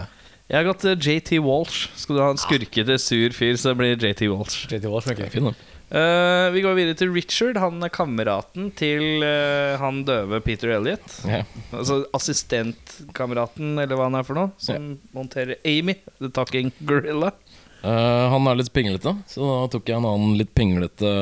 Jeg 0.48 0.62
har 0.62 0.68
gått 0.70 0.84
JT 1.04 1.42
Walsh. 1.44 1.90
Skal 2.00 2.16
du 2.16 2.22
ha 2.24 2.30
en 2.32 2.40
skurkete, 2.40 2.96
sur 2.96 3.34
fyr, 3.36 3.58
så 3.60 3.74
blir 3.76 4.00
JT 4.00 4.30
Walsh. 4.32 4.64
JT 4.72 4.86
Walsh, 4.88 5.10
er 5.12 5.26
er 5.26 5.34
fin, 5.34 5.50
da. 5.50 5.52
Uh, 5.88 6.48
vi 6.52 6.60
går 6.64 6.74
videre 6.76 6.96
til 6.96 7.12
Richard. 7.12 7.56
Han 7.60 7.84
er 7.84 7.92
kameraten 7.92 8.70
til 8.76 9.24
uh, 9.24 9.76
han 9.80 10.02
døve 10.08 10.40
Peter 10.44 10.72
Elliot. 10.76 11.04
Yeah. 11.24 11.44
Altså 11.72 12.02
assistentkameraten, 12.16 13.76
eller 13.76 13.96
hva 13.96 14.08
han 14.08 14.16
er 14.16 14.24
for 14.24 14.40
noe, 14.40 14.52
som 14.60 14.94
monterer 15.16 15.60
Amy, 15.68 15.98
the 16.20 16.32
talking 16.32 16.72
gorilla. 16.80 17.34
Uh, 17.78 18.26
han 18.32 18.48
er 18.50 18.58
litt 18.58 18.72
pinglete, 18.74 19.12
så 19.30 19.44
da 19.44 19.66
tok 19.70 19.88
jeg 19.88 20.00
en 20.00 20.08
annen 20.08 20.34
litt 20.40 20.50
pinglete 20.56 21.12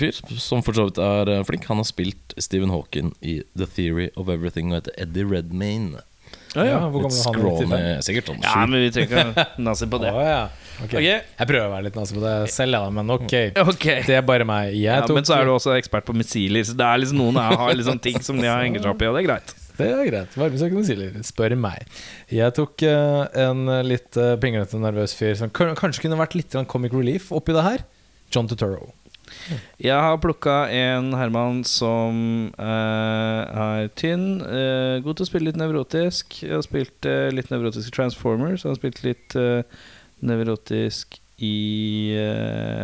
fyr, 0.00 0.16
som 0.42 0.64
for 0.66 0.74
så 0.74 0.88
vidt 0.88 0.98
er 1.04 1.30
eh, 1.36 1.44
flink. 1.46 1.68
Han 1.70 1.78
har 1.78 1.86
spilt 1.86 2.34
Stephen 2.40 2.72
Hawking 2.74 3.12
i 3.22 3.38
The 3.54 3.68
Theory 3.70 4.08
of 4.18 4.32
Everything 4.32 4.72
og 4.72 4.80
heter 4.80 4.96
Eddie 5.04 5.28
Redmayne. 5.28 6.02
Ja, 6.56 6.80
hvor 6.90 7.04
Litt 7.04 7.12
gammel 7.12 7.60
han? 7.60 7.68
scrawny, 7.68 8.02
sikkert 8.02 8.26
sånn 8.32 8.40
Ja, 8.42 8.54
men 8.66 8.80
vi 8.82 8.88
trenger 8.94 9.28
ikke 9.30 9.44
nazi 9.68 9.86
på 9.92 10.00
det. 10.02 10.10
Å, 10.10 10.24
ja. 10.26 10.40
Ok. 10.80 10.94
Ok. 10.96 11.04
Jeg 11.04 11.46
prøver 11.50 11.66
å 11.68 11.72
være 11.76 11.84
litt 11.86 11.98
nazi 12.00 12.16
på 12.16 12.22
det 12.24 12.34
selv, 12.50 12.74
ja, 12.78 12.90
men 12.96 13.12
ok. 13.14 13.34
Ok 13.70 13.84
Det 14.08 14.16
er 14.18 14.24
bare 14.26 14.46
meg. 14.48 14.72
Jeg 14.74 14.82
ja, 14.88 15.00
tok, 15.06 15.14
Men 15.20 15.28
så 15.28 15.36
er 15.36 15.46
du 15.46 15.52
også 15.54 15.76
ekspert 15.76 16.08
på 16.08 16.16
missiler, 16.16 16.64
så 16.66 16.74
det 16.74 16.86
er 16.88 17.02
liksom 17.04 17.20
noen 17.22 17.38
jeg 17.38 17.60
har 17.62 17.74
liksom 17.78 18.00
ting 18.02 18.18
som 18.24 18.40
de 18.40 18.48
har 18.50 18.64
hengt 18.64 18.80
seg 18.82 18.90
opp 18.90 19.04
i, 19.04 19.10
og 19.10 19.14
det 19.18 19.22
er 19.22 19.28
greit. 19.28 19.54
Det 19.80 19.86
er 19.88 20.02
greit. 20.10 20.34
Varmesøkende 20.36 20.82
siler. 20.84 21.14
Spør 21.24 21.54
meg. 21.56 21.86
Jeg 22.28 22.52
tok 22.58 22.82
eh, 22.84 23.22
en 23.46 23.62
litt 23.86 24.18
uh, 24.20 24.34
pinglete, 24.42 24.76
nervøs 24.82 25.14
fyr 25.16 25.38
som 25.38 25.48
kan- 25.56 25.72
kanskje 25.78 26.02
kunne 26.04 26.18
vært 26.20 26.34
litt 26.36 26.50
grann 26.52 26.68
comic 26.68 26.92
relief 26.92 27.30
oppi 27.32 27.54
det 27.56 27.62
her. 27.64 27.86
John 28.34 28.50
Turturro. 28.50 28.90
Jeg 29.80 29.96
har 29.96 30.18
plukka 30.22 30.64
en 30.74 31.14
Herman 31.16 31.62
som 31.68 32.50
uh, 32.56 33.40
er 33.64 33.90
tynn, 33.98 34.42
uh, 34.42 35.00
god 35.04 35.18
til 35.18 35.26
å 35.26 35.28
spille 35.30 35.48
litt 35.50 35.60
nevrotisk. 35.60 36.42
Jeg 36.44 36.56
har 36.56 36.66
spilt 36.66 37.08
uh, 37.08 37.30
litt 37.34 37.50
nevrotisk 37.52 37.90
i 37.90 37.96
Transformers. 37.96 38.64
Jeg 38.64 38.72
har 38.72 38.78
spilt 38.80 39.02
litt 39.06 39.36
nevrotisk 40.20 41.20
i 41.40 42.12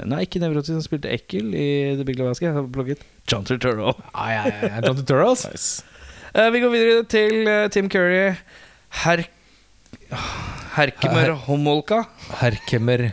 Nei, 0.08 0.22
ikke 0.24 0.40
nevrotisk, 0.40 0.78
han 0.78 0.84
spilte 0.84 1.12
ekkel 1.12 1.50
i 1.52 1.68
The 1.98 2.06
Big 2.08 2.16
Lebowski. 2.16 2.48
Jeg 2.48 2.56
har 2.56 2.70
plukket 2.72 3.04
John 3.28 3.44
Turturro. 3.44 3.92
Ah, 4.16 4.30
ja, 4.32 4.46
ja, 4.48 4.70
ja. 4.70 4.82
John 4.86 5.02
Turturro. 5.02 5.34
Nice. 5.34 5.84
Eh, 6.32 6.48
vi 6.54 6.62
går 6.62 6.72
videre 6.72 7.04
til 7.10 7.50
Tim 7.74 7.90
Curry. 7.92 8.36
Her 9.02 9.26
Herkemer 10.76 11.32
Homolka. 11.46 12.02
Herkemer. 12.40 13.10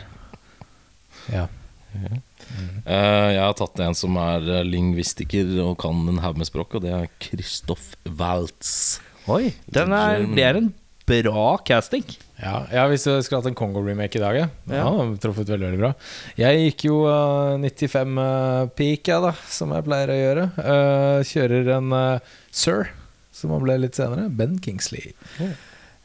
Ja. 1.31 1.47
Eh, 1.95 2.17
jeg 2.85 3.41
har 3.41 3.55
tatt 3.57 3.81
en 3.85 3.97
som 3.97 4.17
er 4.21 4.45
eh, 4.59 4.67
lingvistiker 4.67 5.55
og 5.63 5.77
kan 5.81 6.03
en 6.11 6.21
haug 6.23 6.39
med 6.39 6.49
språk, 6.49 6.77
og 6.77 6.85
det 6.85 6.93
er 6.95 7.09
Christoph 7.23 7.93
Waltz. 8.19 8.99
Oi, 9.31 9.53
den 9.71 9.95
er, 9.95 10.25
det 10.35 10.45
er 10.45 10.59
en 10.59 10.71
bra 11.07 11.57
casting. 11.65 12.05
Ja, 12.43 12.63
ja, 12.73 12.83
hvis 12.91 13.05
du 13.07 13.11
skulle 13.23 13.39
hatt 13.39 13.49
en 13.51 13.57
Kongo-remake 13.57 14.19
i 14.19 14.23
dag, 14.23 14.37
ja. 14.37 14.47
Ja. 14.67 14.83
ja. 14.83 15.05
Truffet 15.23 15.47
veldig, 15.47 15.69
veldig 15.69 15.79
bra. 15.79 15.91
Jeg 16.39 16.63
gikk 16.65 16.87
jo 16.89 17.03
uh, 17.07 17.55
95 17.61 18.17
uh, 18.19 18.71
peak, 18.75 19.07
ja, 19.07 19.19
da, 19.23 19.31
som 19.47 19.71
jeg 19.75 19.85
pleier 19.87 20.11
å 20.11 20.17
gjøre. 20.19 20.47
Uh, 20.57 21.19
kjører 21.29 21.71
en 21.77 21.95
eh, 21.99 22.33
Sir, 22.51 22.89
som 23.35 23.53
han 23.55 23.63
ble 23.63 23.77
litt 23.85 23.99
senere. 23.99 24.27
Ben 24.27 24.57
Kingsley. 24.63 25.13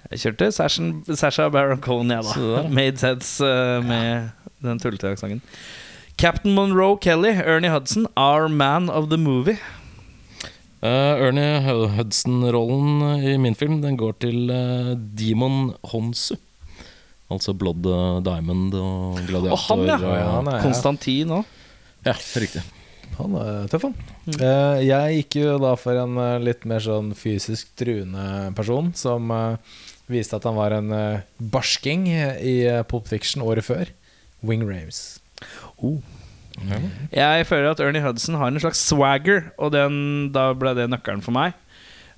Jeg 0.08 0.22
kjørte 0.22 0.52
Sasha, 0.54 0.86
Sasha 1.18 1.48
Baron 1.52 1.82
Cohen, 1.84 2.14
jeg, 2.14 2.24
da. 2.24 2.62
Made 2.78 3.02
sense 3.02 3.44
eh, 3.44 3.78
med 3.84 4.30
den 4.64 4.80
tullete 4.82 5.12
aksenten. 5.12 5.42
Captain 6.18 6.52
Monroe 6.54 6.96
Kelly, 6.98 7.30
Ernie 7.30 7.68
Hudson, 7.68 8.06
Our 8.16 8.48
Man 8.48 8.90
of 8.90 9.08
the 9.10 9.16
Movie. 9.18 9.58
Uh, 10.82 11.18
Ernie 11.18 11.58
Hudson-rollen 11.96 13.00
i 13.26 13.32
min 13.42 13.56
film 13.58 13.80
Den 13.82 13.96
går 13.98 14.12
til 14.22 14.50
uh, 14.50 14.92
Demon 15.18 15.72
Honsu. 15.92 16.36
Altså 17.28 17.52
Blood 17.52 17.84
eh, 17.84 18.20
Diamond 18.24 18.72
og 18.78 19.18
Gladiator. 19.28 19.52
Og 19.52 19.64
han, 19.66 19.82
ja. 19.84 19.96
og- 19.98 20.14
Ja, 20.16 20.28
han 20.38 20.46
er- 20.48 20.62
Konstantin 20.64 21.28
òg. 21.36 21.44
ja, 22.06 22.14
riktig. 22.40 22.62
Han 23.18 23.34
er 23.36 23.66
tøff, 23.68 23.82
han. 23.84 23.94
Eh, 24.32 24.78
jeg 24.86 25.18
gikk 25.18 25.36
jo 25.42 25.58
da 25.60 25.74
for 25.76 25.92
en 26.00 26.16
eh, 26.16 26.38
litt 26.40 26.64
mer 26.64 26.80
sånn 26.80 27.10
fysisk 27.14 27.68
truende 27.76 28.54
person, 28.56 28.94
som 28.96 29.28
eh, 29.30 29.58
viste 30.08 30.36
at 30.40 30.44
han 30.48 30.56
var 30.56 30.72
en 30.72 30.88
uh, 30.90 31.20
barsking 31.38 32.06
i 32.08 32.54
uh, 32.64 32.80
Pulp 32.88 33.06
Fiction 33.12 33.42
året 33.44 33.66
før. 33.66 33.90
Wing 34.40 34.64
Rames. 35.82 36.94
Jeg 37.14 37.46
føler 37.46 37.70
at 37.70 37.80
Ernie 37.80 38.02
Hudson 38.02 38.34
har 38.34 38.50
en 38.50 38.60
slags 38.60 38.80
swagger, 38.88 39.50
og 39.58 39.72
den, 39.72 40.32
da 40.34 40.50
ble 40.58 40.74
det 40.74 40.88
nøkkelen 40.90 41.22
for 41.22 41.36
meg. 41.36 41.54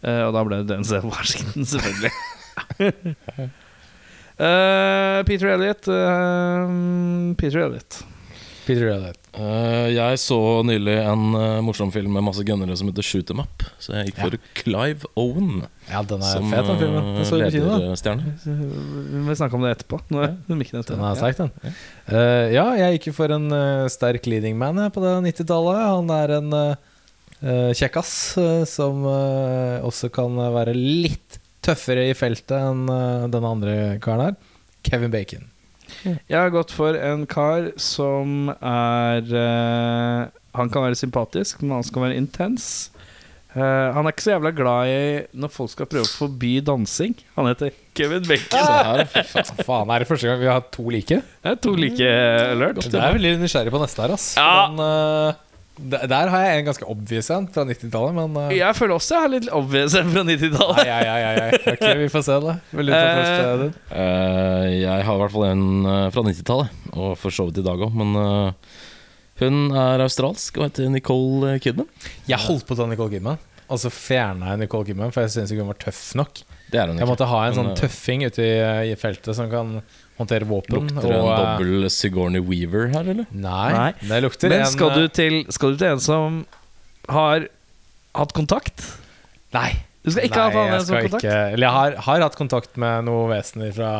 Uh, 0.00 0.28
og 0.28 0.36
da 0.36 0.44
ble 0.46 0.62
det 0.62 0.70
Denzel 0.70 1.04
Washington, 1.12 1.66
selvfølgelig. 1.68 2.12
uh, 4.40 5.20
Peter 5.28 5.52
Elliot. 5.52 5.88
Uh, 5.88 7.36
Peter 7.36 7.66
Elliot. 7.66 8.00
Peter 8.70 8.90
Elliot. 8.92 9.18
Uh, 9.34 9.86
jeg 9.92 10.20
så 10.22 10.38
nylig 10.66 10.96
en 11.02 11.24
uh, 11.36 11.60
morsom 11.64 11.90
film 11.94 12.14
med 12.16 12.24
masse 12.26 12.44
gunnere 12.46 12.76
som 12.78 12.90
heter 12.90 13.06
Shoot 13.06 13.32
'em 13.34 13.42
Up. 13.44 13.64
Så 13.82 13.94
jeg 13.96 14.10
gikk 14.10 14.20
for 14.22 14.38
Clive 14.62 15.10
Owen 15.20 15.64
Ja, 15.88 16.02
den 16.02 16.22
er 16.22 16.36
som 16.38 16.52
fet, 16.52 16.68
den 16.70 16.78
filmen. 16.80 17.10
Den 17.18 17.26
så 17.28 17.40
lederstjerne. 17.40 18.36
Vi 18.44 19.24
må 19.26 19.34
snakke 19.38 19.58
om 19.58 19.66
det 19.66 19.74
etterpå. 19.78 20.00
Nå 20.14 20.22
er 20.24 20.38
mikken 20.60 20.80
ute. 20.80 20.94
Den 20.94 21.02
er 21.04 21.18
sterk, 21.18 21.42
den. 21.42 21.74
Eh, 22.10 22.46
ja, 22.54 22.68
jeg 22.78 22.98
gikk 22.98 23.10
jo 23.10 23.16
for 23.18 23.34
en 23.34 23.50
eh, 23.54 23.88
sterk 23.92 24.30
leading 24.30 24.56
man 24.60 24.80
på 24.94 25.02
det 25.02 25.18
90-tallet. 25.26 25.82
Han 25.90 26.14
er 26.14 26.36
en 26.38 26.56
uh, 27.44 27.72
kjekkas 27.76 28.12
eh, 28.40 28.64
som 28.68 29.04
eh, 29.08 29.78
også 29.86 30.10
kan 30.12 30.36
være 30.54 30.74
litt 30.76 31.40
tøffere 31.64 32.08
i 32.08 32.16
feltet 32.16 32.56
enn 32.56 32.86
uh, 32.88 33.28
den 33.32 33.46
andre 33.46 33.76
karen 34.02 34.30
her. 34.30 34.36
Kevin 34.86 35.12
Bacon. 35.12 35.48
Jeg 36.04 36.36
har 36.36 36.52
gått 36.54 36.72
for 36.74 36.96
en 36.96 37.26
kar 37.30 37.72
som 37.80 38.50
er 38.54 39.26
uh, 39.34 40.30
Han 40.56 40.72
kan 40.72 40.86
være 40.88 40.98
sympatisk, 40.98 41.62
men 41.64 41.78
han 41.78 41.86
skal 41.86 42.08
være 42.08 42.18
intens. 42.20 42.90
Uh, 43.50 43.90
han 43.96 44.06
er 44.06 44.14
ikke 44.14 44.22
så 44.22 44.34
jævla 44.36 44.52
glad 44.54 44.88
i 44.92 44.98
når 45.42 45.50
folk 45.50 45.72
skal 45.72 45.88
prøve 45.90 46.06
å 46.06 46.12
forby 46.22 46.52
dansing. 46.62 47.16
Han 47.34 47.48
heter 47.50 47.74
Kevin 47.98 48.22
Bacon. 48.28 48.62
Her, 48.62 49.04
faen. 49.26 49.62
Faen, 49.66 49.90
er 49.90 50.04
det 50.04 50.10
første 50.10 50.30
gang 50.30 50.38
vi 50.42 50.50
har 50.50 50.62
to 50.70 50.86
like? 50.94 51.18
Det 51.18 51.54
er 51.54 51.58
to 51.58 51.74
like 51.74 52.10
alert. 52.54 52.84
Jeg 52.86 53.00
er 53.02 53.16
veldig 53.18 53.38
nysgjerrig 53.42 53.74
på 53.74 53.82
neste 53.82 54.04
her, 54.04 54.14
ass. 54.14 54.28
Ja. 54.38 54.68
Men, 54.70 54.84
eh, 54.86 55.46
der, 55.92 56.04
der 56.10 56.28
har 56.32 56.42
jeg 56.44 56.58
en 56.60 56.66
ganske 56.68 56.86
obvious 56.92 57.30
en 57.34 57.46
fra 57.52 57.64
90-tallet, 57.68 58.14
men 58.18 58.36
eh, 58.50 58.56
Jeg 58.58 58.76
føler 58.76 58.94
også 58.98 59.14
jeg 59.16 59.22
har 59.24 59.32
litt 59.32 59.48
obvious 59.56 59.94
en 60.00 60.10
fra 60.12 60.22
90-tallet. 60.28 60.80
ja, 60.86 60.98
ja, 61.06 61.16
ja, 61.22 61.30
ja. 61.38 61.74
Ok, 61.74 61.84
vi 62.02 62.08
får 62.12 62.24
se, 62.26 62.36
da. 62.44 62.54
Vil 62.76 62.90
du 62.90 62.92
ta 62.92 63.00
Eh, 63.00 63.18
først, 63.20 63.48
Audun? 63.48 63.74
Eh, 63.90 64.68
jeg 64.82 65.06
har 65.08 65.14
i 65.14 65.22
hvert 65.24 65.34
fall 65.36 65.46
en 65.50 65.66
fra 66.14 66.24
90-tallet, 66.28 66.80
og 66.94 67.12
for 67.22 67.30
så 67.34 67.48
vidt 67.48 67.62
i 67.62 67.66
dag 67.70 67.86
òg. 67.88 67.94
Men 68.02 68.54
hun 69.40 69.60
er 69.72 70.02
australsk 70.04 70.58
og 70.60 70.66
heter 70.68 70.90
Nicole 70.92 71.54
Kidman. 71.64 71.88
Jeg 72.28 72.42
holdt 72.44 72.66
på 72.68 72.76
å 72.76 72.80
ta 72.82 72.88
Nicole 72.90 73.14
Kidman, 73.14 73.38
og 73.70 73.78
så 73.80 73.88
fjerna 73.94 74.52
jeg 74.52 74.64
Nicole 74.66 74.84
Kidman, 74.90 75.12
for 75.14 75.24
jeg 75.24 75.32
syns 75.38 75.52
ikke 75.54 75.64
hun 75.64 75.72
var 75.72 75.80
tøff 75.80 76.02
nok. 76.18 76.42
Det 76.70 76.78
er 76.82 76.90
hun 76.92 77.00
Jeg 77.00 77.08
måtte 77.08 77.26
ha 77.30 77.40
en 77.48 77.56
sånn 77.56 77.72
tøffing 77.78 78.26
ute 78.28 78.44
i, 78.44 78.52
i 78.92 78.96
feltet 79.00 79.34
som 79.38 79.48
kan 79.50 79.78
håndtere 80.20 80.48
våpen. 80.48 80.88
Lukter 80.88 81.08
det 81.08 81.18
en 81.18 81.26
eh, 81.26 81.42
dobbel 81.42 81.90
Sigourney 81.92 82.42
Weaver 82.44 82.90
her, 82.94 83.12
eller? 83.14 83.28
Nei, 83.30 83.68
Nei. 83.76 83.92
det 84.12 84.22
lukter 84.26 84.52
Men 84.52 84.64
en 84.64 84.72
skal 84.72 84.96
du, 84.96 85.04
eh, 85.04 85.12
til, 85.16 85.38
skal 85.52 85.74
du 85.74 85.80
til 85.80 85.94
en 85.94 86.02
som 86.04 86.40
har 87.10 87.46
hatt 88.18 88.34
kontakt? 88.36 88.84
Nei. 89.56 89.70
Du 90.04 90.12
skal 90.12 90.28
ikke 90.28 90.40
Nei, 90.40 90.50
ha 90.56 90.64
hatt 90.64 90.74
en 90.80 90.84
som 90.86 90.96
har 90.96 91.08
kontakt? 91.08 91.24
ikke 91.24 91.38
Eller 91.54 91.66
jeg 91.66 91.76
har, 91.76 91.96
har 92.08 92.26
hatt 92.26 92.36
kontakt 92.38 92.76
med 92.80 93.08
noe 93.08 93.28
vesener 93.32 93.72
fra 93.76 93.94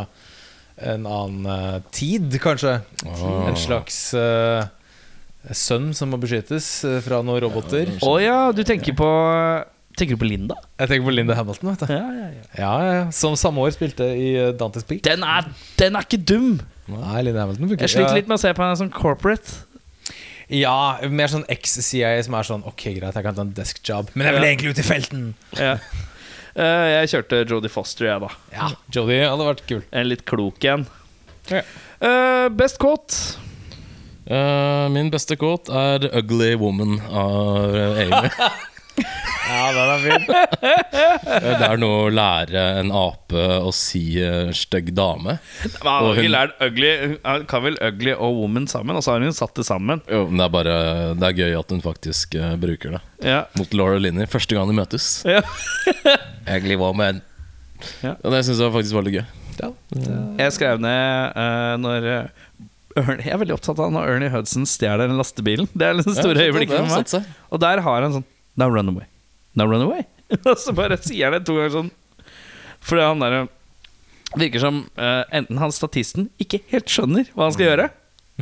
en 0.80 1.04
annen 1.04 1.44
uh, 1.44 1.80
tid, 1.92 2.32
kanskje. 2.40 2.78
Oh. 3.04 3.42
En 3.50 3.58
slags 3.60 3.98
uh, 4.16 4.64
sønn 5.52 5.90
som 5.96 6.08
må 6.12 6.16
beskyttes 6.22 6.70
fra 7.04 7.20
noen 7.24 7.42
roboter. 7.44 7.92
Å 8.00 8.14
ja, 8.22 8.38
du 8.56 8.62
tenker 8.64 8.96
på 8.96 9.10
Tenker 9.98 10.14
du 10.16 10.20
på 10.22 10.28
Linda? 10.30 10.54
Jeg 10.78 10.88
tenker 10.88 11.04
på 11.08 11.12
Linda 11.14 11.34
Hamilton, 11.36 11.70
vet 11.72 11.80
du. 11.82 11.92
Ja, 11.92 12.04
ja, 12.14 12.26
ja. 12.30 12.44
Ja, 12.58 12.74
ja. 12.94 13.00
Som 13.14 13.34
samme 13.36 13.60
år 13.64 13.72
spilte 13.74 14.06
i 14.16 14.28
eh, 14.38 14.52
Dantes 14.56 14.86
Peak. 14.88 15.02
Den 15.04 15.24
er, 15.26 15.48
den 15.80 15.98
er 15.98 16.06
ikke 16.06 16.20
dum! 16.30 16.60
Nei, 16.90 17.22
Linda 17.26 17.42
Hamilton 17.44 17.68
funker. 17.72 17.84
Jeg 17.84 17.94
sliter 17.96 18.16
litt 18.16 18.30
med 18.30 18.38
å 18.38 18.42
se 18.42 18.52
på 18.56 18.64
henne 18.64 18.78
som 18.80 18.88
corporate. 18.94 19.58
Ja, 20.50 20.98
mer 21.06 21.30
sånn 21.30 21.44
ex-CIA 21.52 22.16
som 22.26 22.34
er 22.34 22.46
sånn 22.48 22.64
Ok, 22.66 22.88
greit, 22.96 23.14
jeg 23.14 23.22
kan 23.22 23.36
ta 23.36 23.44
en 23.46 23.52
desk 23.54 23.78
job, 23.86 24.08
men 24.18 24.26
jeg 24.26 24.34
vil 24.34 24.42
Ja. 24.42 24.48
egentlig 24.50 24.72
ut 24.74 24.80
i 24.82 24.86
felten. 24.88 25.26
Ja. 25.58 25.76
Eh, 26.50 26.86
jeg 27.06 27.10
kjørte 27.12 27.38
Jodie 27.46 27.70
Foster, 27.70 28.08
jeg, 28.08 28.20
da. 28.24 28.28
Ja, 28.52 28.66
Jodie 28.90 29.20
hadde 29.22 29.44
vært 29.46 29.60
kul. 29.68 29.84
En 29.94 30.08
litt 30.10 30.24
klok 30.26 30.64
en. 30.66 30.82
Ja. 31.48 31.60
Eh, 32.02 32.48
best 32.58 32.76
quote. 32.82 33.14
Eh, 34.26 34.88
min 34.90 35.12
beste 35.14 35.36
quote 35.38 35.70
er 35.70 36.08
'Ugly 36.10 36.56
Woman' 36.58 36.98
av 37.06 37.70
Amy. 38.02 38.30
Ja, 39.50 39.70
den 39.74 39.90
er 39.90 40.02
fin. 40.04 40.24
Eh, 40.30 41.46
Det 41.60 41.66
er 41.66 41.80
noe 41.80 42.04
å 42.06 42.10
lære 42.14 42.62
en 42.80 42.90
ape 42.94 43.42
å 43.66 43.72
si 43.74 44.02
eh, 44.22 44.50
stygg 44.56 44.92
dame. 44.96 45.36
Men 45.40 45.74
han 45.82 45.90
har 45.90 46.06
hun- 46.06 46.20
ikke 46.22 46.32
lært 46.34 46.54
ugly 46.66 46.90
Han 47.26 47.44
kan 47.50 47.64
vel 47.66 47.78
ugly 47.82 48.14
og 48.14 48.38
woman 48.40 48.68
sammen, 48.70 48.96
og 48.98 49.02
så 49.04 49.14
har 49.16 49.24
hun 49.26 49.34
satt 49.36 49.54
det 49.58 49.66
sammen. 49.68 50.02
Jo, 50.10 50.22
men 50.28 50.38
det 50.40 50.46
er 50.46 50.54
bare 50.54 50.76
Det 51.20 51.28
er 51.32 51.38
gøy 51.42 51.58
at 51.60 51.74
hun 51.74 51.82
faktisk 51.84 52.36
eh, 52.38 52.54
bruker 52.62 52.96
det 52.98 53.02
Ja. 53.26 53.40
mot 53.58 53.74
Laura 53.76 53.98
Linney 54.00 54.26
første 54.30 54.54
gang 54.56 54.70
de 54.70 54.76
møtes. 54.78 55.10
Ja. 55.28 55.42
Ugly 56.56 56.78
woman. 56.80 57.20
Ja. 58.04 58.14
Og 58.22 58.30
det 58.34 58.44
syns 58.46 58.60
jeg 58.62 58.72
faktisk 58.74 58.96
var 58.96 59.06
litt 59.08 59.18
gøy. 59.20 59.26
Jeg 60.40 60.54
skrev 60.56 60.78
ned 60.80 61.36
eh, 61.36 61.74
når 61.82 62.06
eh, 62.08 62.46
Ernie, 63.00 63.22
Jeg 63.26 63.34
er 63.36 63.40
veldig 63.42 63.54
opptatt 63.58 63.78
av 63.84 63.90
når 63.94 64.08
Ernie 64.14 64.30
Hudson 64.32 64.64
stjeler 64.68 65.06
den 65.10 65.18
lastebilen. 65.20 65.68
Det 65.74 65.86
er 65.90 65.98
den 65.98 66.06
det 66.06 66.16
store 66.16 66.38
Ja, 66.40 66.48
øyeblikket 66.48 66.74
det 66.74 66.80
har 66.80 66.88
for 66.88 66.96
meg. 66.96 67.06
satt 67.06 67.12
seg. 67.20 67.28
Og 67.52 67.60
der 67.62 67.82
har 67.84 68.06
han 68.06 68.16
sånn 68.20 68.28
Now 68.58 68.72
run 68.74 68.88
away. 68.90 69.06
Now 69.58 69.66
run 69.70 69.82
away. 69.86 70.04
Og 70.46 70.56
så 70.60 70.74
bare 70.76 70.98
sier 71.02 71.28
han 71.28 71.38
det 71.38 71.46
to 71.48 71.56
ganger 71.58 71.74
sånn. 71.74 71.90
Fordi 72.86 73.06
han 73.08 73.24
der 73.24 73.40
Virker 74.38 74.62
som 74.62 74.76
uh, 74.94 75.24
enten 75.34 75.58
han 75.58 75.72
statisten 75.74 76.28
ikke 76.38 76.60
helt 76.70 76.86
skjønner 76.86 77.26
hva 77.34 77.48
han 77.48 77.54
skal 77.56 77.66
gjøre, 77.66 77.86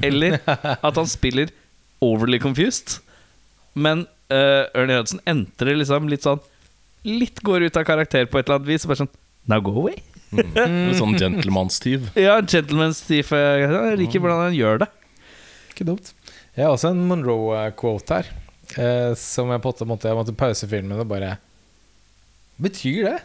eller 0.04 0.34
at 0.86 0.98
han 1.00 1.08
spiller 1.08 1.48
overly 2.04 2.36
confused. 2.42 2.98
Men 3.72 4.02
uh, 4.28 4.68
Ernie 4.76 4.98
Hudson 4.98 5.22
entrer 5.24 5.78
liksom 5.80 6.10
litt 6.12 6.26
sånn 6.28 6.44
Litt 7.08 7.40
går 7.46 7.62
ut 7.68 7.76
av 7.78 7.84
karakter 7.88 8.26
på 8.28 8.36
et 8.40 8.48
eller 8.48 8.58
annet 8.58 8.68
vis. 8.68 8.84
Og 8.84 8.90
bare 8.90 9.00
sånn 9.04 9.12
Now 9.48 9.62
go 9.64 9.72
away. 9.80 9.96
Mm. 10.34 10.90
sånn 10.98 11.14
gentlemanstyv. 11.16 12.10
Ja, 12.18 12.34
gentlemanstyv. 12.42 13.30
Eh, 13.32 13.62
Jeg 13.64 14.00
liker 14.02 14.20
hvordan 14.20 14.42
han 14.48 14.56
gjør 14.58 14.82
det. 14.82 14.88
Ikke 15.72 15.86
dumt. 15.88 16.10
Jeg 16.58 16.66
har 16.66 16.74
også 16.74 16.90
en 16.90 17.04
Monroe-quote 17.08 18.18
her. 18.18 18.28
Eh, 18.76 19.14
som 19.16 19.48
jeg 19.50 19.62
på 19.64 19.72
en 19.80 19.88
måte 19.88 20.10
jeg 20.10 20.18
måtte 20.18 20.36
pause 20.36 20.68
filmen 20.68 20.98
og 21.00 21.08
bare 21.08 21.38
Betyr 22.60 23.06
det? 23.06 23.18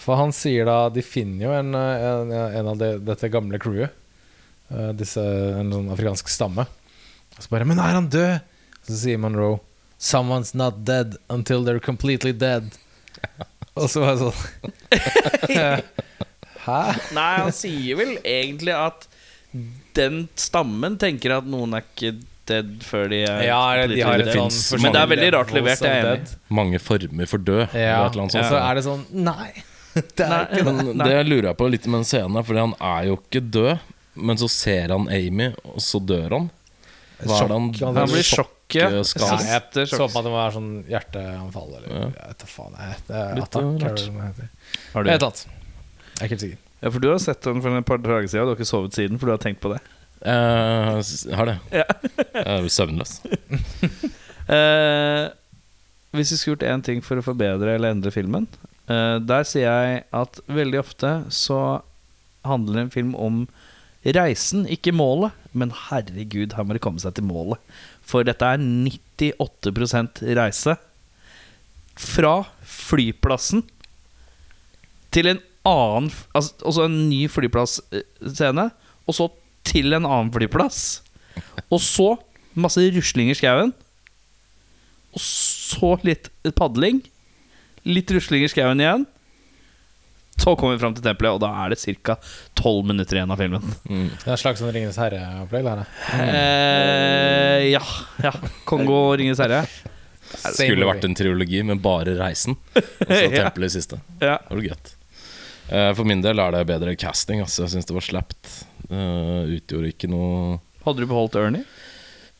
For 0.00 0.18
han 0.18 0.32
sier 0.34 0.66
da 0.66 0.88
De 0.90 1.04
finner 1.06 1.46
jo 1.46 1.52
en, 1.54 1.74
eh, 1.78 2.06
en, 2.08 2.32
en 2.32 2.70
av 2.72 2.80
de, 2.80 2.88
dette 3.06 3.30
gamle 3.30 3.60
crewet. 3.62 3.94
Eh, 4.72 4.90
disse, 4.98 5.22
en 5.60 5.70
sånn 5.74 5.92
afrikansk 5.94 6.32
stamme. 6.32 6.66
Og 7.36 7.44
så 7.44 7.52
bare 7.52 7.68
Men 7.68 7.82
er 7.82 7.98
han 7.98 8.10
død? 8.10 8.50
Så 8.88 8.98
sier 9.04 9.20
Monroe 9.20 9.60
Someone's 10.00 10.52
not 10.56 10.82
dead 10.84 11.14
until 11.32 11.62
they're 11.64 11.80
completely 11.80 12.32
dead. 12.32 12.74
Og 13.78 13.88
så 13.90 14.02
var 14.02 14.14
jeg 14.14 14.20
sånn 14.26 14.40
Hæ? 16.64 16.80
Nei, 17.16 17.32
han 17.44 17.52
sier 17.54 17.98
vel 17.98 18.14
egentlig 18.24 18.74
at 18.76 19.06
den 19.94 20.24
stammen 20.40 20.96
tenker 21.00 21.36
at 21.36 21.48
noen 21.48 21.76
er 21.76 21.84
ikke 21.84 22.14
dead 22.46 22.72
før 22.86 23.08
de 23.12 23.20
er 23.24 23.42
Ja, 23.46 23.60
de 23.90 24.00
har 24.04 24.20
et 24.22 24.32
sånn 24.34 24.82
Men 24.82 24.92
det 24.96 25.00
er 25.02 25.10
veldig 25.12 25.30
rart 25.36 25.52
levert, 25.56 25.80
jeg 25.84 26.02
er 26.02 26.10
enig. 26.16 26.34
Mange 26.48 26.80
former 26.82 27.26
for 27.30 27.38
død. 27.38 27.62
eller 27.72 27.84
Ja, 27.86 28.00
et 28.06 28.12
eller 28.12 28.22
annet 28.26 28.36
sånt. 28.36 28.50
så 28.52 28.60
er 28.60 28.74
det 28.80 28.84
sånn 28.86 29.04
Nei, 29.12 29.50
det 29.94 30.26
er 30.26 30.48
ikke 30.50 30.64
det. 30.64 30.74
Men 30.90 31.04
det 31.06 31.20
lurer 31.28 31.48
jeg 31.52 31.56
på 31.60 31.70
litt 31.70 31.86
med 31.86 32.00
den 32.02 32.08
scenen, 32.08 32.34
her, 32.38 32.42
Fordi 32.48 32.60
han 32.64 32.74
er 32.80 33.08
jo 33.10 33.16
ikke 33.22 33.44
død. 33.58 33.78
Men 34.14 34.38
så 34.38 34.48
ser 34.50 34.92
han 34.94 35.08
Amy, 35.10 35.48
og 35.66 35.80
så 35.82 35.98
dør 35.98 36.30
han. 36.38 36.50
Hva 37.24 37.38
er 37.40 37.48
det 37.48 37.54
han, 37.56 37.70
Sjokk, 37.74 37.96
Han 37.98 38.10
blir 38.12 38.26
sjokket. 38.26 38.50
Sjokkskade. 38.94 39.38
Ja, 39.46 39.58
Siste 39.60 39.80
jeg 39.84 39.88
så 39.90 39.98
sjokk. 39.98 40.12
på 40.14 40.18
at 40.20 40.24
det 40.26 40.30
må 40.34 40.38
være 40.38 40.54
sånn 40.54 40.70
hjerteanfall 40.90 41.72
eller 41.78 41.88
Ja. 41.90 42.04
Jeg 42.10 42.28
vet 42.30 42.38
da 42.44 42.46
faen. 42.50 42.76
Jeg, 42.78 43.00
det 43.08 43.16
er 43.22 43.34
Litt 43.38 43.44
attakk, 43.48 43.82
rart. 43.82 44.02
eller 44.04 44.14
hva 44.14 44.22
det 44.22 44.30
heter. 44.30 44.48
Har 44.94 45.02
du? 45.02 45.10
eller 45.10 45.26
annet. 45.28 45.42
Jeg 45.44 46.20
er 46.20 46.24
ikke 46.24 46.34
helt 46.34 46.44
sikker. 46.46 46.60
Ja, 46.84 46.90
for 46.90 47.00
du 47.00 47.08
har 47.10 47.18
sett 47.24 47.40
den 47.46 47.62
for 47.64 47.78
et 47.78 47.86
par 47.88 47.98
dager 48.04 48.28
siden, 48.28 48.42
og 48.44 48.46
du 48.46 48.52
har 48.54 48.58
ikke 48.60 48.68
sovet 48.70 48.92
siden, 48.98 49.18
for 49.18 49.26
du 49.26 49.32
har 49.34 49.42
tenkt 49.42 49.60
på 49.64 49.70
det. 49.74 49.80
Eh, 50.24 51.00
Jeg 51.28 51.36
har 51.36 51.50
det. 51.50 51.56
Ja. 51.72 51.84
Jeg 52.34 52.44
er 52.64 52.68
søvnløs. 52.72 53.18
Eh, 54.44 55.30
hvis 56.12 56.34
vi 56.34 56.36
skulle 56.36 56.58
gjort 56.58 56.64
én 56.68 56.82
ting 56.84 56.98
for 57.00 57.16
å 57.16 57.22
forbedre 57.24 57.78
eller 57.78 57.94
endre 57.94 58.10
filmen, 58.12 58.44
eh, 58.92 59.14
der 59.24 59.46
sier 59.48 59.64
jeg 59.64 60.02
at 60.12 60.36
veldig 60.52 60.82
ofte 60.82 61.12
så 61.32 61.60
handler 62.44 62.82
en 62.82 62.92
film 62.92 63.14
om 63.16 63.38
reisen, 64.04 64.66
ikke 64.68 64.92
målet. 64.92 65.32
Men 65.56 65.72
herregud, 65.88 66.52
her 66.58 66.66
må 66.68 66.76
de 66.76 66.82
komme 66.84 67.00
seg 67.00 67.16
til 67.16 67.24
målet. 67.24 67.56
For 68.04 68.20
dette 68.28 68.44
er 68.44 68.60
98% 68.60 70.20
reise. 70.36 70.76
Fra 71.96 72.34
flyplassen 72.68 73.64
til 75.14 75.28
en 75.30 75.40
annen 75.64 76.08
altså, 76.34 76.52
Altså 76.66 76.84
en 76.88 76.96
ny 77.08 77.22
flyplassscene, 77.32 78.68
og 79.08 79.14
så 79.16 79.30
til 79.66 79.96
en 79.96 80.04
annen 80.06 80.30
flyplass. 80.34 81.00
Og 81.70 81.80
så 81.82 82.12
masse 82.54 82.82
rusling 82.94 83.32
i 83.32 83.38
skauen. 83.38 83.72
Og 85.14 85.22
så 85.22 85.94
litt 86.06 86.30
padling. 86.58 87.02
Litt 87.86 88.10
rusling 88.14 88.46
i 88.46 88.50
skauen 88.52 88.82
igjen. 88.82 89.06
Så 90.34 90.56
kommer 90.58 90.74
vi 90.74 90.82
fram 90.82 90.94
til 90.96 91.04
tempelet, 91.04 91.36
og 91.36 91.42
da 91.44 91.52
er 91.62 91.70
det 91.70 91.94
ca. 92.02 92.16
12 92.58 92.88
minutter 92.90 93.20
igjen 93.20 93.30
av 93.30 93.38
filmen. 93.38 93.74
Mm. 93.86 94.08
Det 94.18 94.26
er 94.26 94.34
en 94.34 94.40
slags 94.40 94.62
sånn 94.62 94.72
Ringenes 94.74 94.98
herre-opplegg. 94.98 95.68
Mm. 95.68 95.84
Eh, 96.24 97.66
ja. 97.70 97.82
ja. 98.24 98.32
Kongo 98.66 98.96
og 99.12 99.14
Ringenes 99.20 99.42
herre. 99.44 99.62
Det 100.34 100.56
skulle 100.56 100.88
vært 100.88 101.06
en 101.06 101.14
triologi 101.14 101.62
med 101.66 101.78
bare 101.84 102.16
reisen. 102.18 102.58
Og 102.74 103.06
så 103.06 103.30
tempelet 103.36 103.70
i 103.70 103.74
siste. 103.76 104.00
Ja. 104.18 104.40
Det 104.42 104.58
var 104.58 104.66
gøtt. 104.72 104.94
Eh, 105.68 105.90
For 105.96 106.04
min 106.08 106.22
del 106.24 106.40
er 106.42 106.54
det 106.54 106.66
bedre 106.68 106.96
casting. 106.96 107.40
Altså. 107.44 107.64
Jeg 107.64 107.74
syns 107.76 107.88
det 107.88 107.96
var 107.96 108.06
slapt. 108.06 108.52
Eh, 108.90 109.56
utgjorde 109.58 109.90
ikke 109.94 110.10
noe 110.12 110.58
Hadde 110.84 111.00
du 111.00 111.08
beholdt 111.08 111.38
Ernie? 111.40 111.64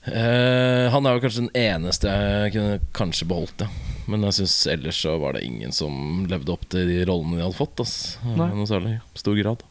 Eh, 0.05 0.91
Han 0.93 1.07
er 1.07 1.17
jo 1.17 1.23
kanskje 1.25 1.47
den 1.47 1.55
eneste 1.57 2.13
jeg 2.13 2.53
kunne 2.53 2.81
kanskje 2.93 3.29
beholdt, 3.31 3.65
ja. 3.65 3.71
Men 4.11 4.27
jeg 4.29 4.37
syns 4.43 4.57
ellers 4.69 4.99
så 5.01 5.15
var 5.17 5.33
det 5.39 5.47
ingen 5.47 5.73
som 5.73 6.27
levde 6.29 6.53
opp 6.53 6.67
til 6.69 6.91
de 6.91 6.99
rollene 7.09 7.39
de 7.39 7.47
hadde 7.47 7.57
fått. 7.57 7.81
Altså. 7.81 8.35
Noe 8.37 8.67
særlig 8.69 8.99
stor 9.17 9.39
grad. 9.39 9.65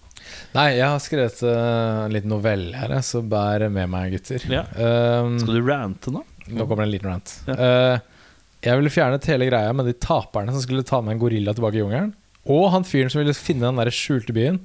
Nei, 0.55 0.67
jeg 0.79 0.87
har 0.87 1.01
skrevet 1.03 1.43
uh, 1.45 2.05
en 2.07 2.15
liten 2.15 2.31
novelle 2.31 2.79
her, 2.79 2.95
så 3.05 3.21
bær 3.21 3.67
med 3.69 3.91
meg, 3.91 4.15
gutter. 4.15 4.41
Ja. 4.49 4.63
Um, 4.73 5.35
Skal 5.41 5.59
du 5.59 5.67
rante 5.67 6.13
nå? 6.15 6.23
Nå 6.47 6.65
kommer 6.65 6.81
det 6.81 6.87
en 6.87 6.93
liten 6.95 7.11
rant. 7.11 7.35
Ja. 7.51 7.57
Uh, 7.59 8.33
jeg 8.63 8.79
ville 8.79 8.93
fjernet 8.95 9.29
hele 9.29 9.51
greia 9.51 9.73
med 9.75 9.85
de 9.89 9.93
taperne 10.01 10.55
som 10.55 10.63
skulle 10.63 10.85
ta 10.87 11.01
med 11.03 11.13
en 11.13 11.21
gorilla 11.21 11.53
tilbake 11.53 11.77
i 11.77 11.83
jungelen. 11.83 12.13
Og 12.49 12.69
han 12.73 12.87
fyren 12.87 13.11
som 13.11 13.21
ville 13.21 13.35
finne 13.37 13.69
den 13.69 13.79
der 13.79 13.93
skjulte 13.93 14.35
byen. 14.35 14.61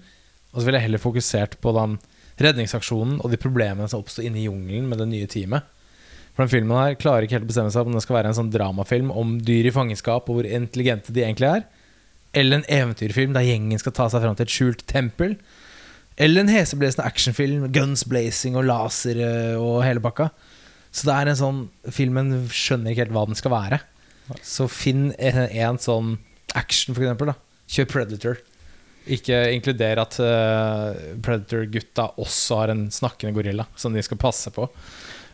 Og 0.53 0.61
så 0.61 0.67
ville 0.67 0.81
jeg 0.81 0.89
heller 0.89 1.03
fokusert 1.03 1.59
på 1.63 1.75
den 1.77 1.99
redningsaksjonen 2.43 3.19
og 3.23 3.33
de 3.33 3.41
problemene 3.41 3.89
som 3.91 4.03
oppsto 4.03 4.23
inne 4.25 4.41
i 4.41 4.47
jungelen 4.47 4.89
med 4.91 5.03
det 5.03 5.09
nye 5.11 5.29
teamet. 5.31 5.67
For 6.35 6.45
den 6.45 6.53
filmen 6.53 6.79
her 6.79 6.95
klarer 6.99 7.27
ikke 7.27 7.35
helt 7.35 7.49
å 7.49 7.51
bestemme 7.51 7.73
seg 7.75 7.89
om 7.89 7.97
den 7.97 8.03
skal 8.05 8.21
være 8.21 8.31
en 8.31 8.37
sånn 8.39 8.53
dramafilm 8.55 9.11
om 9.11 9.37
dyr 9.43 9.67
i 9.67 9.75
fangenskap 9.75 10.29
og 10.31 10.39
hvor 10.39 10.47
intelligente 10.47 11.15
de 11.15 11.25
egentlig 11.25 11.49
er. 11.51 11.65
Eller 12.39 12.61
en 12.61 12.69
eventyrfilm 12.71 13.35
der 13.35 13.47
gjengen 13.47 13.81
skal 13.83 13.95
ta 13.97 14.07
seg 14.13 14.23
fram 14.23 14.37
til 14.39 14.47
et 14.47 14.55
skjult 14.55 14.85
tempel. 14.91 15.35
Eller 16.19 16.45
en 16.45 16.53
heseblesende 16.53 17.07
actionfilm, 17.07 17.67
guns 17.75 18.05
blazing 18.07 18.59
og 18.59 18.69
laser 18.71 19.19
eh, 19.23 19.59
og 19.59 19.83
hele 19.87 20.03
pakka. 20.03 20.29
Så 20.95 21.09
det 21.09 21.15
er 21.15 21.31
en 21.31 21.39
sånn 21.39 21.59
Filmen 21.95 22.33
skjønner 22.55 22.95
ikke 22.95 23.05
helt 23.07 23.15
hva 23.17 23.27
den 23.29 23.39
skal 23.39 23.55
være. 23.55 23.83
Så 24.45 24.67
finn 24.71 25.11
en, 25.19 25.45
en 25.47 25.83
sånn 25.83 26.17
action, 26.59 26.95
for 26.95 27.03
eksempel. 27.03 27.33
Da. 27.33 27.48
Kjør 27.69 27.89
Predator. 27.93 28.39
Ikke 29.09 29.37
inkluder 29.57 30.01
at 30.03 30.17
eh, 30.21 30.99
Predator-gutta 31.25 32.11
også 32.21 32.59
har 32.63 32.73
en 32.75 32.87
snakkende 32.93 33.33
gorilla 33.37 33.65
som 33.79 33.95
de 33.97 34.03
skal 34.05 34.21
passe 34.21 34.53
på. 34.53 34.67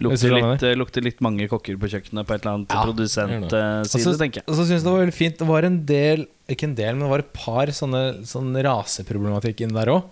Lukter 0.03 0.35
litt, 0.35 0.63
eh, 0.67 0.75
lukter 0.79 1.05
litt 1.07 1.21
mange 1.23 1.47
kokker 1.51 1.79
på 1.79 1.91
kjøkkenet 1.91 2.27
på 2.27 2.35
et 2.35 2.43
eller 2.45 2.57
annet 2.59 2.75
Ja, 2.75 2.83
produsentside, 2.87 3.63
så- 3.91 4.19
tenker 4.19 4.43
jeg. 4.43 4.47
Og 4.49 4.55
så 4.55 4.67
synes 4.67 4.83
jeg 4.83 4.85
det 4.85 4.93
var 4.93 5.05
veldig 5.05 5.15
fint 5.15 5.39
Det 5.39 5.47
var 5.49 5.63
en 5.65 5.79
del, 5.87 6.27
ikke 6.51 6.65
en 6.65 6.75
del, 6.75 6.95
men 6.95 7.07
det 7.07 7.11
var 7.11 7.19
et 7.25 7.33
par 7.33 7.67
sånne, 7.67 8.03
sånne 8.27 8.63
raseproblematikk 8.67 9.61
inni 9.63 9.75
der 9.79 9.93
òg. 9.95 10.05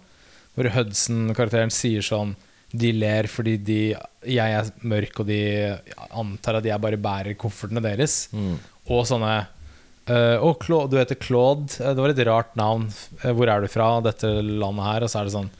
Hvor 0.56 0.68
Hudson-karakteren 0.70 1.70
sier 1.72 2.02
sånn 2.02 2.34
De 2.74 2.92
ler 2.92 3.24
fordi 3.28 3.56
de 3.62 3.80
jeg 4.24 4.38
er 4.54 4.70
mørk, 4.82 5.20
og 5.20 5.26
de 5.26 5.76
antar 6.10 6.56
at 6.56 6.64
jeg 6.64 6.80
bare 6.80 6.96
bærer 6.96 7.36
koffertene 7.36 7.82
deres. 7.82 8.28
Mm. 8.32 8.56
Og 8.88 9.04
sånne 9.04 9.46
eh, 10.06 10.38
Å, 10.42 10.52
Cla- 10.58 10.88
du 10.90 10.96
heter 10.98 11.14
Claude. 11.20 11.70
Eh, 11.80 11.94
Det 11.94 12.02
var 12.02 12.08
et 12.14 12.26
rart 12.26 12.54
navn. 12.56 12.88
Eh, 13.22 13.32
Hvor 13.32 13.48
er 13.48 13.60
du 13.60 13.68
fra? 13.68 14.00
Dette 14.02 14.30
landet 14.42 14.84
her. 14.84 15.02
Og 15.06 15.10
så 15.12 15.20
er 15.20 15.24
det 15.28 15.34
sånn 15.36 15.50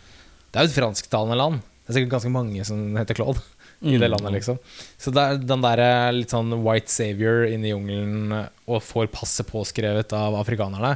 Det 0.53 0.59
er 0.61 0.67
jo 0.67 0.73
et 0.73 0.79
fransktalende 0.81 1.37
land. 1.39 1.61
Det 1.83 1.91
er 1.93 1.99
sikkert 2.01 2.15
ganske 2.19 2.31
mange 2.33 2.65
som 2.65 2.97
heter 2.97 3.15
Claude 3.19 3.41
i 3.83 3.97
det 3.99 4.07
landet, 4.13 4.31
liksom. 4.37 4.59
Så 4.97 5.11
den 5.11 5.63
der 5.65 6.13
litt 6.15 6.31
sånn 6.31 6.53
white 6.63 6.87
savior 6.93 7.43
inne 7.51 7.67
i 7.67 7.73
jungelen 7.73 8.31
og 8.71 8.79
får 8.87 9.09
passet 9.11 9.49
påskrevet 9.49 10.13
av 10.15 10.37
afrikanerne. 10.39 10.93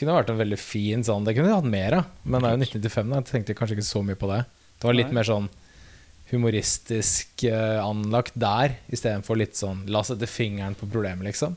Kunne 0.00 0.14
vært 0.16 0.30
en 0.32 0.38
veldig 0.40 0.56
fin 0.58 1.04
sånn 1.04 1.26
Det 1.28 1.34
kunne 1.36 1.50
vi 1.50 1.58
hatt 1.58 1.68
mer 1.68 1.92
av, 1.98 2.06
men 2.24 2.40
det 2.40 2.48
er 2.48 2.54
jo 2.56 2.62
1995. 2.64 3.10
Da. 3.10 3.18
Jeg 3.20 3.28
tenkte 3.34 3.56
kanskje 3.58 3.76
ikke 3.76 3.90
så 3.90 4.00
mye 4.06 4.16
på 4.16 4.30
det. 4.32 4.38
Det 4.80 4.88
var 4.88 4.96
litt 4.96 5.12
mer 5.12 5.28
sånn 5.28 5.50
humoristisk 6.30 7.44
anlagt 7.84 8.32
der, 8.38 8.78
istedenfor 8.94 9.36
litt 9.36 9.58
sånn 9.58 9.82
la 9.90 10.00
sette 10.06 10.28
fingeren 10.30 10.76
på 10.78 10.88
problemet, 10.88 11.26
liksom. 11.28 11.56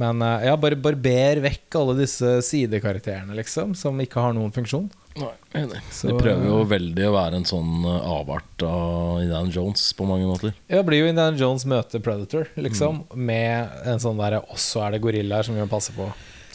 Men 0.00 0.22
eh, 0.22 0.46
ja, 0.48 0.56
bare 0.60 0.76
barber 0.76 1.40
vekk 1.44 1.78
alle 1.80 1.94
disse 2.00 2.38
sidekarakterene, 2.46 3.34
liksom, 3.38 3.74
som 3.78 3.98
ikke 4.02 4.20
har 4.24 4.34
noen 4.36 4.52
funksjon. 4.54 4.90
Nei, 5.20 5.32
enig. 5.60 5.80
Så- 5.92 6.08
De 6.08 6.14
prøver 6.16 6.46
jo 6.48 6.62
veldig 6.64 7.04
å 7.08 7.12
være 7.12 7.36
en 7.40 7.44
sånn 7.48 7.84
eh, 7.84 8.06
avart 8.14 8.62
av 8.64 9.20
Indiana 9.20 9.50
Jones 9.52 9.84
på 9.98 10.06
mange 10.08 10.24
måter. 10.28 10.54
Ja, 10.68 10.78
det 10.80 10.86
blir 10.88 11.02
jo 11.04 11.10
Indiana 11.12 11.36
Jones 11.36 11.66
møter 11.68 12.00
Predator, 12.00 12.48
liksom, 12.56 13.04
med 13.14 13.68
en 13.84 14.00
sånn 14.00 14.16
derre 14.20 14.40
også 14.52 14.86
er 14.86 14.96
det 14.96 15.02
gorillaer 15.04 15.44
som 15.44 15.54
vi 15.54 15.60
må 15.64 15.68
passe 15.68 15.92
på. 15.96 16.08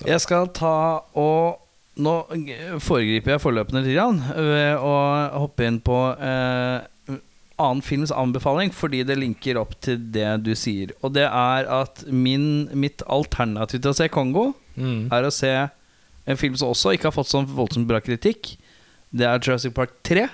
Jeg 0.05 0.21
skal 0.25 0.47
ta 0.53 0.75
og 1.15 1.63
Nå 1.97 2.11
foregriper 2.85 3.31
jeg 3.33 3.41
forløpene 3.41 3.79
litt 3.81 3.97
ved 3.97 4.75
å 4.85 4.91
hoppe 5.41 5.65
inn 5.65 5.79
på 5.81 5.95
eh, 6.21 6.83
annen 7.59 7.81
films 7.81 8.11
anbefaling, 8.13 8.69
fordi 8.73 9.03
det 9.07 9.17
linker 9.17 9.57
opp 9.57 9.73
til 9.81 9.97
det 10.13 10.43
du 10.45 10.51
sier. 10.55 10.91
Og 11.03 11.13
det 11.15 11.25
er 11.25 11.65
at 11.73 12.03
min, 12.11 12.67
mitt 12.77 13.01
alternativ 13.09 13.81
til 13.81 13.91
å 13.93 13.97
se 13.97 14.07
Kongo 14.13 14.53
Mm. 14.77 15.07
er 15.11 15.23
å 15.25 15.31
se 15.33 15.49
en 16.27 16.37
film 16.37 16.55
som 16.55 16.69
også 16.69 16.91
ikke 16.93 17.07
har 17.09 17.15
fått 17.15 17.31
sånn 17.31 17.47
voldsomt 17.49 17.87
bra 17.89 17.97
kritikk. 17.99 18.57
Det 19.09 19.25
er 19.25 19.39
Jurassic 19.39 19.73
Park 19.73 19.89
3. 20.05 20.27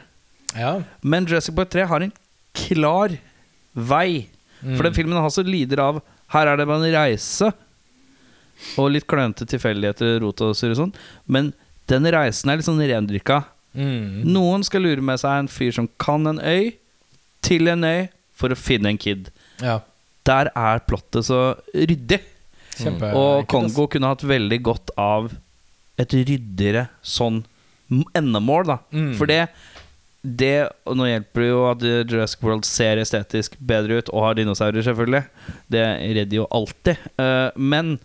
Ja. 0.58 0.82
Men 1.02 1.26
Jurassic 1.26 1.56
Park 1.56 1.70
3 1.72 1.86
har 1.88 2.02
en 2.04 2.12
klar 2.54 3.16
vei. 3.74 4.28
Mm. 4.62 4.76
For 4.76 4.84
den 4.84 4.94
filmen 4.98 5.16
har 5.22 5.30
så 5.32 5.46
lider 5.48 5.80
av 5.80 6.02
Her 6.34 6.48
er 6.48 6.58
det 6.58 6.66
bare 6.68 6.84
en 6.84 6.94
reise. 6.96 7.54
Og 8.80 8.92
litt 8.92 9.06
klønete 9.08 9.46
tilfeldigheter, 9.50 10.20
rot 10.24 10.42
og 10.42 10.56
surr 10.58 10.72
og 10.74 10.80
sånn. 10.80 10.94
Men 11.28 11.52
den 11.92 12.04
reisen 12.14 12.50
er 12.50 12.58
litt 12.60 12.66
sånn 12.68 12.82
rendyrka. 12.82 13.44
Mm. 13.76 14.24
Noen 14.32 14.64
skal 14.66 14.82
lure 14.86 15.02
med 15.04 15.20
seg 15.22 15.44
en 15.44 15.50
fyr 15.52 15.72
som 15.76 15.90
kan 16.02 16.26
en 16.30 16.40
øy, 16.40 16.74
til 17.46 17.72
en 17.72 17.86
øy, 17.88 18.08
for 18.34 18.54
å 18.54 18.60
finne 18.60 18.94
en 18.94 19.00
kid. 19.00 19.30
Ja. 19.62 19.80
Der 20.28 20.50
er 20.56 20.84
plottet 20.88 21.28
så 21.28 21.42
ryddig. 21.76 22.22
Kjempe 22.80 23.12
Og. 23.14 23.46
Kongo 23.52 23.88
kunne 23.92 24.10
hatt 24.10 24.24
veldig 24.26 24.60
godt 24.66 24.94
av 25.00 25.30
et 26.02 26.16
ryddigere 26.16 26.88
sånn 27.06 27.44
endemål, 28.18 28.66
da. 28.72 28.78
Mm. 28.96 29.12
For 29.20 29.30
det, 29.30 29.44
det 30.24 30.70
Og 30.90 30.98
nå 30.98 31.10
hjelper 31.10 31.44
det 31.44 31.50
jo 31.52 31.62
at 31.70 31.86
Jurassic 31.86 32.44
World 32.46 32.68
ser 32.68 33.02
estetisk 33.02 33.60
bedre 33.60 34.02
ut, 34.02 34.12
og 34.14 34.28
har 34.28 34.40
dinosaurer, 34.40 34.86
selvfølgelig. 34.86 35.24
Det 35.72 35.86
redder 36.18 36.40
jo 36.40 36.50
alltid. 36.50 37.08
Eh, 37.22 37.50
men 37.60 37.98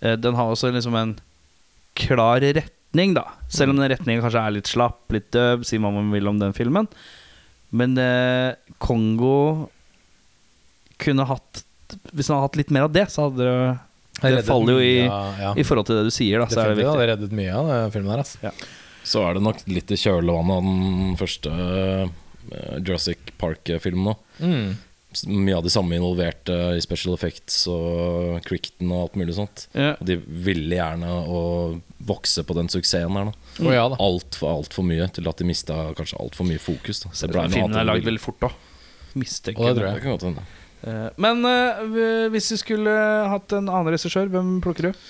eh, 0.00 0.14
den 0.20 0.38
har 0.38 0.52
også 0.52 0.70
liksom 0.74 0.98
en 1.00 1.16
klar 1.98 2.44
retning, 2.44 3.16
da. 3.16 3.26
Selv 3.48 3.74
om 3.74 3.80
den 3.80 3.90
retningen 3.90 4.22
kanskje 4.22 4.46
er 4.46 4.56
litt 4.58 4.70
slapp, 4.70 5.02
litt 5.14 5.30
døv, 5.34 5.66
si 5.66 5.80
hva 5.80 5.92
man 5.94 6.12
vil 6.14 6.30
om 6.30 6.40
den 6.42 6.54
filmen. 6.56 6.90
Men 7.70 7.96
eh, 7.98 8.54
Kongo 8.82 9.68
kunne 11.00 11.26
hatt 11.26 11.64
Hvis 12.12 12.28
han 12.30 12.38
hadde 12.38 12.48
hatt 12.48 12.58
litt 12.60 12.72
mer 12.74 12.86
av 12.86 12.94
det, 12.94 13.06
så 13.12 13.28
hadde 13.28 13.44
det 13.44 13.56
Det 14.20 14.30
reddet 14.30 14.48
faller 14.48 14.78
jo 14.78 14.84
i, 14.84 14.96
ja, 15.04 15.20
ja. 15.40 15.52
i 15.58 15.64
forhold 15.66 15.88
til 15.88 15.98
det 15.98 16.08
du 16.08 16.14
sier, 16.14 16.42
da. 16.42 16.48
Så 16.50 16.62
er 16.62 16.72
det 16.72 16.80
viktig. 16.82 16.96
det 17.00 17.08
reddet 17.10 17.34
mye 17.34 17.54
av 17.58 17.70
den 17.72 17.94
filmen 17.94 18.12
der. 18.14 18.22
Altså. 18.24 18.52
Så 19.04 19.24
er 19.26 19.36
det 19.36 19.42
nok 19.44 19.62
litt 19.68 19.90
i 19.92 19.98
kjølvannet 20.00 20.54
av 20.54 20.68
den 20.68 21.16
første 21.20 21.54
eh, 21.54 22.12
Jurassic 22.78 23.34
Park-filmen 23.40 24.14
òg. 24.14 24.22
Mm. 24.40 24.70
Mye 25.28 25.56
av 25.56 25.64
de 25.66 25.70
samme 25.72 25.96
involverte 25.96 26.54
i 26.74 26.82
special 26.82 27.14
effects 27.16 27.62
og 27.70 28.40
Crichton 28.48 28.90
og 28.92 29.04
alt 29.04 29.18
mulig 29.20 29.36
sånt. 29.38 29.66
Ja. 29.72 29.94
Og 29.98 30.08
de 30.08 30.18
ville 30.24 30.78
gjerne 30.78 31.08
å 31.08 31.40
vokse 32.04 32.44
på 32.44 32.56
den 32.58 32.70
suksessen 32.72 33.16
der. 33.16 33.30
da 33.30 33.68
Å 33.68 33.76
ja 33.76 33.86
da. 33.92 34.00
Altfor 34.02 34.50
alt 34.50 34.76
for 34.76 34.86
mye 34.86 35.06
til 35.14 35.30
at 35.30 35.40
de 35.40 35.48
mista 35.48 35.78
kanskje 35.96 36.20
altfor 36.20 36.48
mye 36.48 36.62
fokus. 36.62 37.04
Da. 37.06 37.14
Så 37.14 37.30
Filmen 37.30 37.78
er 37.78 37.88
lagd 37.88 38.10
veldig 38.10 38.22
fort 38.22 38.50
òg. 38.50 38.60
Mistenker 39.14 39.62
Og 39.62 39.78
det 39.78 39.86
tror 40.02 40.34
jeg. 40.34 40.46
Eh, 40.84 41.08
Men 41.22 41.44
uh, 41.46 42.28
hvis 42.34 42.50
du 42.52 42.58
skulle 42.60 42.94
hatt 43.30 43.54
en 43.56 43.70
annen 43.70 43.94
regissør, 43.94 44.28
hvem 44.32 44.58
plukker 44.64 44.90
du? 44.90 45.04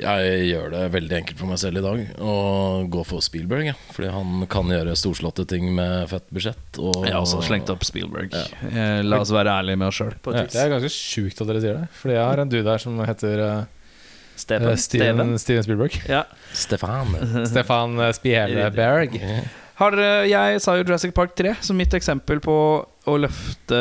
Jeg 0.00 0.44
gjør 0.50 0.70
det 0.74 0.82
veldig 0.94 1.16
enkelt 1.20 1.40
for 1.40 1.50
meg 1.50 1.60
selv 1.62 1.80
i 1.80 1.82
dag 1.84 2.00
og 2.24 2.88
går 2.94 3.06
for 3.08 3.24
Spielberg. 3.24 3.70
Ja. 3.70 3.74
Fordi 3.94 4.10
han 4.14 4.46
kan 4.52 4.70
gjøre 4.72 4.94
storslåtte 4.98 5.46
ting 5.50 5.68
med 5.76 6.08
fett 6.10 6.26
budsjett. 6.32 6.80
Og 6.80 7.04
Jeg 7.06 7.14
har 7.14 7.20
også 7.24 7.42
slengt 7.46 7.70
opp 7.72 7.84
Spielberg. 7.86 8.34
Ja. 8.34 8.86
La 9.06 9.20
oss 9.22 9.32
være 9.34 9.52
ærlige 9.60 9.80
med 9.80 9.90
oss 9.90 10.00
sjøl. 10.00 10.14
Ja, 10.32 10.46
det 10.46 10.62
er 10.64 10.72
ganske 10.74 10.92
sjukt 10.94 11.40
at 11.44 11.50
dere 11.52 11.62
sier 11.64 11.78
det. 11.82 11.88
Fordi 12.00 12.16
jeg 12.16 12.24
har 12.24 12.42
en 12.44 12.52
dude 12.52 12.66
her 12.70 12.82
som 12.82 12.98
heter 13.04 13.44
eh, 13.46 13.64
Steven. 14.40 14.68
eh, 14.72 14.76
Steven, 14.80 15.34
Steven 15.38 15.66
Spielberg. 15.68 15.98
Ja. 16.10 16.24
Stefan. 16.56 17.16
Stefan 17.52 17.98
Spielberg. 18.16 19.20
Har 19.80 19.96
jeg 20.28 20.60
sa 20.60 20.74
jo 20.76 20.84
Jurassic 20.84 21.14
Park 21.16 21.36
3 21.38 21.54
som 21.64 21.78
mitt 21.78 21.94
eksempel 21.96 22.40
på 22.44 22.56
å 23.08 23.14
løfte 23.16 23.78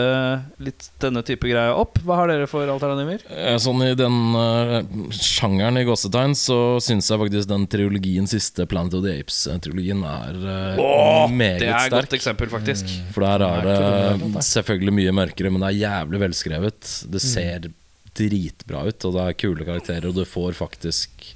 litt 0.64 0.86
denne 1.04 1.22
type 1.28 1.50
greia 1.50 1.74
opp. 1.76 1.98
Hva 2.08 2.22
har 2.22 2.32
dere 2.32 2.48
for 2.48 2.70
alternativer? 2.72 3.26
Eh, 3.28 3.58
Sånn 3.60 3.82
I 3.84 3.92
den 4.00 4.16
uh, 4.32 4.80
sjangeren 5.12 5.82
i 5.82 5.84
gåsetegn 5.88 6.36
så 6.40 6.60
syns 6.84 7.10
jeg 7.12 7.20
faktisk 7.20 7.50
den 7.50 7.68
trilogien 7.72 8.30
siste 8.32 8.68
Planet 8.70 8.96
of 8.96 9.04
the 9.04 9.18
Apes-trilogien 9.20 10.06
er 10.08 10.40
eh, 10.40 11.34
meget 11.34 11.66
det 11.66 11.74
er 11.74 11.90
et 11.90 11.98
godt 11.98 12.16
eksempel, 12.16 12.52
faktisk. 12.52 12.94
For 13.16 13.28
der 13.28 13.44
er 13.44 13.68
det, 13.68 13.76
det 13.82 14.32
det. 14.38 14.46
selvfølgelig 14.48 14.96
mye 15.02 15.18
mørkere, 15.20 15.52
men 15.52 15.66
det 15.66 15.74
er 15.74 15.82
jævlig 15.82 16.24
velskrevet. 16.24 16.96
Det 17.12 17.24
ser 17.24 17.70
dritbra 18.20 18.86
ut, 18.88 19.04
og 19.06 19.16
det 19.16 19.26
er 19.26 19.40
kule 19.40 19.68
karakterer, 19.68 20.10
og 20.10 20.16
du 20.16 20.24
får 20.28 20.56
faktisk 20.60 21.34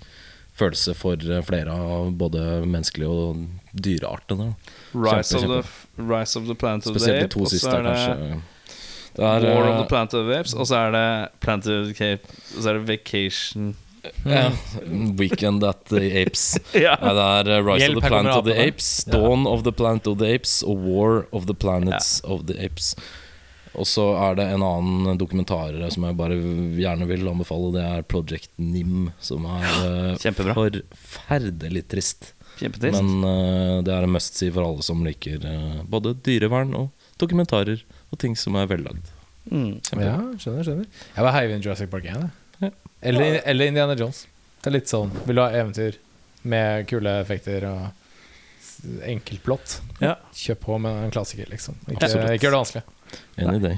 følelse 0.58 0.94
for 0.96 1.20
flere 1.48 1.74
av 1.74 2.12
både 2.16 2.62
menneskelige 2.64 3.10
og 3.10 3.44
dyreartene. 3.74 4.54
Rise 4.94 5.40
of, 5.40 5.50
the, 5.50 5.62
Rise 5.98 6.40
of 6.40 6.48
the 6.48 6.56
Planet 6.56 6.88
of 6.88 6.94
the 6.94 7.00
Apes. 7.00 7.04
Spesielt 7.04 7.22
de 7.22 7.28
to 7.28 7.46
siste, 7.46 7.70
kanskje. 7.70 8.42
Det 9.14 9.24
er, 9.24 9.44
War 9.46 9.68
of 9.68 9.76
eh, 9.76 9.82
the 9.82 9.88
Planet 9.90 10.14
of 10.14 10.28
the 10.28 10.40
Apes, 10.40 10.54
og 10.54 10.68
så 10.68 10.76
er 10.76 10.92
det 10.92 11.08
Planet 11.40 11.68
of 11.68 11.86
the 11.86 11.94
Cape, 11.94 12.38
og 12.58 12.64
så 12.64 12.70
er 12.70 12.80
det 12.80 12.88
Vacation 12.88 13.76
ja, 14.26 14.52
Weekend 15.20 15.64
at 15.64 15.86
the 15.86 16.22
Apes. 16.22 16.58
Ja. 16.74 16.96
Det 17.00 17.24
er 17.24 17.50
uh, 17.62 17.66
Rise 17.66 17.86
Hjelp, 17.86 17.98
of 17.98 18.04
the 18.04 18.10
Planet 18.10 18.34
of 18.36 18.46
the. 18.46 18.56
Apes, 18.68 19.04
Dawn 19.06 19.48
of 19.48 19.64
the 19.64 19.72
Planet 19.72 20.08
of 20.08 20.18
the 20.18 20.34
Apes 20.36 20.64
og 20.64 20.82
War 20.84 21.26
of 21.32 21.46
the 21.46 21.56
Planets 21.56 22.22
of 22.24 22.48
the 22.48 22.58
Apes. 22.66 22.96
Og 23.74 23.88
så 23.90 24.04
er 24.22 24.36
det 24.38 24.46
en 24.54 24.62
annen 24.62 25.18
dokumentar 25.18 25.74
som 25.90 26.04
jeg 26.06 26.18
bare 26.18 26.36
gjerne 26.78 27.08
vil 27.10 27.26
anbefale. 27.30 27.72
Det 27.74 27.86
er 27.86 28.04
Project 28.06 28.52
NIM, 28.62 29.08
som 29.20 29.48
er 29.50 30.18
Kjempebra. 30.22 30.54
forferdelig 30.54 31.88
trist. 31.90 32.34
Kjempetrist. 32.64 32.98
Men 33.02 33.24
uh, 33.28 33.82
det 33.86 33.94
er 33.94 34.06
en 34.08 34.14
must 34.16 34.40
see 34.40 34.52
for 34.56 34.66
alle 34.66 34.84
som 34.86 35.04
liker 35.06 35.44
uh, 35.46 35.82
både 35.90 36.16
dyrevern 36.26 36.74
og 36.80 37.10
dokumentarer 37.22 37.84
og 38.10 38.20
ting 38.24 38.38
som 38.40 38.56
er 38.60 38.70
vellagd. 38.72 39.12
Mm. 39.52 39.74
Ja, 40.00 40.16
skjønner, 40.40 40.64
skjønner. 40.64 40.88
Jeg 41.18 41.26
var 41.28 41.36
heiv 41.36 41.52
inn 41.58 41.64
Jurassic 41.66 41.90
Park 41.92 42.06
1. 42.08 42.30
Ja. 42.64 42.70
Eller, 43.04 43.42
eller 43.52 43.68
Indiana 43.74 43.98
Jones. 44.00 44.24
Det 44.64 44.70
er 44.72 44.78
litt 44.78 44.88
sånn 44.88 45.10
Vil 45.28 45.36
du 45.36 45.42
ha 45.44 45.50
eventyr 45.52 45.98
med 46.48 46.86
kule 46.88 47.18
effekter 47.20 47.66
og 47.68 47.82
s- 48.64 48.78
enkelt 49.04 49.44
plott? 49.44 49.74
Ja. 50.00 50.14
Kjøp 50.40 50.62
på 50.64 50.78
med 50.80 51.02
en 51.10 51.12
klassiker, 51.12 51.50
liksom. 51.52 51.76
Ikke, 51.92 52.08
ikke 52.08 52.46
gjør 52.48 52.56
det 52.56 52.62
vanskelig. 52.62 52.84
Enig 53.44 53.58
i 53.60 53.66
det. 53.66 53.74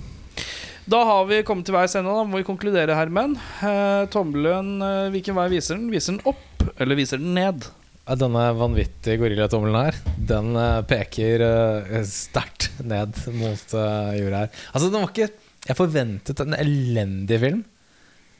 Da 0.94 1.00
har 1.10 1.24
vi 1.26 1.40
kommet 1.48 1.66
til 1.66 1.74
veis 1.74 1.96
ende. 1.98 2.14
Da 2.14 2.28
må 2.30 2.38
vi 2.38 2.46
konkludere, 2.46 2.94
Herman. 2.94 3.34
Eh, 3.66 4.04
tommelen, 4.14 4.76
eh, 4.86 5.08
hvilken 5.16 5.34
vei 5.40 5.48
viser 5.56 5.80
den? 5.80 5.90
Viser 5.90 6.14
den 6.14 6.22
opp, 6.30 6.68
eller 6.78 7.00
viser 7.02 7.18
den 7.22 7.34
ned? 7.34 7.66
Denne 8.06 8.44
vanvittige 8.54 9.18
gorillatommelen 9.18 9.78
her, 9.80 9.96
den 10.30 10.52
eh, 10.62 10.82
peker 10.86 11.42
uh, 11.42 11.96
sterkt 12.06 12.68
ned 12.86 13.18
mot 13.34 13.74
eh, 13.74 14.12
jorda 14.20 14.44
her. 14.44 14.52
Altså, 14.74 14.92
den 14.94 15.02
var 15.02 15.10
ikke 15.10 15.32
Jeg 15.66 15.78
forventet 15.80 16.44
en 16.44 16.54
elendig 16.54 17.40
film. 17.42 17.64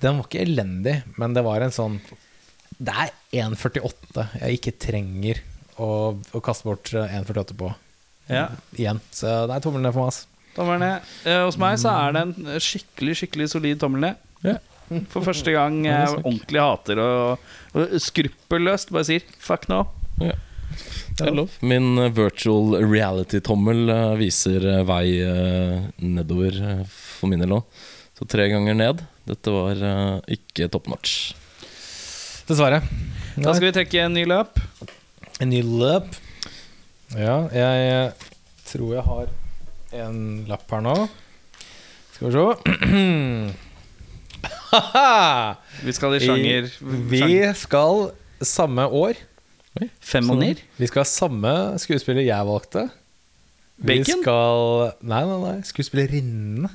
Den 0.04 0.20
var 0.20 0.28
ikke 0.28 0.44
elendig, 0.46 1.00
men 1.18 1.34
det 1.34 1.42
var 1.48 1.64
en 1.66 1.74
sånn 1.74 1.96
Det 2.78 2.94
er 2.94 3.10
1,48 3.42 4.28
jeg 4.44 4.60
ikke 4.60 4.76
trenger 4.86 5.42
å, 5.82 5.88
å 6.14 6.42
kaste 6.46 6.68
bort 6.70 6.94
eh, 6.94 7.18
1,48 7.24 7.58
på 7.58 7.72
Ja. 8.30 8.46
igjen. 8.78 9.02
Så 9.14 9.34
det 9.50 9.56
er 9.58 9.66
tommelen 9.66 9.88
ned 9.90 9.96
for 9.98 10.06
meg. 10.06 10.14
ass. 10.14 10.28
Tommel 10.56 10.80
ned. 10.84 11.10
Eh, 11.26 11.42
hos 11.42 11.58
meg 11.60 11.82
så 11.82 11.90
er 12.06 12.14
det 12.16 12.22
en 12.28 12.62
skikkelig 12.64 13.18
skikkelig 13.24 13.50
solid 13.58 13.82
tommel 13.82 14.06
ned. 14.12 14.22
Ja. 14.46 14.60
For 15.10 15.26
første 15.26 15.54
gang 15.56 15.80
jeg 15.88 16.12
ordentlig 16.20 16.62
hater 16.62 17.00
og, 17.02 17.46
og 17.74 17.96
skruppelløst 18.04 18.92
bare 18.94 19.08
sier 19.08 19.24
'fuck 19.42 19.66
no'. 19.72 19.86
Det 21.16 21.30
er 21.30 21.32
lov. 21.36 21.54
Min 21.64 21.98
eh, 22.02 22.12
virtual 22.12 22.76
reality-tommel 22.84 23.88
eh, 23.90 24.16
viser 24.20 24.66
eh, 24.68 24.82
vei 24.84 25.06
eh, 25.24 25.86
nedover 26.04 26.58
eh, 26.60 26.82
for 26.92 27.32
min 27.32 27.40
del 27.40 27.56
òg. 27.56 27.64
Så 28.20 28.28
tre 28.28 28.50
ganger 28.52 28.76
ned. 28.76 29.04
Dette 29.28 29.54
var 29.54 29.80
eh, 29.80 30.36
ikke 30.36 30.68
top 30.74 30.90
notch. 30.92 31.32
Dessverre. 32.50 32.82
Da 33.40 33.54
skal 33.56 33.70
vi 33.70 33.74
trekke 33.78 34.04
en 34.04 34.18
ny 34.18 34.26
løp. 34.28 34.60
En 35.40 35.50
ny 35.54 35.62
løp. 35.64 36.12
Ja, 37.16 37.46
jeg 37.56 37.88
eh, 37.96 38.28
tror 38.68 38.96
jeg 38.98 39.08
har 39.08 39.32
en 40.04 40.20
lapp 40.52 40.68
her 40.76 40.84
nå. 40.84 40.98
Skal 42.18 42.28
vi 42.28 42.36
se. 42.36 43.56
Vi 45.86 45.96
skal 45.96 46.18
i 46.18 46.22
sjanger, 46.24 46.70
Vi 47.12 47.22
sjanger. 47.22 47.58
skal 47.60 48.06
samme 48.46 48.88
år. 48.90 49.20
Fem 50.00 50.30
og 50.32 50.40
nier. 50.40 50.62
Vi 50.80 50.88
skal 50.88 51.04
ha 51.04 51.10
samme 51.10 51.54
skuespiller 51.84 52.24
jeg 52.24 52.48
valgte. 52.48 52.88
Vi 53.76 54.00
skal 54.08 54.92
Nei, 55.04 55.22
nei, 55.28 55.40
nei. 55.42 55.56
Skuespillerinnene. 55.68 56.72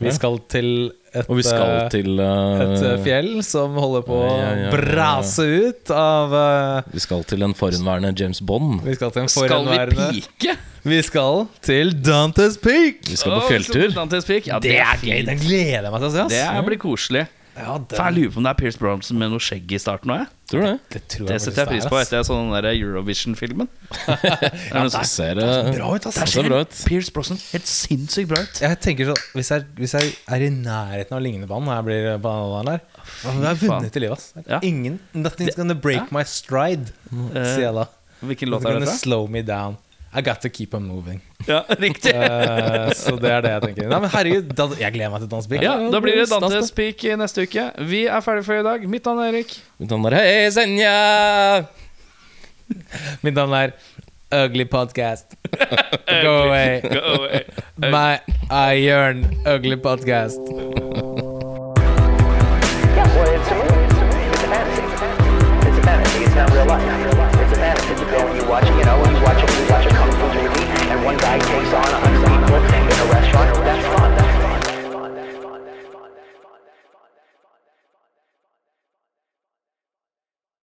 Vi 0.00 0.10
skal 0.10 0.40
til 0.50 0.70
et, 1.14 1.28
Og 1.30 1.36
vi 1.38 1.44
skal 1.46 1.84
eh, 1.84 1.90
til 1.92 2.18
uh, 2.18 2.58
et 2.58 2.80
eh, 2.82 2.96
fjell 3.04 3.28
som 3.46 3.76
holder 3.78 4.02
på 4.02 4.16
å 4.18 4.30
Ja, 4.32 4.38
ja, 4.40 4.54
ja, 4.64 4.70
brase 4.74 5.44
ut 5.46 5.92
av 5.94 6.34
uh, 6.34 6.88
Vi 6.90 7.02
skal 7.04 7.22
til 7.30 7.46
en 7.46 7.54
forhenværende 7.54 8.10
James 8.18 8.42
Bond. 8.42 8.80
Vi 8.82 8.96
skal 8.98 9.14
til 9.14 9.22
en 9.22 9.30
Skal 9.30 9.68
vi 9.70 9.84
pike? 9.94 10.56
Vi 10.84 10.98
skal 11.00 11.46
til 11.64 11.94
Dantes 12.04 12.58
Peak! 12.60 13.06
Vi 13.08 13.16
skal 13.16 13.32
på 13.38 13.46
vi 13.46 13.54
fjelltur. 13.54 13.94
Dantes 13.96 14.26
Peak. 14.28 14.46
Ja, 14.50 14.58
Det 14.60 14.76
er 14.76 15.00
gøy! 15.00 15.22
Den 15.24 15.40
gleder 15.40 15.86
jeg 15.88 15.92
meg 15.94 16.02
til 16.02 16.10
å 16.10 16.12
se. 16.12 16.26
ass. 16.26 16.34
Det 16.34 16.66
blir 16.66 16.80
koselig. 16.82 17.22
Ja, 17.54 17.76
den, 17.78 17.86
Faen, 17.94 18.08
Jeg 18.10 18.24
lurer 18.24 18.32
på 18.34 18.40
om 18.40 18.46
det 18.48 18.50
er 18.50 18.56
Pierce 18.58 18.80
Bronson 18.82 19.18
med 19.20 19.30
noe 19.30 19.38
skjegg 19.40 19.70
i 19.72 19.78
starten 19.78 20.10
òg. 20.10 20.24
Tror 20.50 20.60
du 20.60 20.66
det? 20.66 20.78
det 20.90 21.00
tror 21.14 21.28
Det 21.30 21.36
setter 21.40 21.62
jeg 21.62 21.70
pris 21.70 21.84
på 21.86 21.96
er, 21.96 22.02
etter 22.04 22.18
jeg 22.18 22.26
så 22.26 22.36
den 22.40 22.50
der 22.52 22.66
Eurovision-filmen. 22.72 23.68
Det 23.94 25.06
ser, 25.06 25.38
eh, 25.38 25.52
ass. 25.54 25.70
Bra 25.78 25.92
ut, 25.94 26.08
ass. 26.10 26.18
det 26.18 26.28
ser 26.34 26.48
bra 26.50 26.58
ut. 26.66 26.74
Pierce 26.90 27.14
Brosnan 27.14 27.38
helt 27.52 27.70
sinnssykt 27.70 28.28
bra 28.34 28.42
ut. 28.42 28.60
Jeg 28.66 28.80
tenker 28.82 29.08
sånn 29.12 29.22
Hvis 29.38 29.52
jeg, 29.54 29.64
hvis 29.78 29.94
jeg 29.96 30.12
er 30.34 30.44
i 30.44 30.50
nærheten 30.50 31.14
av 31.16 31.22
lignende 31.24 31.48
band 31.48 31.70
når 31.70 31.78
jeg 31.78 31.86
blir 31.88 32.10
på 32.18 32.34
den 32.34 32.42
alderen 32.42 32.72
der 32.74 32.82
Jeg 33.22 33.46
har 33.46 33.62
vunnet 33.62 33.96
i 33.96 34.04
livet, 34.04 34.18
ass. 34.18 34.46
Ja. 34.50 34.60
Ingen 34.66 34.98
Nothing's 35.14 35.56
gonna 35.56 35.78
break 35.78 36.10
my 36.12 36.26
stride, 36.26 36.90
sier 37.08 37.68
jeg 37.68 37.74
da. 37.78 37.86
Hvilken 38.24 38.50
Nothing's 38.50 38.58
låt 38.58 38.66
er 38.66 38.74
det 38.74 38.80
gonna 38.82 38.90
fra? 38.90 38.98
slow 39.06 39.30
me 39.30 39.46
down. 39.46 39.78
I 40.14 40.20
got 40.22 40.40
to 40.42 40.48
keep 40.48 40.74
on 40.74 40.84
moving. 40.86 41.20
Ja, 41.48 41.64
riktig. 41.84 42.12
uh, 42.14 42.92
så 42.94 43.16
det 43.18 43.30
er 43.34 43.40
det 43.42 43.50
jeg 43.50 43.62
tenker. 43.64 43.88
Nei, 43.90 43.98
men 44.04 44.10
herregud, 44.12 44.52
da, 44.54 44.68
jeg 44.78 44.94
gleder 44.94 45.10
meg 45.10 45.24
til 45.24 45.30
Dans 45.32 45.48
Peak. 45.50 45.64
Ja, 45.66 45.72
Da 45.90 46.00
blir 46.04 46.20
det. 46.20 46.28
Dantes 46.30 46.70
Peak 46.76 47.02
neste 47.18 47.48
uke. 47.48 47.64
Vi 47.90 48.04
er 48.06 48.22
ferdige 48.22 48.46
for 48.46 48.60
i 48.60 48.62
dag. 48.66 48.86
Mitt 48.88 49.08
navn 49.10 49.24
er 49.24 49.32
Erik. 49.32 49.56
Mitt 49.82 49.90
navn 49.90 50.06
er 50.12 50.18
Hei, 50.20 50.46
Senja! 50.54 50.94
Mitt 53.26 53.34
navn 53.34 53.58
er 53.58 53.74
Ugly 54.34 54.64
Podcast. 54.70 55.34
Go 56.24 56.36
away. 56.46 56.80
Go 56.80 57.02
away. 57.18 57.42
My 57.78 58.18
I 58.50 58.78
yearn 58.86 59.26
Ugly 59.46 59.76
Podcast. 59.82 60.93